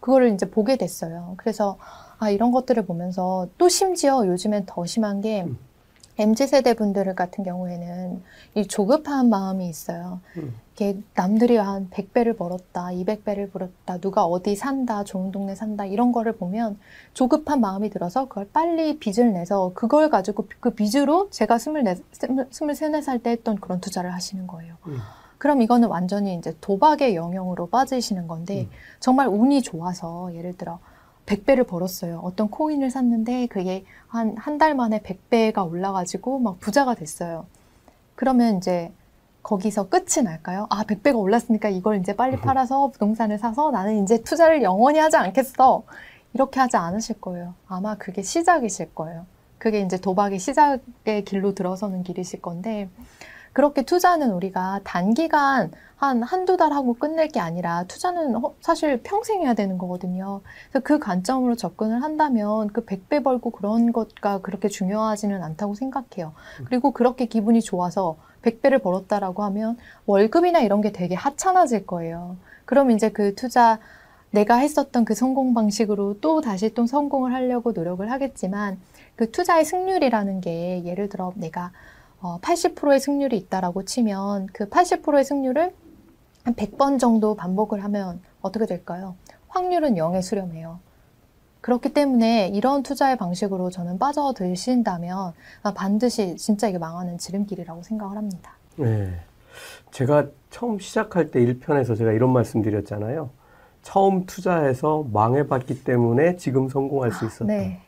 [0.00, 1.34] 그거를 이제 보게 됐어요.
[1.36, 1.76] 그래서
[2.22, 5.58] 아, 이런 것들을 보면서 또 심지어 요즘엔 더 심한 게 음.
[6.18, 8.22] MZ세대 분들 같은 경우에는
[8.54, 10.20] 이 조급한 마음이 있어요.
[10.36, 10.54] 음.
[10.72, 16.36] 이게 남들이 한 100배를 벌었다, 200배를 벌었다, 누가 어디 산다, 좋은 동네 산다, 이런 거를
[16.36, 16.78] 보면
[17.12, 21.72] 조급한 마음이 들어서 그걸 빨리 빚을 내서 그걸 가지고 그 빚으로 제가 24,
[22.50, 24.76] 23, 4살 때 했던 그런 투자를 하시는 거예요.
[24.86, 24.98] 음.
[25.38, 28.70] 그럼 이거는 완전히 이제 도박의 영역으로 빠지시는 건데 음.
[29.00, 30.78] 정말 운이 좋아서 예를 들어
[31.26, 32.20] 100배를 벌었어요.
[32.24, 37.46] 어떤 코인을 샀는데 그게 한 한 달 만에 100배가 올라가지고 막 부자가 됐어요.
[38.14, 38.92] 그러면 이제
[39.42, 40.66] 거기서 끝이 날까요?
[40.70, 45.82] 아, 100배가 올랐으니까 이걸 이제 빨리 팔아서 부동산을 사서 나는 이제 투자를 영원히 하지 않겠어.
[46.34, 47.54] 이렇게 하지 않으실 거예요.
[47.66, 49.26] 아마 그게 시작이실 거예요.
[49.58, 52.88] 그게 이제 도박의 시작의 길로 들어서는 길이실 건데,
[53.52, 59.42] 그렇게 투자는 우리가 단기간 한 한두 달 하고 끝낼 게 아니라 투자는 허- 사실 평생
[59.42, 60.40] 해야 되는 거거든요.
[60.70, 66.32] 그래서 그 관점으로 접근을 한다면 그 100배 벌고 그런 것과 그렇게 중요하지는 않다고 생각해요.
[66.64, 69.76] 그리고 그렇게 기분이 좋아서 100배를 벌었다라고 하면
[70.06, 72.36] 월급이나 이런 게 되게 하찮아질 거예요.
[72.64, 73.78] 그럼 이제 그 투자
[74.30, 78.80] 내가 했었던 그 성공 방식으로 또 다시 또 성공을 하려고 노력을 하겠지만
[79.14, 81.70] 그 투자의 승률이라는 게 예를 들어 내가
[82.22, 85.74] 어, 80%의 승률이 있다라고 치면 그 80%의 승률을
[86.44, 89.16] 한 100번 정도 반복을 하면 어떻게 될까요?
[89.48, 90.78] 확률은 0에 수렴해요.
[91.60, 95.32] 그렇기 때문에 이런 투자의 방식으로 저는 빠져드신다면
[95.62, 98.52] 아, 반드시 진짜 이게 망하는 지름길이라고 생각을 합니다.
[98.76, 99.20] 네.
[99.90, 103.30] 제가 처음 시작할 때 1편에서 제가 이런 말씀 드렸잖아요.
[103.82, 107.44] 처음 투자해서 망해봤기 때문에 지금 성공할 수 있었다.
[107.46, 107.80] 네,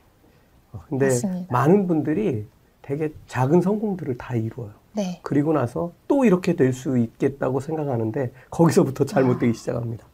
[0.72, 1.52] 어, 근데 맞습니다.
[1.52, 2.46] 많은 분들이
[2.84, 4.70] 되게 작은 성공들을 다 이루어요.
[4.92, 10.06] 네, 그리고 나서 또 이렇게 될 수 있겠다고 생각하는데 거기서부터 잘못되기 시작합니다.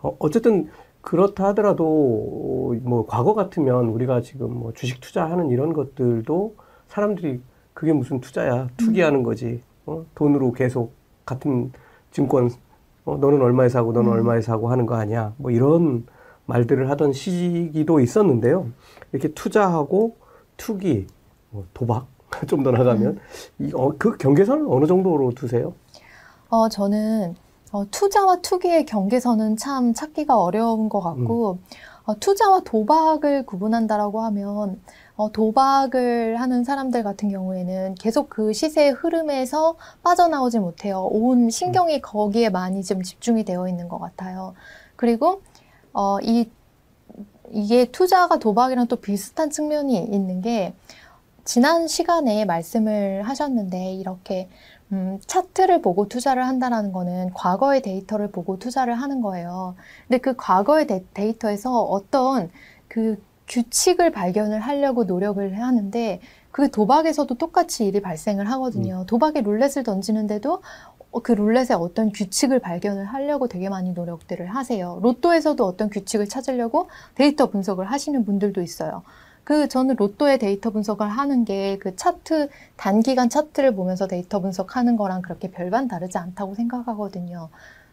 [0.00, 0.70] 어, 어쨌든
[1.02, 6.54] 그렇다 하더라도 뭐 과거 같으면 우리가 지금 뭐 주식 투자하는 이런 것들도
[6.88, 7.40] 사람들이
[7.74, 10.04] 그게 무슨 투자야 투기하는 거지 어?
[10.14, 10.94] 돈으로 계속
[11.26, 11.70] 같은
[12.10, 12.50] 증권
[13.04, 14.14] 어, 너는 얼마에 사고 너는 음.
[14.14, 16.06] 얼마에 사고 하는 거 아니야 뭐 이런
[16.46, 18.68] 말들을 하던 시기도 있었는데요
[19.12, 20.16] 이렇게 투자하고
[20.56, 21.06] 투기
[21.50, 22.06] 뭐 도박
[22.48, 23.18] 좀 더 나가면
[23.58, 25.74] 이, 어, 그 경계선을 어느 정도로 두세요?
[26.48, 27.34] 어, 저는
[27.72, 31.58] 어, 투자와 투기의 경계선은 참 찾기가 어려운 것 같고,
[32.04, 34.80] 어, 투자와 도박을 구분한다라고 하면,
[35.14, 41.02] 어, 도박을 하는 사람들 같은 경우에는 계속 그 시세의 흐름에서 빠져나오지 못해요.
[41.12, 44.54] 온 신경이 거기에 많이 좀 집중이 되어 있는 것 같아요.
[44.96, 45.42] 그리고,
[45.92, 46.50] 어, 이,
[47.52, 50.74] 이게 투자가 도박이랑 또 비슷한 측면이 있는 게,
[51.50, 54.48] 지난 시간에 말씀을 하셨는데, 이렇게
[54.92, 59.74] 음, 차트를 보고 투자를 한다라는 거는 과거의 데이터를 보고 투자를 하는 거예요.
[60.06, 62.52] 근데 그 과거의 데, 데이터에서 어떤
[62.86, 66.20] 그 규칙을 발견을 하려고 노력을 하는데
[66.52, 69.04] 그 도박에서도 똑같이 일이 발생을 하거든요.
[69.08, 70.62] 도박에 룰렛을 던지는데도
[71.10, 75.00] 어, 그 룰렛에 어떤 규칙을 발견을 하려고 되게 많이 노력들을 하세요.
[75.02, 79.02] 로또에서도 어떤 규칙을 찾으려고 데이터 분석을 하시는 분들도 있어요.
[79.50, 85.22] 그 저는 로또의 데이터 분석을 하는 게 그 차트 단기간 차트를 보면서 데이터 분석하는 거랑
[85.22, 87.48] 그렇게 별반 다르지 않다고 생각하거든요.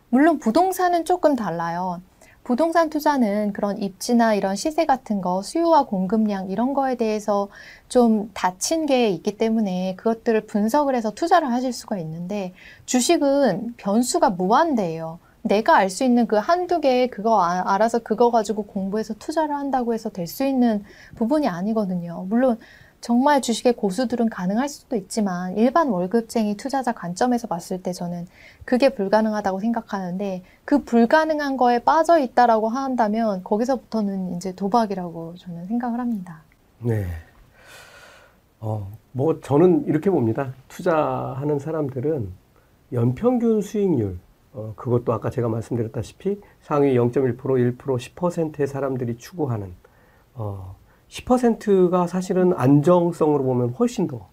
[0.10, 2.00] 물론 부동산은 조금 달라요.
[2.44, 7.48] 부동산 투자는 그런 입지나 이런 시세 같은 거, 수요와 공급량 이런 거에 대해서
[7.90, 12.54] 좀 닫힌 게 있기 때문에 그것들을 분석을 해서 투자를 하실 수가 있는데
[12.86, 15.18] 주식은 변수가 무한대예요.
[15.48, 19.94] 내가 알 수 있는 그 한두 개 그거 아, 알아서 그거 가지고 공부해서 투자를 한다고
[19.94, 20.84] 해서 될 수 있는
[21.16, 22.26] 부분이 아니거든요.
[22.30, 22.58] 물론
[23.00, 28.28] 정말 주식의 고수들은 가능할 수도 있지만 일반 월급쟁이 투자자 관점에서 봤을 때 저는
[28.66, 36.42] 그게 불가능하다고 생각하는데 그 불가능한 거에 빠져 있다라고 한다면 거기서부터는 이제 도박이라고 저는 생각을 합니다.
[36.80, 37.06] 네.
[38.60, 40.54] 어, 뭐 저는 이렇게 봅니다.
[40.68, 42.32] 투자하는 사람들은
[42.94, 44.18] 연평균 수익률
[44.58, 49.72] 어, 그것도 아까 제가 말씀드렸다시피 상위 0.1%, 1%, 10%의 사람들이 추구하는
[50.34, 50.76] 어,
[51.10, 54.28] 10%가 사실은 안정성으로 보면 훨씬 더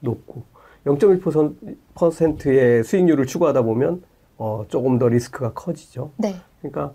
[0.00, 0.42] 높고
[0.84, 4.02] 0.1%의 수익률을 추구하다 보면
[4.36, 6.10] 어, 조금 더 리스크가 커지죠.
[6.16, 6.34] 네.
[6.60, 6.92] 그러니까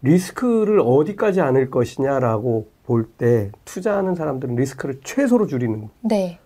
[0.00, 6.38] 리스크를 어디까지 안을 것이냐라고 볼 때 투자하는 사람들은 리스크를 최소로 줄이는 네.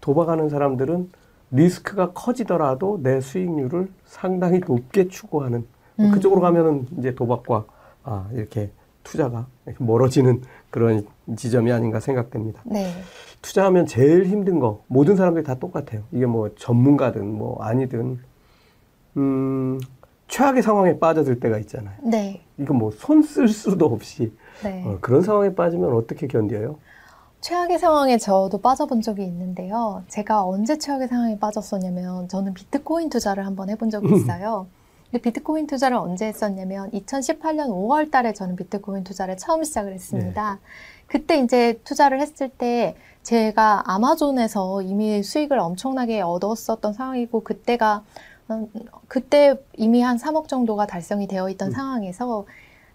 [0.00, 1.10] 도박하는 사람들은
[1.50, 5.66] 리스크가 커지더라도 내 수익률을 상당히 높게 추구하는
[6.00, 6.10] 음.
[6.10, 7.64] 그쪽으로 가면은 이제 도박과
[8.04, 8.70] 아, 이렇게
[9.04, 9.46] 투자가
[9.78, 11.06] 멀어지는 그런
[11.36, 12.60] 지점이 아닌가 생각됩니다.
[12.64, 12.90] 네.
[13.42, 16.02] 투자하면 제일 힘든 거 모든 사람들이 다 똑같아요.
[16.10, 18.18] 이게 뭐 전문가든 뭐 아니든
[19.16, 19.80] 음,
[20.28, 21.94] 최악의 상황에 빠져들 때가 있잖아요.
[22.02, 22.42] 네.
[22.58, 24.32] 이거 뭐 손 쓸 수도 없이
[24.64, 24.82] 네.
[24.84, 26.78] 어, 그런 상황에 빠지면 어떻게 견뎌요?
[27.40, 30.02] 최악의 상황에 저도 빠져본 적이 있는데요.
[30.08, 34.66] 제가 언제 최악의 상황에 빠졌었냐면 저는 비트코인 투자를 한번 해본 적이 있어요.
[35.10, 40.58] 근데 비트코인 투자를 언제 했었냐면 2018년 5월 달에 저는 비트코인 투자를 처음 시작을 했습니다.
[41.06, 48.02] 그때 이제 투자를 했을 때 제가 아마존에서 이미 수익을 엄청나게 얻었었던 상황이고 그때가
[48.50, 48.68] 음,
[49.08, 51.72] 그때 이미 한 3억 정도가 달성이 되어 있던 음.
[51.72, 52.46] 상황에서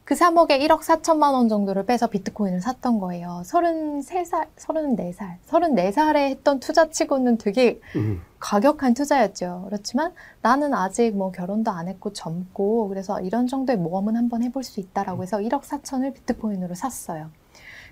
[0.03, 3.43] 그 3억에 1억 4천만 원 정도를 빼서 비트코인을 샀던 거예요.
[3.45, 9.63] 33살, 34살, 34살에 했던 투자치고는 되게 음, 과격한 투자였죠.
[9.65, 14.79] 그렇지만 나는 아직 뭐 결혼도 안 했고 젊고 그래서 이런 정도의 모험은 한번 해볼 수
[14.79, 17.29] 있다라고 해서 1억 4천을 비트코인으로 샀어요.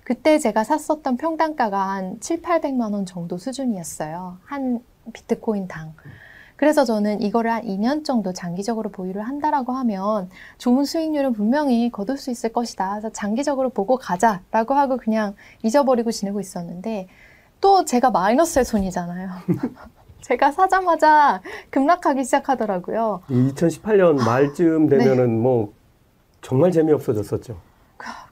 [0.02, 4.38] 그때 제가 샀었던 평단가가 한 7, 800만 원 정도 수준이었어요.
[4.44, 4.80] 한
[5.12, 5.94] 비트코인 당.
[6.60, 10.28] 그래서 저는 이거를 한 2년 정도 장기적으로 보유를 한다라고 하면
[10.58, 12.90] 좋은 수익률은 분명히 거둘 수 있을 것이다.
[12.90, 17.08] 그래서 장기적으로 보고 가자라고 하고 그냥 잊어버리고 지내고 있었는데
[17.62, 19.30] 또 제가 마이너스의 손이잖아요.
[20.20, 23.22] 제가 사자마자 급락하기 시작하더라고요.
[23.30, 24.98] 2018년 말쯤 네.
[24.98, 25.72] 되면은 뭐
[26.42, 27.58] 정말 재미없어졌었죠.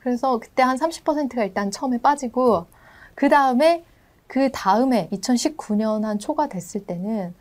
[0.00, 2.66] 그래서 그때 한 30%가 일단 처음에 빠지고
[3.14, 3.86] 그 다음에
[4.26, 7.32] 그 다음에 2019년 한 초가 됐을 때는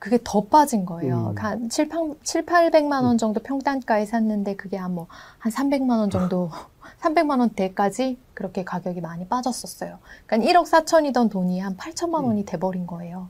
[0.00, 1.34] 그게 더 빠진 거예요.
[1.36, 1.38] 음.
[1.38, 1.88] 한 7,
[2.24, 5.06] 7, 800만 원 정도 평단가에 샀는데 그게 한 뭐
[5.38, 6.50] 한 300만 원 정도
[7.02, 9.98] 300만 원대까지 그렇게 가격이 많이 빠졌었어요.
[10.26, 13.28] 그러니까 1억 4천이던 돈이 한 8천만 원이 돼버린 거예요.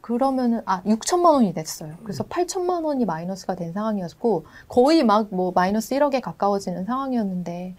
[0.00, 1.94] 그러면은 아 6천만 원이 됐어요.
[2.02, 7.76] 그래서 8천만 원이 마이너스가 된 상황이었고 거의 막 뭐 마이너스 1억에 가까워지는 상황이었는데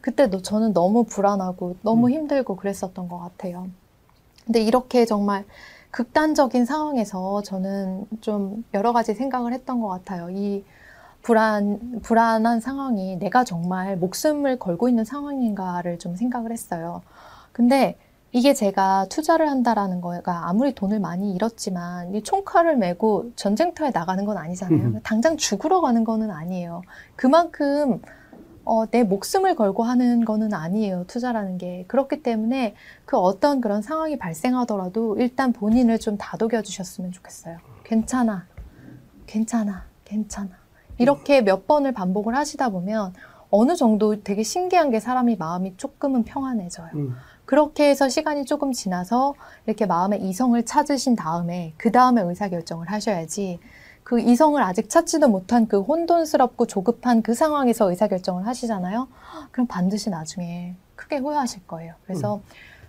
[0.00, 2.12] 그때 너- 저는 너무 불안하고 너무 음.
[2.12, 3.68] 힘들고 그랬었던 것 같아요.
[4.46, 5.44] 근데 이렇게 정말
[5.96, 10.28] 극단적인 상황에서 저는 좀 여러 가지 생각을 했던 것 같아요.
[10.28, 10.62] 이
[11.22, 17.00] 불안, 불안한 상황이 내가 정말 목숨을 걸고 있는 상황인가를 좀 생각을 했어요.
[17.50, 17.96] 근데
[18.30, 24.36] 이게 제가 투자를 한다라는 거가 아무리 돈을 많이 잃었지만 이 총칼을 메고 전쟁터에 나가는 건
[24.36, 24.78] 아니잖아요.
[24.78, 25.00] 음.
[25.02, 26.82] 당장 죽으러 가는 거는 아니에요.
[27.16, 28.02] 그만큼
[28.66, 31.04] 어, 내 목숨을 걸고 하는 거는 아니에요.
[31.06, 31.84] 투자라는 게.
[31.86, 32.74] 그렇기 때문에
[33.04, 37.58] 그 어떤 그런 상황이 발생하더라도 일단 본인을 좀 다독여 주셨으면 좋겠어요.
[37.84, 38.46] 괜찮아.
[39.26, 39.84] 괜찮아.
[40.04, 40.50] 괜찮아.
[40.98, 43.14] 이렇게 몇 번을 반복을 하시다 보면
[43.50, 46.90] 어느 정도 되게 신기한 게 사람이 마음이 조금은 평안해져요.
[46.94, 47.14] 음.
[47.44, 49.34] 그렇게 해서 시간이 조금 지나서
[49.66, 53.60] 이렇게 마음의 이성을 찾으신 다음에 그 다음에 의사결정을 하셔야지
[54.06, 59.08] 그 이성을 아직 찾지도 못한 그 혼돈스럽고 조급한 그 상황에서 의사결정을 하시잖아요.
[59.50, 61.94] 그럼 반드시 나중에 크게 후회하실 거예요.
[62.04, 62.40] 그래서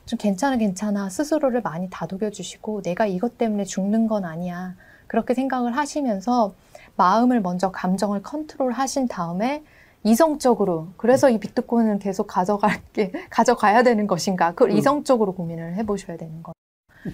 [0.05, 4.75] 좀 괜찮아 괜찮아 스스로를 많이 다독여 주시고 내가 이것 때문에 죽는 건 아니야.
[5.07, 6.53] 그렇게 생각을 하시면서
[6.97, 9.63] 마음을 먼저 감정을 컨트롤 하신 다음에
[10.03, 14.77] 이성적으로 그래서 이 비트코인을 계속 가져갈게 가져가야 되는 것인가 그걸 음.
[14.77, 16.53] 이성적으로 고민을 해보셔야 되는 거예요.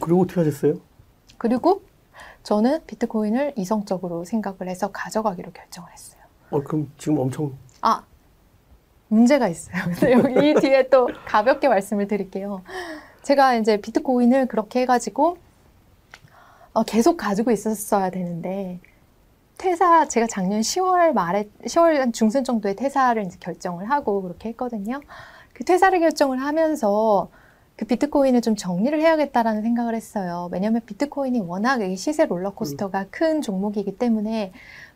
[0.01, 0.81] 그리고 어떻게 하셨어요?
[1.37, 1.83] 그리고
[2.43, 6.21] 저는 비트코인을 이성적으로 생각을 해서 가져가기로 결정을 했어요.
[6.51, 8.03] 어, 그럼 지금 엄청 아
[9.07, 9.75] 문제가 있어요.
[10.11, 12.61] 여기 이 뒤에 또 가볍게 말씀을 드릴게요.
[13.23, 15.37] 제가 이제 비트코인을 그렇게 해가지고
[16.73, 18.79] 어, 계속 가지고 있었어야 되는데
[19.57, 24.99] 퇴사 제가 작년 10월 말에 10월 한 중순 정도에 퇴사를 이제 결정을 하고 그렇게 했거든요.
[25.53, 27.29] 그 퇴사를 결정을 하면서
[27.83, 30.47] 그 비트코인을 좀 정리를 해야겠다라는 생각을 했어요.
[30.53, 34.53] 왜냐하면 비트코인이 워낙 이 시세 롤러코스터가 큰 종목이기 때문에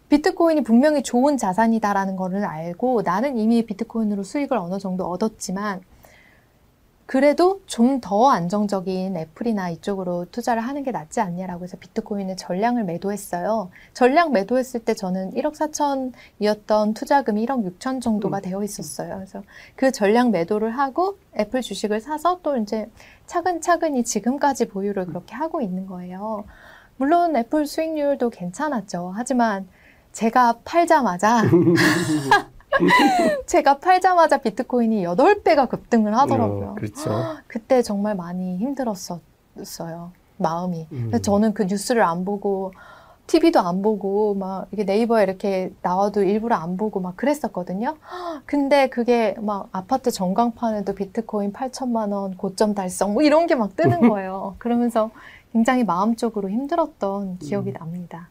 [0.07, 5.81] 비트코인이 분명히 좋은 자산이다라는 거를 알고 나는 이미 비트코인으로 수익을 어느 정도 얻었지만
[7.07, 13.69] 그래도 좀 더 안정적인 애플이나 이쪽으로 투자를 하는 게 낫지 않냐라고 해서 비트코인의 전량을 매도했어요.
[13.93, 18.41] 전량 매도했을 때 저는 1억 4천이었던 투자금이 1억 6천 정도가 음.
[18.41, 19.15] 되어 있었어요.
[19.15, 19.41] 그래서
[19.75, 22.89] 그 전량 매도를 하고 애플 주식을 사서 또 이제
[23.25, 26.43] 차근차근히 지금까지 보유를 그렇게 하고 있는 거예요.
[26.97, 29.13] 물론 애플 수익률도 괜찮았죠.
[29.15, 29.67] 하지만
[30.11, 31.43] 제가 팔자마자
[33.45, 36.67] 제가 팔자마자 비트코인이 8배가 급등을 하더라고요.
[36.69, 37.09] 어, 그렇죠.
[37.47, 40.11] 그때 정말 많이 힘들었었어요.
[40.37, 40.87] 마음이.
[40.91, 41.11] 음.
[41.21, 42.73] 저는 그 뉴스를 안 보고
[43.27, 47.97] TV도 안 보고 막 이게 네이버에 이렇게 나와도 일부러 안 보고 막 그랬었거든요.
[48.45, 53.99] 근데 그게 막 아파트 전광판에도 비트코인 8천만 원 고점 달성 뭐 이런 게 막 뜨는
[54.09, 54.55] 거예요.
[54.59, 55.11] 그러면서
[55.51, 57.73] 굉장히 마음적으로 힘들었던 기억이 음.
[57.73, 58.29] 납니다.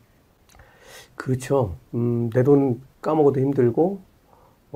[1.14, 1.74] 그렇죠.
[1.94, 3.98] 음, 내 돈 까먹어도 힘들고,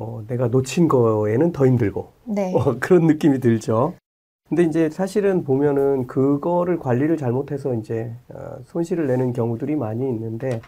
[0.01, 2.55] 어, 내가 놓친 거에는 더 힘들고, 네.
[2.55, 3.93] 어, 그런 느낌이 들죠.
[4.49, 10.63] 근데 이제 사실은 보면은 그거를 관리를 잘못해서 이제 어, 손실을 내는 경우들이 많이 있는데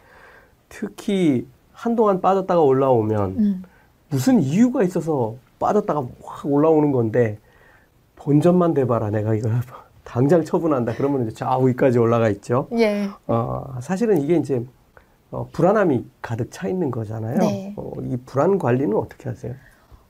[0.69, 3.63] 특히 한동안 빠졌다가 올라오면 음,
[4.11, 7.39] 무슨 이유가 있어서 빠졌다가 확 올라오는 건데
[8.15, 9.49] 본전만 대봐라 내가 이거
[10.05, 12.69] 당장 처분한다 그러면 이제 좌우 위까지 올라가 있죠.
[12.75, 13.09] 예.
[13.27, 14.65] 어, 사실은 이게 이제
[15.33, 17.39] 어, 불안함이 가득 차 있는 거잖아요.
[17.39, 17.73] 네.
[17.77, 19.55] 어, 이 불안 관리는 어떻게 하세요?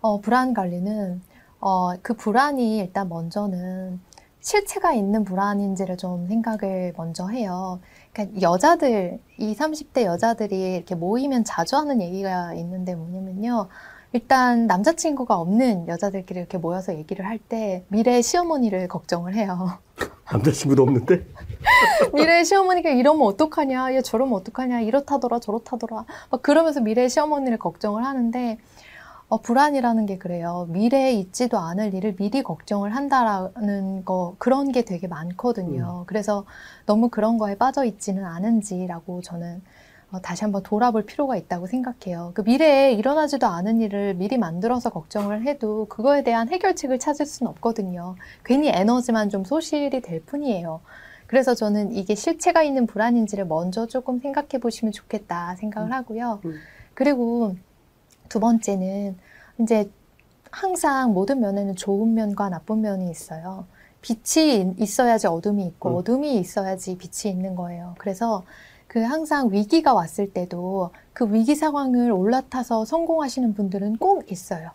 [0.01, 1.23] 어, 불안 관리는,
[1.61, 4.01] 어, 그 불안이 일단 먼저는
[4.41, 7.79] 실체가 있는 불안인지를 좀 생각을 먼저 해요.
[8.13, 13.69] 그러니까 여자들, 20, 30대 여자들이 이렇게 모이면 자주 하는 얘기가 있는데 뭐냐면요.
[14.15, 19.79] 일단 남자친구가 없는 여자들끼리 이렇게 모여서 얘기를 할 때 미래 시어머니를 걱정을 해요.
[20.33, 21.25] 남자친구도 없는데?
[22.15, 26.05] 미래 시어머니가 이러면 어떡하냐, 얘 저러면 어떡하냐, 이렇다더라, 저렇다더라.
[26.31, 28.59] 막 그러면서 미래 시어머니를 걱정을 하는데,
[29.29, 30.67] 어, 불안이라는 게 그래요.
[30.71, 36.05] 미래에 있지도 않을 일을 미리 걱정을 한다라는 거, 그런 게 되게 많거든요.
[36.07, 36.45] 그래서
[36.85, 39.63] 너무 그런 거에 빠져 있지는 않은지라고 저는
[40.13, 42.33] 어, 다시 한번 돌아볼 필요가 있다고 생각해요.
[42.35, 48.17] 그 미래에 일어나지도 않은 일을 미리 만들어서 걱정을 해도 그거에 대한 해결책을 찾을 수는 없거든요.
[48.45, 50.83] 괜히 에너지만 좀 소실이 될 뿐이에요.
[51.33, 56.41] 그래서 저는 이게 실체가 있는 불안인지를 먼저 조금 생각해 보시면 좋겠다 생각을 하고요.
[56.45, 56.57] 음.
[56.93, 57.57] 그리고
[58.29, 59.17] 두 번째는
[59.59, 59.91] 이제
[60.51, 63.65] 항상 모든 면에는 좋은 면과 나쁜 면이 있어요.
[64.03, 65.95] 빛이 있어야지 어둠이 있고 음.
[65.95, 67.95] 어둠이 있어야지 빛이 있는 거예요.
[67.97, 68.45] 그래서
[68.87, 74.73] 그 항상 위기가 왔을 때도 그 위기 상황을 올라타서 성공하시는 분들은 꼭 있어요.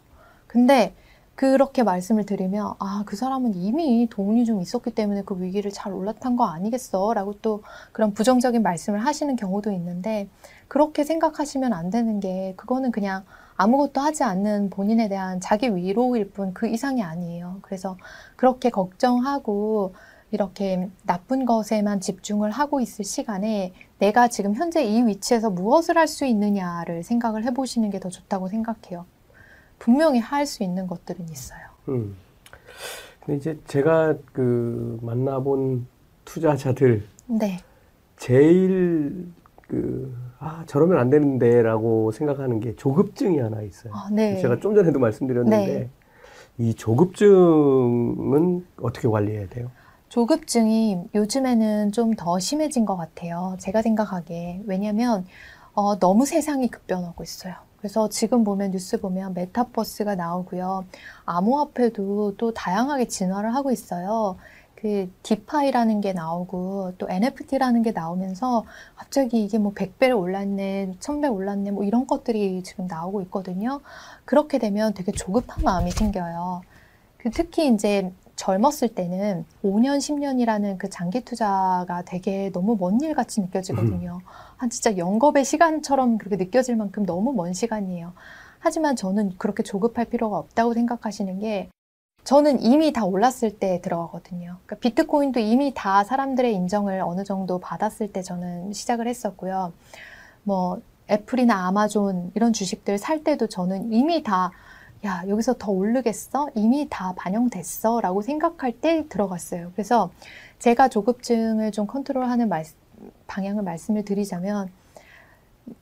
[0.47, 0.95] 근데
[1.37, 6.35] 그렇게 말씀을 드리면 아, 그 사람은 이미 돈이 좀 있었기 때문에 그 위기를 잘 올라탄
[6.35, 7.13] 거 아니겠어?
[7.13, 10.29] 라고 또 그런 부정적인 말씀을 하시는 경우도 있는데
[10.67, 13.23] 그렇게 생각하시면 안 되는 게 그거는 그냥
[13.55, 17.59] 아무것도 하지 않는 본인에 대한 자기 위로일 뿐 그 이상이 아니에요.
[17.61, 17.97] 그래서
[18.35, 19.93] 그렇게 걱정하고
[20.31, 26.25] 이렇게 나쁜 것에만 집중을 하고 있을 시간에 내가 지금 현재 이 위치에서 무엇을 할 수
[26.25, 29.05] 있느냐를 생각을 해보시는 게 더 좋다고 생각해요.
[29.79, 31.59] 분명히 할 수 있는 것들은 있어요.
[31.89, 32.15] 음.
[33.25, 35.87] 근데 이제 제가 그 만나본
[36.25, 37.59] 투자자들 네.
[38.17, 39.27] 제일
[39.67, 43.93] 그, 아, 저러면 안 되는데라고 생각하는 게 조급증이 하나 있어요.
[43.93, 44.37] 아, 네.
[44.41, 45.89] 제가 좀 전에도 말씀드렸는데 네.
[46.57, 49.69] 이 조급증은 어떻게 관리해야 돼요?
[50.09, 53.57] 조급증이 요즘에는 좀 더 심해진 것 같아요.
[53.59, 54.61] 제가 생각하기에.
[54.65, 55.25] 왜냐면,
[55.73, 57.53] 어, 너무 세상이 급변하고 있어요.
[57.87, 60.83] 그래서 지금 보면 뉴스 보면 메타버스가 나오고요.
[61.25, 64.35] 암호화폐도 또 다양하게 진화를 하고 있어요.
[64.75, 68.65] 그 DeFi라는 게 나오고 또 NFT라는 게 나오면서
[68.97, 73.79] 갑자기 이게 뭐 100배 올랐네, 1000배 올랐네, 뭐 이런 것들이 지금 나오고 있거든요.
[74.25, 76.63] 그렇게 되면 되게 조급한 마음이 생겨요.
[77.15, 83.41] 그 특히 이제 젊었을 때는 5년, 10년이라는 그 장기 투자가 되게 너무 먼 일 같이
[83.41, 84.21] 느껴지거든요.
[84.55, 88.13] 한 진짜 영겁의 시간처럼 그렇게 느껴질 만큼 너무 먼 시간이에요.
[88.59, 91.69] 하지만 저는 그렇게 조급할 필요가 없다고 생각하시는 게
[92.23, 94.57] 저는 이미 다 올랐을 때 들어가거든요.
[94.65, 99.73] 그러니까 비트코인도 이미 다 사람들의 인정을 어느 정도 받았을 때 저는 시작을 했었고요.
[100.43, 104.51] 뭐 애플이나 아마존 이런 주식들 살 때도 저는 이미 다
[105.05, 106.49] 야, 여기서 더 오르겠어?
[106.55, 108.01] 이미 다 반영됐어?
[108.01, 109.71] 라고 생각할 때 들어갔어요.
[109.73, 110.09] 그래서
[110.59, 112.65] 제가 조급증을 좀 컨트롤하는 말,
[113.27, 114.69] 방향을 말씀을 드리자면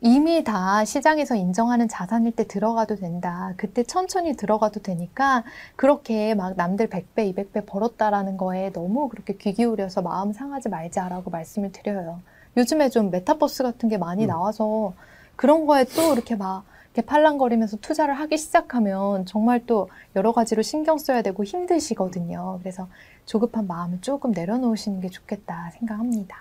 [0.02, 3.54] 이미 다 시장에서 인정하는 자산일 때 들어가도 된다.
[3.56, 5.44] 그때 천천히 들어가도 되니까
[5.76, 11.72] 그렇게 막 남들 100배, 200배 벌었다라는 거에 너무 그렇게 귀 기울여서 마음 상하지 말자라고 말씀을
[11.72, 12.20] 드려요.
[12.58, 14.28] 요즘에 좀 메타버스 같은 게 많이 음.
[14.28, 14.94] 나와서
[15.36, 16.64] 그런 거에 또 이렇게 막
[16.96, 22.58] 이렇게 팔랑거리면서 투자를 하기 시작하면 정말 또 여러 가지로 신경 써야 되고 힘드시거든요.
[22.62, 22.88] 그래서
[23.26, 26.38] 조급한 마음을 조금 내려놓으시는 게 좋겠다 생각합니다.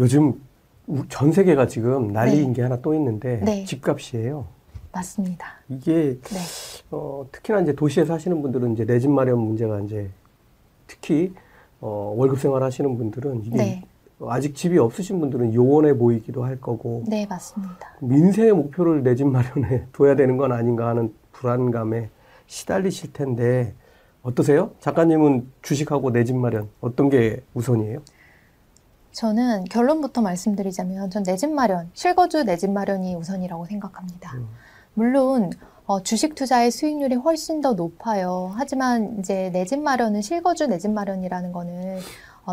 [0.00, 0.42] 요즘
[0.88, 2.52] 우- 전 세계가 지금 난리인 네.
[2.54, 3.64] 게 하나 또 있는데 네.
[3.64, 4.44] 집값이에요.
[4.90, 5.46] 맞습니다.
[5.68, 6.38] 이게 네.
[6.90, 10.10] 어, 특히나 이제 도시에 사시는 분들은 이제 내 집 마련 문제가 이제
[10.88, 11.32] 특히
[11.80, 13.82] 어, 월급 생활 하시는 분들은 이게 네.
[14.26, 17.76] 아직 집이 없으신 분들은 요원해 보이기도 할 거고 네, 맞습니다.
[18.00, 22.10] 민생의 목표를 내 집 마련에 둬야 되는 건 아닌가 하는 불안감에
[22.46, 23.74] 시달리실 텐데
[24.22, 24.72] 어떠세요?
[24.80, 28.00] 작가님은 주식하고 내 집 마련 어떤 게 우선이에요?
[29.12, 34.32] 저는 결론부터 말씀드리자면 전 내 집 마련, 실거주 내 집 마련이 우선이라고 생각합니다.
[34.36, 34.48] 음.
[34.94, 35.50] 물론
[35.86, 38.52] 어, 주식 투자의 수익률이 훨씬 더 높아요.
[38.56, 42.00] 하지만 이제 내 집 마련은 실거주 내 집 마련이라는 거는 어,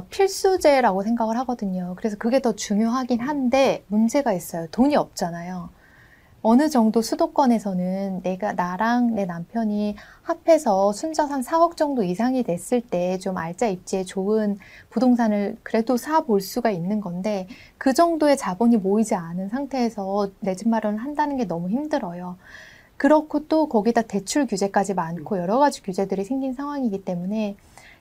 [0.03, 1.93] 필수제라고 생각을 하거든요.
[1.97, 4.67] 그래서 그게 더 중요하긴 한데 문제가 있어요.
[4.71, 5.69] 돈이 없잖아요.
[6.47, 13.37] 어느 정도 수도권에서는 내가 나랑 내 남편이 합해서 순자산 4억 정도 이상이 됐을 때 좀
[13.37, 14.59] 알짜 입지에 좋은
[14.91, 17.47] 부동산을 그래도 사 볼 수가 있는 건데
[17.79, 22.37] 그 정도의 자본이 모이지 않은 상태에서 내 집 마련을 한다는 게 너무 힘들어요.
[22.97, 27.55] 그렇고 또 거기다 대출 규제까지 많고 여러 가지 규제들이 생긴 상황이기 때문에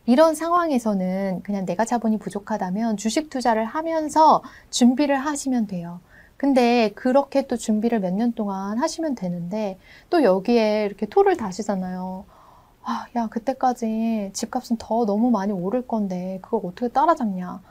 [0.06, 6.00] 이런 상황에서는 그냥 내가 자본이 부족하다면 주식 투자를 하면서 준비를 하시면 돼요.
[6.36, 9.78] 근데 그렇게 또 준비를 몇 년 동안 하시면 되는데
[10.10, 12.26] 또 여기에 이렇게 토를 다시잖아요.
[12.82, 17.62] 아, 야, 그때까지 집값은 더 너무 많이 오를 건데 그걸 어떻게 따라잡냐.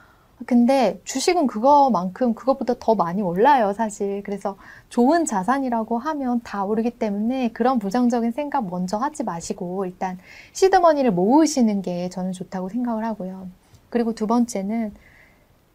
[0.46, 4.24] 근데 주식은 그거만큼 그것보다 더 많이 올라요, 사실.
[4.24, 4.58] 그래서
[4.90, 10.18] 좋은 자산이라고 하면 다 오르기 때문에 그런 부정적인 생각 먼저 하지 마시고 일단
[10.54, 13.48] 시드머니를 모으시는 게 저는 좋다고 생각을 하고요.
[13.90, 14.94] 그리고 두 번째는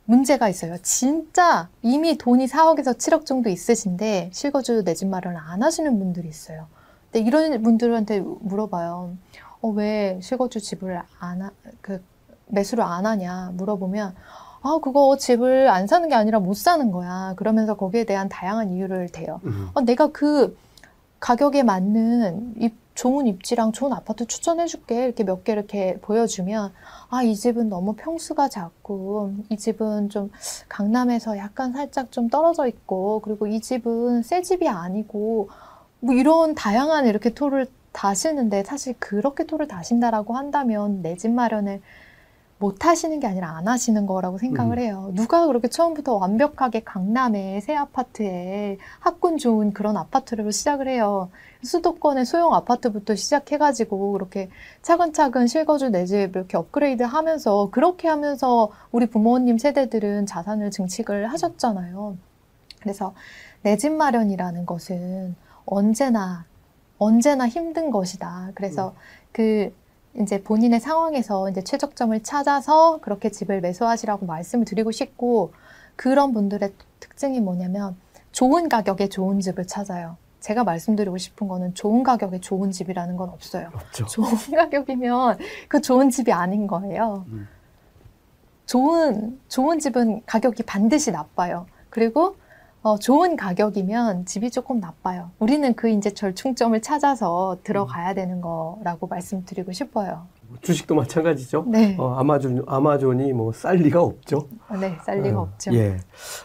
[0.05, 0.77] 문제가 있어요.
[0.83, 6.67] 진짜 이미 돈이 4억에서 7억 정도 있으신데 실거주 내 집 마련을 안 하시는 분들이 있어요.
[7.13, 9.11] 근데 이런 분들한테 물어봐요.
[9.61, 11.51] 어, 왜 실거주 집을 안, 하,
[11.81, 12.03] 그,
[12.47, 14.15] 매수를 안 하냐 물어보면
[14.69, 17.33] 아, 그거 집을 안 사는 게 아니라 못 사는 거야.
[17.37, 19.41] 그러면서 거기에 대한 다양한 이유를 대요.
[19.45, 19.71] 음.
[19.75, 20.57] 어, 내가 그
[21.21, 25.05] 가격에 맞는 입, 좋은 입지랑 좋은 아파트 추천해줄게.
[25.05, 26.73] 이렇게 몇 개 이렇게 보여주면,
[27.11, 30.31] 아, 이 집은 너무 평수가 작고, 이 집은 좀
[30.69, 35.49] 강남에서 약간 살짝 좀 떨어져 있고, 그리고 이 집은 새 집이 아니고,
[36.01, 41.81] 뭐 이런 다양한 이렇게 토를 다시는데, 사실 그렇게 토를 다신다라고 한다면 내 집 마련을
[42.61, 44.83] 못 하시는 게 아니라 안 하시는 거라고 생각을 음.
[44.83, 45.11] 해요.
[45.15, 51.31] 누가 그렇게 처음부터 완벽하게 강남에 새 아파트에 학군 좋은 그런 아파트로 시작을 해요.
[51.63, 54.49] 수도권의 소형 아파트부터 시작해가지고 그렇게
[54.83, 62.17] 차근차근 실거주 내 집 이렇게 업그레이드 하면서 그렇게 하면서 우리 부모님 세대들은 자산을 증식을 하셨잖아요.
[62.81, 63.15] 그래서
[63.63, 65.37] 내 집 마련이라는 것은
[65.67, 66.45] 언제나
[66.99, 68.51] 언제나 힘든 것이다.
[68.55, 68.95] 그래서
[69.31, 69.73] 그
[70.15, 75.53] 이제 본인의 상황에서 이제 최적점을 찾아서 그렇게 집을 매수하시라고 말씀을 드리고 싶고
[75.97, 77.97] 그런 분들의 특징이 뭐냐면
[78.33, 80.17] 좋은 가격에 좋은 집을 찾아요.
[80.41, 83.71] 제가 말씀드리고 싶은 거는 좋은 가격에 좋은 집이라는 건 없어요.
[83.75, 84.07] 없죠.
[84.09, 87.25] 좋은 가격이면 그 좋은 집이 아닌 거예요.
[87.29, 87.49] 음.
[88.67, 91.67] 좋은 좋은 집은 가격이 반드시 나빠요.
[91.91, 92.37] 그리고
[92.89, 95.29] 어, 좋은 가격이면 집이 조금 나빠요.
[95.39, 100.23] 우리는 그 이제 절충점을 찾아서 들어가야 되는 거라고 말씀드리고 싶어요.
[100.63, 101.67] 주식도 마찬가지죠.
[101.69, 101.97] 네.
[101.99, 104.49] 어, 아마존, 아마존이 뭐 쌀 리가 없죠.
[104.81, 105.75] 네, 쌀 리가 어, 없죠.
[105.75, 105.99] 예.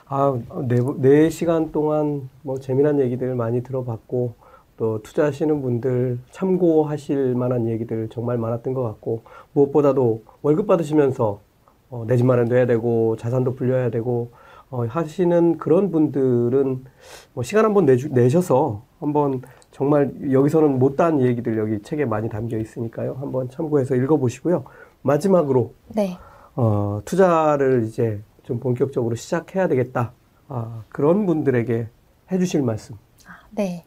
[0.07, 0.37] 아,
[0.67, 4.33] 네, 네 시간 동안 뭐 재미난 얘기들 많이 들어봤고,
[4.75, 9.21] 또 투자하시는 분들 참고하실 만한 얘기들 정말 많았던 것 같고,
[9.53, 11.39] 무엇보다도 월급 받으시면서
[11.89, 14.31] 어, 내 집 마련도 해야 되고, 자산도 불려야 되고,
[14.73, 16.83] 어, 하시는 그런 분들은
[17.35, 23.17] 뭐 시간 한번 내주, 내셔서 한번 정말 여기서는 못다한 얘기들 여기 책에 많이 담겨 있으니까요.
[23.19, 24.63] 한번 참고해서 읽어보시고요.
[25.03, 26.17] 마지막으로 네.
[26.55, 30.13] 어, 투자를 이제 좀 본격적으로 시작해야 되겠다.
[30.47, 31.87] 아, 그런 분들에게
[32.31, 32.95] 해주실 말씀.
[33.51, 33.85] 네.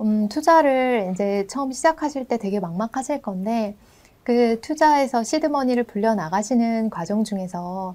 [0.00, 3.76] 음, 투자를 이제 처음 시작하실 때 되게 막막하실 건데,
[4.24, 7.94] 그 투자에서 시드머니를 불려 나가시는 과정 중에서,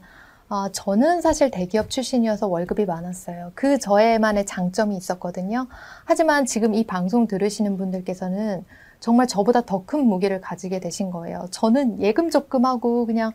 [0.51, 3.53] 어, 저는 사실 대기업 출신이어서 월급이 많았어요.
[3.55, 5.67] 그 저에만의 장점이 있었거든요.
[6.03, 8.65] 하지만 지금 이 방송 들으시는 분들께서는
[8.99, 11.47] 정말 저보다 더 큰 무기를 가지게 되신 거예요.
[11.51, 13.31] 저는 예금 적금하고 그냥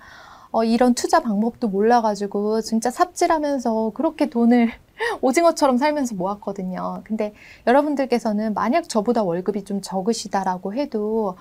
[0.51, 4.69] 어, 이런 투자 방법도 몰라가지고 진짜 삽질하면서 그렇게 돈을
[5.23, 7.01] 오징어처럼 살면서 모았거든요.
[7.05, 7.33] 근데
[7.67, 11.39] 여러분들께서는 만약 저보다 월급이 좀 적으시다라고 해도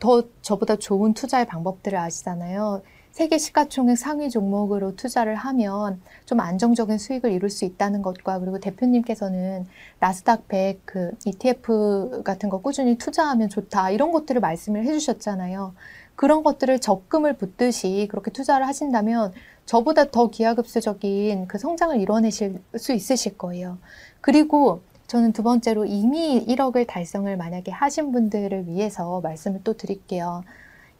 [0.00, 2.82] 더 저보다 좋은 투자의 방법들을 아시잖아요.
[3.12, 9.66] 세계 시가총액 상위 종목으로 투자를 하면 좀 안정적인 수익을 이룰 수 있다는 것과 그리고 대표님께서는
[10.00, 15.74] 나스닥 100 그 ETF 같은 거 꾸준히 투자하면 좋다 이런 것들을 말씀을 해주셨잖아요.
[16.16, 19.32] 그런 것들을 적금을 붓듯이 그렇게 투자를 하신다면
[19.66, 23.76] 저보다 더 기하급수적인 그 성장을 이뤄내실 수 있으실 거예요.
[24.22, 30.42] 그리고 저는 두 번째로 이미 1억을 달성을 만약에 하신 분들을 위해서 말씀을 또 드릴게요.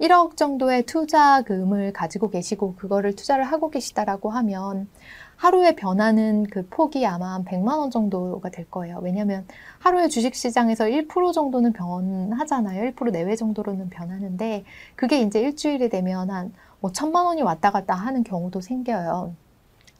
[0.00, 4.88] 1억 정도의 투자금을 가지고 계시고 그거를 투자를 하고 계시다라고 하면
[5.36, 9.00] 하루에 변하는 그 폭이 아마 한 100만 원 정도가 될 거예요.
[9.02, 9.46] 왜냐하면
[9.80, 12.92] 하루에 주식시장에서 1% 정도는 변하잖아요.
[12.92, 14.64] 1% 내외 정도로는 변하는데
[14.94, 19.34] 그게 이제 일주일이 되면 한뭐 천만 원이 왔다 갔다 하는 경우도 생겨요.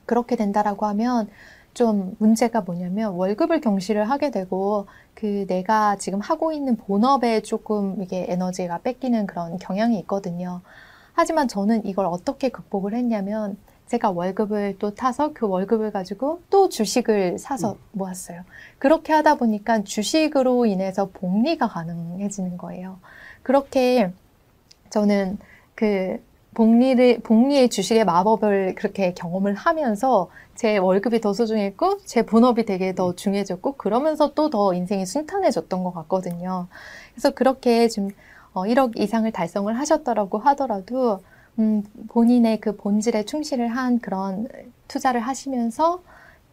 [0.06, 1.28] 그렇게 된다라고 하면
[1.74, 8.27] 좀 문제가 뭐냐면 월급을 경시를 하게 되고 그 내가 지금 하고 있는 본업에 조금 이게
[8.28, 10.61] 에너지가 뺏기는 그런 경향이 있거든요.
[11.15, 17.39] 하지만 저는 이걸 어떻게 극복을 했냐면 제가 월급을 또 타서 그 월급을 가지고 또 주식을
[17.39, 18.43] 사서 모았어요.
[18.78, 22.99] 그렇게 하다 보니까 주식으로 인해서 복리가 가능해지는 거예요.
[23.43, 24.12] 그렇게
[24.89, 25.39] 저는
[25.74, 26.23] 그
[26.54, 33.14] 복리를, 복리의 주식의 마법을 그렇게 경험을 하면서 제 월급이 더 소중했고, 제 본업이 되게 더
[33.14, 36.66] 중요해졌고, 그러면서 또 더 인생이 순탄해졌던 것 같거든요.
[37.14, 38.10] 그래서 그렇게 좀
[38.54, 41.20] 어, 1억 이상을 달성을 하셨더라고 하더라도,
[41.58, 44.46] 음, 본인의 그 본질에 충실을 한 그런
[44.88, 46.02] 투자를 하시면서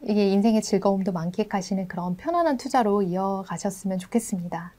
[0.04, 4.72] 이게 인생의 즐거움도 만끽하시는 그런 편안한 투자로 이어가셨으면 좋겠습니다.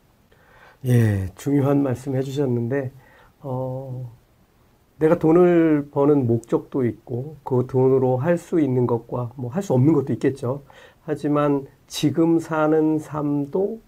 [0.87, 2.91] 예, 중요한 말씀 해주셨는데,
[3.43, 4.11] 어,
[5.01, 9.93] 내가 돈을 버는 목적도 있고, 그 돈으로 할 수 있는 것과 뭐 할 수 없는
[9.95, 10.63] 것도 있겠죠.
[11.05, 13.81] 하지만 지금 사는 삶도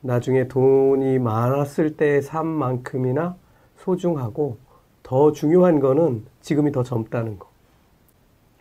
[0.00, 3.36] 나중에 돈이 많았을 때의 삶만큼이나
[3.78, 4.58] 소중하고,
[5.02, 7.48] 더 중요한 거는 지금이 더 젊다는 거.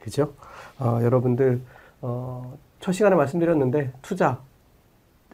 [0.02, 0.34] 그죠?
[0.80, 1.62] 어, 여러분들,
[2.02, 4.40] 어, 첫 시간에 말씀드렸는데, 투자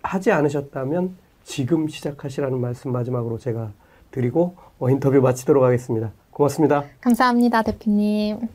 [0.01, 3.71] 하지 않으셨다면 지금 시작하시라는 말씀 마지막으로 제가
[4.11, 6.11] 드리고 어, 인터뷰 마치도록 하겠습니다.
[6.37, 6.83] 고맙습니다.
[7.01, 8.47] 감사합니다, 대표님.